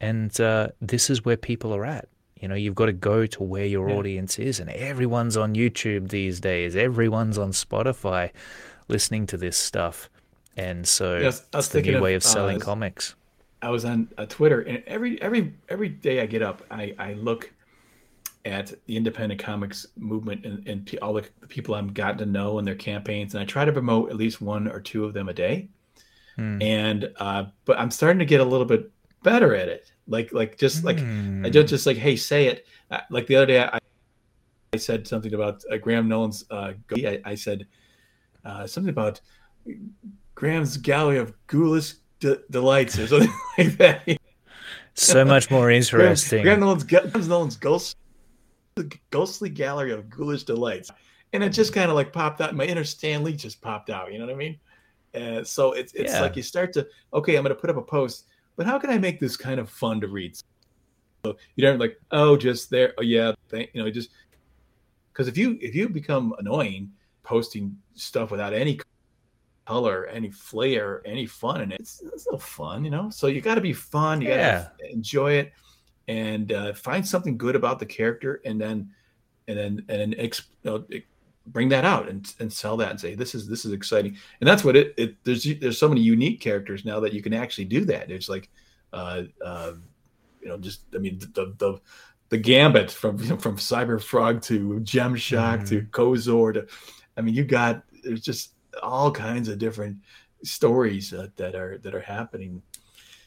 [0.01, 2.07] And uh, this is where people are at.
[2.39, 3.95] You know, you've got to go to where your Yeah.
[3.97, 6.75] audience is, and everyone's on YouTube these days.
[6.75, 8.31] Everyone's on Spotify
[8.87, 10.09] listening to this stuff.
[10.55, 13.15] And so Yes, it's the new way of selling uh, comics.
[13.61, 17.13] I was on uh, Twitter, and every every every day I get up, I, I
[17.13, 17.51] look
[18.45, 22.57] at the independent comics movement and, and all the, the people I've gotten to know
[22.57, 25.27] and their campaigns, and I try to promote at least one or two of them
[25.29, 25.67] a day.
[26.37, 26.61] Hmm.
[26.61, 28.89] And uh, but I'm starting to get a little bit
[29.23, 29.91] better at it.
[30.07, 31.43] Like like just like I Hmm.
[31.51, 32.65] don't just like hey say it.
[32.89, 33.79] Uh, like the other day I,
[34.73, 36.45] I said something about uh, Graham Nolan's.
[36.49, 37.67] Uh, I, I said
[38.45, 39.19] uh, something about
[40.35, 44.17] Graham's gallery of ghoulish de- delights or something like that.
[44.93, 46.43] so much more interesting.
[46.43, 47.97] Graham Nolan's, Graham Nolan's ghost,
[49.09, 50.91] ghostly gallery of ghoulish delights,
[51.33, 52.55] and it just kind of like popped out.
[52.55, 54.11] My inner Stan Lee just popped out.
[54.11, 54.59] You know what I mean?
[55.13, 56.21] And so it's it's Yeah.
[56.21, 58.25] like you start to okay, I'm going to put up a post,
[58.55, 60.35] but how can I make this kind of fun to read?
[61.25, 64.09] So you don't like oh just there oh yeah thank, you know just
[65.11, 66.91] because if you if you become annoying
[67.23, 68.79] posting stuff without any
[69.69, 73.09] color, any flair, any fun in it, it's, it's no fun, you know.
[73.09, 74.21] So you got to be fun.
[74.21, 74.91] You got to Yeah.
[74.91, 75.53] enjoy it
[76.07, 78.77] and uh, find something good about the character, and then
[79.47, 80.77] and then and then ex- you know,
[81.47, 84.17] bring that out and, and sell that and say this is this is exciting.
[84.41, 87.33] And that's what it, it there's there's so many unique characters now that you can
[87.33, 88.09] actually do that.
[88.11, 88.49] It's like
[88.91, 89.73] uh, uh,
[90.41, 91.79] you know just I mean the the
[92.29, 96.67] the gambit from you know, from Cyber Frog to Gem Shock to Kozor to
[97.17, 99.97] I mean you got it's just all kinds of different
[100.43, 102.61] stories uh, that are that are happening.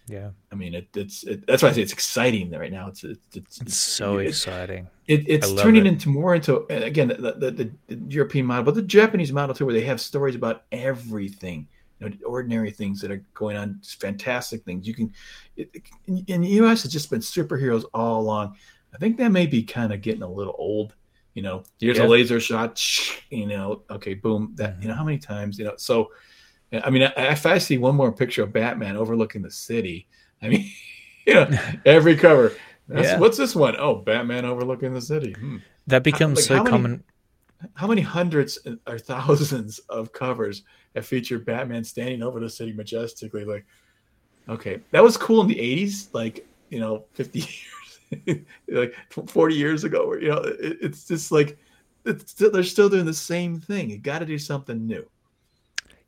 [0.08, 2.88] Yeah, I mean it, it's it, that's why I say it's exciting right now.
[2.88, 4.88] It's it's it's, it's so it- exciting.
[5.06, 8.82] it, it's turning into more into again the, the, the, the European model, but the
[8.82, 11.68] Japanese model too, where they have stories about everything,
[12.00, 14.88] you know, ordinary things that are going on, fantastic things.
[14.88, 15.12] You can
[15.56, 15.70] it,
[16.06, 16.84] in, in the U.S.
[16.84, 18.56] it's just been superheroes all along.
[18.94, 20.94] I think that may be kind of getting a little old.
[21.34, 22.04] You know, here's Yeah.
[22.04, 22.80] a laser shot.
[23.30, 24.52] You know, okay, boom.
[24.56, 25.72] That you know how many times you know.
[25.78, 26.12] So,
[26.84, 30.06] I mean, if I see one more picture of Batman overlooking the city,
[30.42, 30.70] I mean,
[31.26, 31.48] you know,
[31.86, 32.52] every cover
[32.88, 33.18] yeah.
[33.18, 33.76] What's this one?
[33.78, 35.32] Oh, Batman overlooking the city.
[35.32, 35.58] Hmm.
[35.86, 36.90] That becomes like, so how common.
[36.90, 40.62] Many, how many hundreds or thousands of covers
[40.94, 43.44] have featured Batman standing over the city majestically?
[43.44, 43.64] Like,
[44.48, 47.50] okay, that was cool in the '80s, like you know, 50 years,
[48.68, 50.14] like 40 years ago.
[50.14, 51.58] You know, it, it's just like
[52.04, 53.90] it's still, they're still doing the same thing.
[53.90, 55.06] You got to do something new.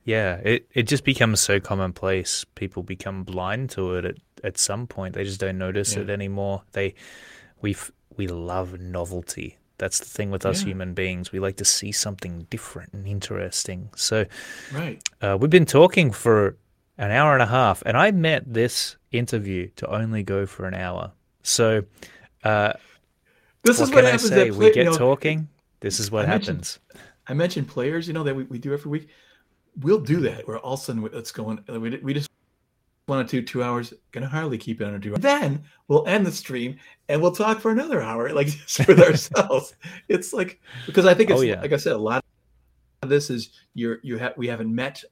[0.05, 2.45] Yeah, it, it just becomes so commonplace.
[2.55, 5.15] People become blind to it at, at some point.
[5.15, 6.03] They just don't notice yeah.
[6.03, 6.63] it anymore.
[6.73, 6.95] They
[7.63, 7.75] we
[8.17, 9.59] we love novelty.
[9.79, 10.69] That's the thing with us yeah.
[10.69, 11.33] human beings.
[11.33, 13.91] We like to see something different and interesting.
[13.97, 14.27] So,
[14.73, 16.57] right, uh, we've been talking for
[16.99, 20.75] an hour and a half, and I met this interview to only go for an
[20.75, 21.13] hour.
[21.45, 21.85] So,
[22.43, 22.73] uh,
[23.63, 24.31] this is what, what happens.
[24.31, 25.49] Play, we get you know, talking.
[25.81, 26.81] This is what I happens.
[27.27, 29.09] I mentioned players, you know, that we, we do every week.
[29.81, 30.49] We'll do that.
[30.49, 31.65] Where all of a sudden let's go on.
[31.69, 32.29] We, we just
[33.07, 33.93] want to do two hours.
[34.13, 35.13] Gonna hardly keep it under two.
[35.13, 35.21] Hours.
[35.21, 36.77] Then we'll end the stream
[37.09, 39.75] and we'll talk for another hour, like just with ourselves.
[40.09, 41.61] it's like because I think it's oh, yeah.
[41.61, 42.25] like I said, a lot
[43.03, 45.03] of this is you're you have we haven't met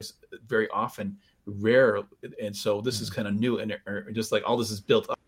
[0.46, 1.98] very often, rare,
[2.42, 3.02] and so this mm-hmm.
[3.02, 3.74] is kind of new and
[4.12, 5.18] just like all this is built up.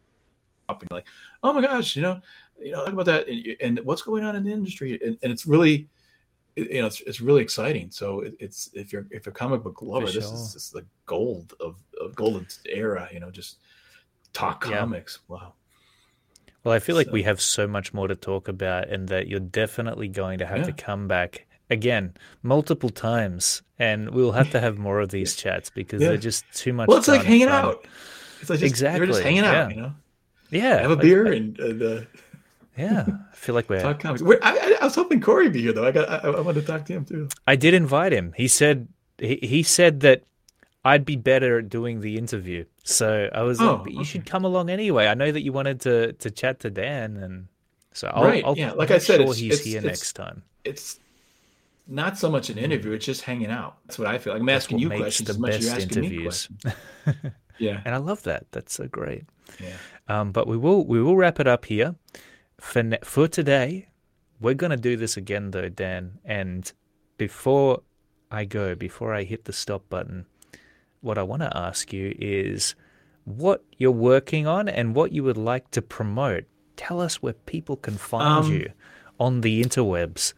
[0.83, 1.07] And like,
[1.43, 2.21] oh my gosh, you know,
[2.61, 5.33] you know, talk about that and, and what's going on in the industry, and, and
[5.33, 5.89] it's really,
[6.57, 7.91] you know, it's, it's really exciting.
[7.91, 10.21] So it, it's if you're if you're a comic book lover, sure.
[10.21, 13.09] this is just the gold of, of golden era.
[13.13, 13.59] You know, just
[14.33, 15.21] talk comics.
[15.29, 15.37] Yeah.
[15.37, 15.53] Wow.
[16.63, 16.99] Well, I feel so.
[16.99, 20.47] like we have so much more to talk about, and that you're definitely going to
[20.47, 20.65] have yeah.
[20.65, 25.71] to come back again multiple times, and we'll have to have more of these chats
[25.71, 26.09] because yeah.
[26.09, 26.89] they're just too much.
[26.89, 27.65] Well, it's like hanging fun.
[27.65, 27.87] out.
[28.41, 28.99] It's like just, exactly.
[28.99, 29.93] You're just hanging out, you know.
[30.51, 32.01] Yeah, have a beer and, and uh,
[32.77, 34.23] yeah, I feel like we're talk comics.
[34.23, 35.87] I, I, I, was hoping Corey be here though.
[35.87, 37.29] I got I, I wanted to talk to him too.
[37.47, 38.33] I did invite him.
[38.37, 38.89] He said
[39.19, 40.25] he, he said that
[40.85, 42.65] I'd be better at doing the interview.
[42.83, 44.05] So I was oh, like, you okay.
[44.05, 45.07] should come along anyway.
[45.07, 47.49] I know that you wanted to to chat to Dan, and
[47.93, 48.45] so I'll, right.
[48.45, 50.43] I'll yeah, like I said, sure it's, he's it's, here it's, next time.
[50.65, 51.01] It's
[51.87, 53.79] not so much an interview; it's just hanging out.
[53.87, 54.35] That's what I feel.
[54.35, 56.51] Like I'm asking you questions as much as you're asking interviews.
[56.51, 56.73] me
[57.05, 57.35] questions.
[57.59, 58.47] yeah, and I love that.
[58.51, 59.25] That's so great.
[59.62, 59.77] Yeah.
[60.09, 61.94] Um, but we will we will wrap it up here
[62.60, 63.89] for ne- for today.
[64.40, 66.18] We're gonna do this again though, Dan.
[66.24, 66.70] And
[67.16, 67.82] before
[68.31, 70.26] I go, before I hit the stop button,
[71.01, 72.74] what I want to ask you is
[73.24, 76.44] what you're working on and what you would like to promote.
[76.76, 78.72] Tell us where people can find um, you
[79.18, 80.35] on the interwebs.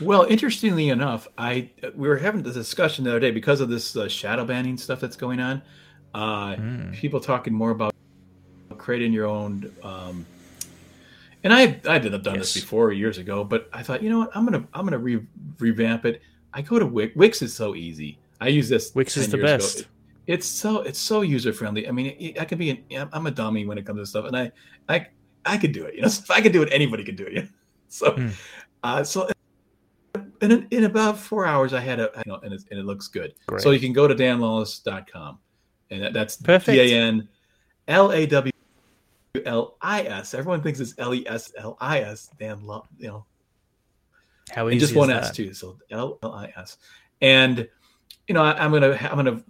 [0.00, 3.96] Well, interestingly enough, I we were having the discussion the other day because of this
[3.96, 5.62] uh, shadow banning stuff that's going on.
[6.14, 6.94] Uh, mm.
[6.94, 7.94] People talking more about
[8.86, 9.74] creating your own.
[9.82, 10.24] Um,
[11.42, 12.54] and I I did have done yes.
[12.54, 15.26] this before years ago, but I thought you know what I'm gonna I'm gonna re-
[15.58, 16.22] revamp it.
[16.54, 17.14] I go to Wix.
[17.16, 18.16] Wix is so easy.
[18.40, 18.94] I use this.
[18.94, 19.80] Wix is the best.
[19.80, 19.86] It,
[20.28, 21.88] it's so it's so user friendly.
[21.88, 24.26] I mean, it, I can be an, I'm a dummy when it comes to stuff,
[24.26, 24.52] and I
[24.88, 25.08] I
[25.44, 25.96] I could do it.
[25.96, 27.32] You know, if I could do it, anybody could do it.
[27.34, 27.42] Yeah.
[27.88, 28.32] So, mm.
[28.82, 29.28] uh, so
[30.40, 33.06] in, in about four hours, I had a, you know, and, it, and it looks
[33.06, 33.32] good.
[33.46, 33.62] Great.
[33.62, 35.38] So you can go to danlawlis.com,
[35.90, 37.28] and that, that's D A N
[37.86, 38.52] L A W
[39.44, 40.34] L I S.
[40.34, 42.30] Everyone thinks it's L E S L I S.
[42.38, 42.60] Dan,
[42.98, 43.26] you know.
[44.50, 46.78] How easy just one S too, so L L I S.
[47.20, 47.68] And
[48.28, 49.42] you know, I, am gonna I'm gonna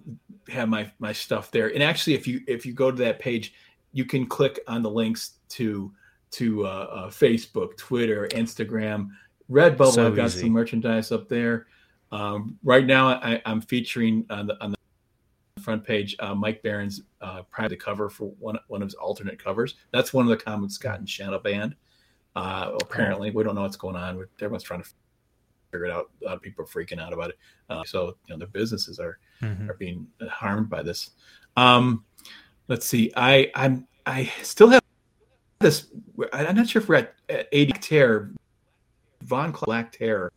[0.49, 1.69] have my my stuff there.
[1.73, 3.55] And actually, if you if you go to that page,
[3.93, 5.93] you can click on the links to
[6.33, 9.09] to uh, uh, Facebook, Twitter, Instagram,
[9.51, 9.93] Redbubble.
[9.93, 10.41] So I've got easy.
[10.41, 11.67] some merchandise up there.
[12.13, 14.76] Um, right now, I, am featuring on the on the
[15.67, 19.75] front page uh, Mike Baron's uh, private cover for one one of his alternate covers.
[19.91, 21.75] That's one of the comics gotten shadow banned.
[22.37, 24.25] Uh, apparently, we don't know what's going on.
[24.41, 24.89] Everyone's trying to
[25.73, 26.09] figure it out.
[26.23, 27.39] A lot of people are freaking out about it.
[27.69, 29.69] Uh, so you know, their businesses are mm-hmm.
[29.69, 31.11] are being harmed by this.
[31.57, 32.05] Um,
[32.69, 33.13] let's see.
[33.17, 34.83] I I'm I still have
[35.59, 35.89] this.
[36.33, 38.31] I'm not sure if we're at, at 80 Terror.
[39.23, 40.31] Von Black Terror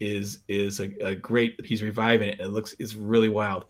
[0.00, 1.60] is is a, a, great.
[1.66, 2.40] He's reviving it.
[2.40, 3.66] It looks it's really wild.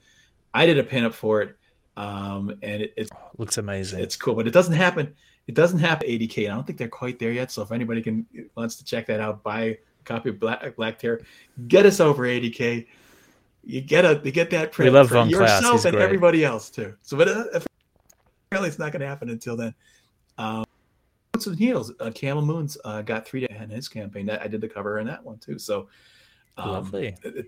[0.55, 1.57] I did a pinup for it,
[1.97, 4.01] um, and it, it looks amazing.
[4.01, 5.15] It's cool, but it doesn't happen.
[5.47, 6.47] It doesn't happen 80k.
[6.47, 7.51] I don't think they're quite there yet.
[7.51, 8.27] So if anybody can
[8.57, 11.23] wants to check that out, buy a copy of Black Black Terror.
[11.69, 12.87] Get us over 80k.
[13.65, 16.95] You get a you get that print we love for yourself and everybody else too.
[17.03, 17.45] So, but uh,
[18.51, 19.75] apparently it's not going to happen until then.
[20.39, 20.65] Um,
[21.33, 24.27] Boots and Heels, uh, Camel Moons uh, got three in his campaign.
[24.27, 25.59] That I did the cover on that one too.
[25.59, 25.89] So
[26.57, 27.17] um, lovely.
[27.23, 27.47] It,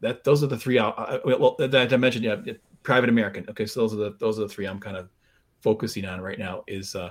[0.00, 0.78] that those are the three.
[0.78, 2.36] Uh, well, that I mentioned, yeah,
[2.82, 3.46] Private American.
[3.48, 5.08] Okay, so those are the those are the three I'm kind of
[5.60, 6.64] focusing on right now.
[6.66, 7.10] Is uh,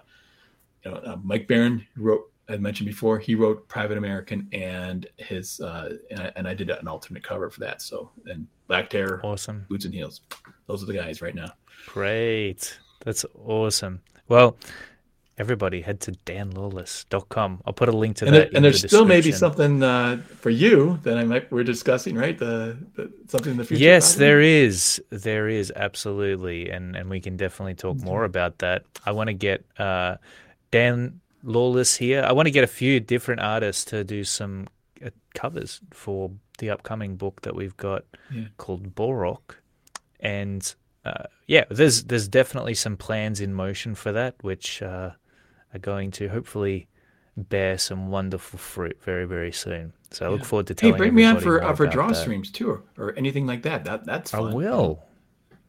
[0.84, 5.60] you know uh, Mike Baron wrote I mentioned before he wrote Private American and his
[5.60, 7.82] uh, and, I, and I did an alternate cover for that.
[7.82, 9.66] So and Black Terror, awesome.
[9.70, 10.22] Boots and Heels.
[10.68, 11.52] Those are the guys right now.
[11.88, 14.02] Great, that's awesome.
[14.28, 14.58] Well,
[15.40, 17.62] everybody head to danlawlis.com.
[17.66, 18.40] I'll put a link to and that.
[18.40, 22.16] There, and there's the still maybe something uh, for you that I might we're discussing,
[22.16, 22.38] right?
[22.38, 23.82] The, the something in the future.
[23.82, 24.26] Yes, probably?
[24.26, 25.04] there is.
[25.10, 28.06] There is absolutely, and and we can definitely talk okay.
[28.06, 28.84] more about that.
[29.06, 30.18] I want to get uh,
[30.72, 32.24] Dan Lawlis here.
[32.24, 34.68] I want to get a few different artists to do some
[35.04, 38.44] uh, covers for the upcoming book that we've got yeah.
[38.58, 39.56] called Borok,
[40.20, 40.76] and
[41.06, 45.12] uh, yeah, there's there's definitely some plans in motion for that, which uh,
[45.74, 46.88] are going to hopefully
[47.38, 49.94] bear some wonderful fruit very very soon.
[50.12, 50.96] So I look forward to telling.
[50.96, 52.16] Hey, bring me on for uh, for draw that.
[52.16, 53.86] streams too, or, or, anything like that.
[53.86, 54.52] That that's fun.
[54.52, 55.04] I will.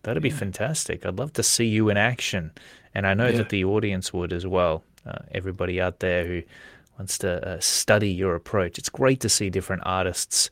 [0.02, 0.30] That'd yeah.
[0.30, 1.04] be fantastic.
[1.04, 2.52] I'd love to see you in action,
[2.94, 3.38] and I know yeah.
[3.38, 4.82] that the audience would as well.
[5.06, 6.42] Uh, everybody out there who
[6.98, 10.50] wants to uh, study your approach, it's great to see different artists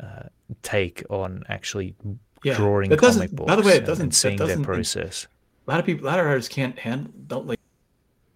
[0.00, 0.24] uh,
[0.62, 1.94] take on actually
[2.42, 3.48] drawing comic books.
[3.48, 5.26] By the way, it doesn't and seeing their process.
[5.66, 7.58] A lot of people, a lot of artists can't handle, don't like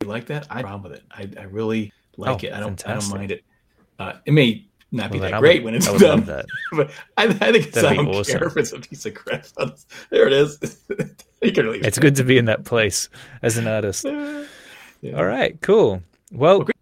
[0.07, 0.47] like that.
[0.51, 1.05] I problem with it.
[1.11, 2.53] I, I really like oh, it.
[2.53, 2.89] I don't, fantastic.
[2.89, 3.45] I don't mind it.
[3.99, 6.25] Uh, it may not be that great would, when it's done,
[6.73, 8.39] but I, I think it's, I don't awesome.
[8.39, 9.47] care if it's a piece of crap.
[10.11, 10.59] There it is.
[11.43, 13.09] you can It's good to be in that place
[13.43, 14.05] as an artist.
[14.05, 15.17] Yeah.
[15.17, 16.03] All right, cool.
[16.31, 16.77] Well, well great,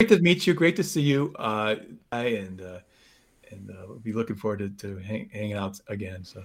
[0.00, 0.54] great, to meet you.
[0.54, 1.34] Great to see you.
[1.38, 1.76] Uh,
[2.10, 2.78] I and uh,
[3.50, 6.24] and uh, we'll be looking forward to, to hang, hanging out again.
[6.24, 6.44] So,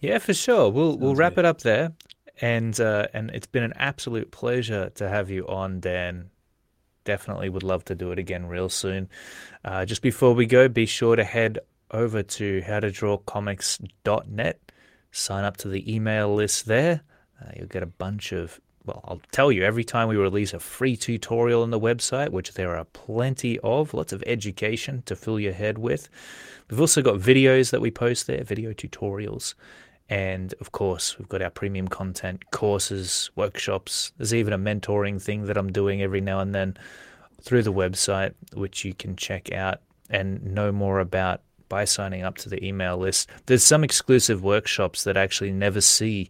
[0.00, 0.70] yeah, for sure.
[0.70, 1.44] We'll Sounds we'll wrap good.
[1.44, 1.92] it up there,
[2.40, 6.30] and uh, and it's been an absolute pleasure to have you on, Dan.
[7.04, 9.08] Definitely would love to do it again real soon.
[9.64, 11.60] Uh, just before we go, be sure to head
[11.92, 14.72] over to howtodrawcomics.net.
[15.12, 17.02] Sign up to the email list there.
[17.40, 20.60] Uh, you'll get a bunch of well, I'll tell you, every time we release a
[20.60, 25.40] free tutorial on the website, which there are plenty of, lots of education to fill
[25.40, 26.08] your head with.
[26.70, 29.54] We've also got videos that we post there, video tutorials.
[30.08, 34.12] And of course, we've got our premium content, courses, workshops.
[34.16, 36.76] There's even a mentoring thing that I'm doing every now and then
[37.42, 42.38] through the website, which you can check out and know more about by signing up
[42.38, 43.28] to the email list.
[43.46, 46.28] There's some exclusive workshops that actually never see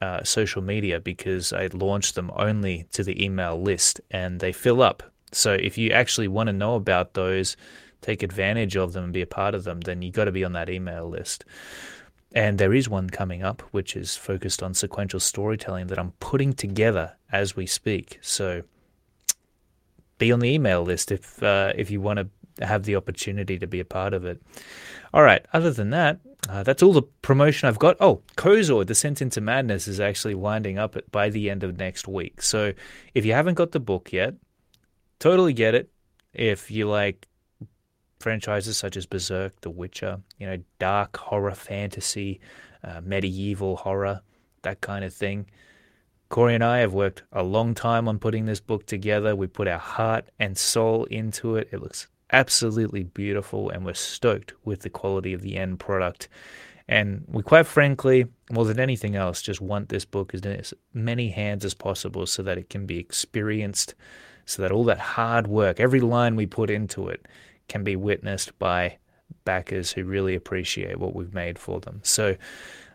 [0.00, 4.82] uh, social media because I launch them only to the email list and they fill
[4.82, 5.02] up.
[5.32, 7.56] So if you actually want to know about those,
[8.00, 10.44] take advantage of them and be a part of them, then you got to be
[10.44, 11.44] on that email list.
[12.34, 16.52] And there is one coming up which is focused on sequential storytelling that I'm putting
[16.52, 18.18] together as we speak.
[18.20, 18.62] So
[20.18, 23.66] be on the email list if uh, if you want to have the opportunity to
[23.66, 24.42] be a part of it.
[25.14, 25.44] All right.
[25.52, 26.18] Other than that,
[26.48, 27.96] uh, that's all the promotion I've got.
[28.00, 32.42] Oh, KOZOR Descent into Madness is actually winding up by the end of next week.
[32.42, 32.72] So
[33.14, 34.34] if you haven't got the book yet,
[35.18, 35.90] totally get it.
[36.34, 37.27] If you like
[38.20, 42.40] franchises such as Berserk, The Witcher, you know, dark horror fantasy,
[42.82, 44.22] uh, medieval horror,
[44.62, 45.46] that kind of thing.
[46.28, 49.34] Corey and I have worked a long time on putting this book together.
[49.34, 51.68] We put our heart and soul into it.
[51.72, 56.28] It looks absolutely beautiful, and we're stoked with the quality of the end product.
[56.86, 61.30] And we quite frankly, more than anything else, just want this book in as many
[61.30, 63.94] hands as possible so that it can be experienced,
[64.46, 67.26] so that all that hard work, every line we put into it,
[67.68, 68.98] can be witnessed by
[69.44, 72.00] backers who really appreciate what we've made for them.
[72.02, 72.36] So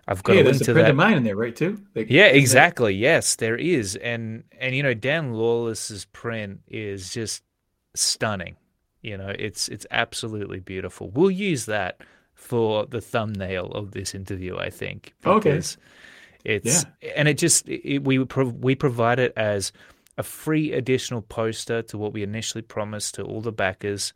[0.08, 0.92] I've got yeah, a link there's to a print that.
[0.92, 1.56] of mine in there, right?
[1.56, 1.82] Too.
[1.96, 2.94] Like, yeah, exactly.
[2.94, 7.44] Yes, there is, and and you know Dan Lawlis's print is just
[7.96, 8.58] stunning.
[9.02, 11.10] You know, it's it's absolutely beautiful.
[11.10, 12.02] We'll use that
[12.34, 15.14] for the thumbnail of this interview, I think.
[15.26, 15.62] Okay.
[16.46, 17.12] It's yeah.
[17.16, 19.72] and it just it, we we provide it as
[20.18, 24.14] a free additional poster to what we initially promised to all the backers,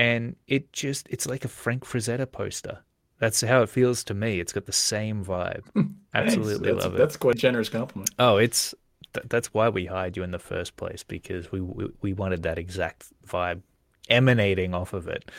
[0.00, 2.78] and it just it's like a Frank Frazetta poster.
[3.18, 4.40] That's how it feels to me.
[4.40, 5.64] It's got the same vibe.
[6.14, 6.98] Absolutely love it.
[6.98, 8.10] That's quite a generous compliment.
[8.18, 8.74] Oh, it's
[9.12, 12.42] th- that's why we hired you in the first place because we, we we wanted
[12.44, 13.60] that exact vibe
[14.08, 15.30] emanating off of it.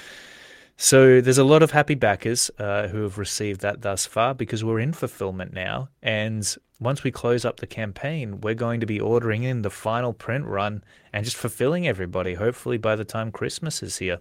[0.78, 4.64] So there's a lot of happy backers uh, who have received that thus far because
[4.64, 5.90] we're in fulfillment now.
[6.02, 10.14] And once we close up the campaign, we're going to be ordering in the final
[10.14, 10.84] print run
[11.14, 14.20] and just fulfilling everybody, hopefully by the time Christmas is here.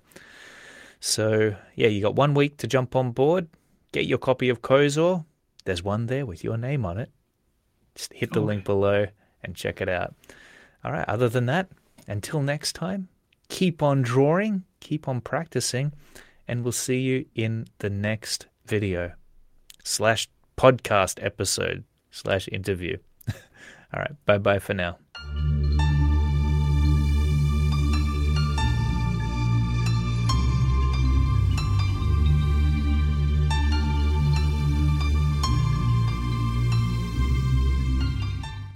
[1.00, 3.48] So, yeah, you got one week to jump on board,
[3.92, 5.24] get your copy of KOZOR.
[5.64, 7.10] There's one there with your name on it.
[7.94, 8.46] Just hit the okay.
[8.46, 9.06] link below
[9.42, 10.14] and check it out.
[10.84, 11.68] All right, other than that,
[12.06, 13.08] until next time,
[13.48, 15.92] keep on drawing, keep on practicing,
[16.48, 19.12] and we'll see you in the next video
[19.84, 22.96] slash podcast episode slash interview.
[23.28, 24.98] All right, bye bye for now.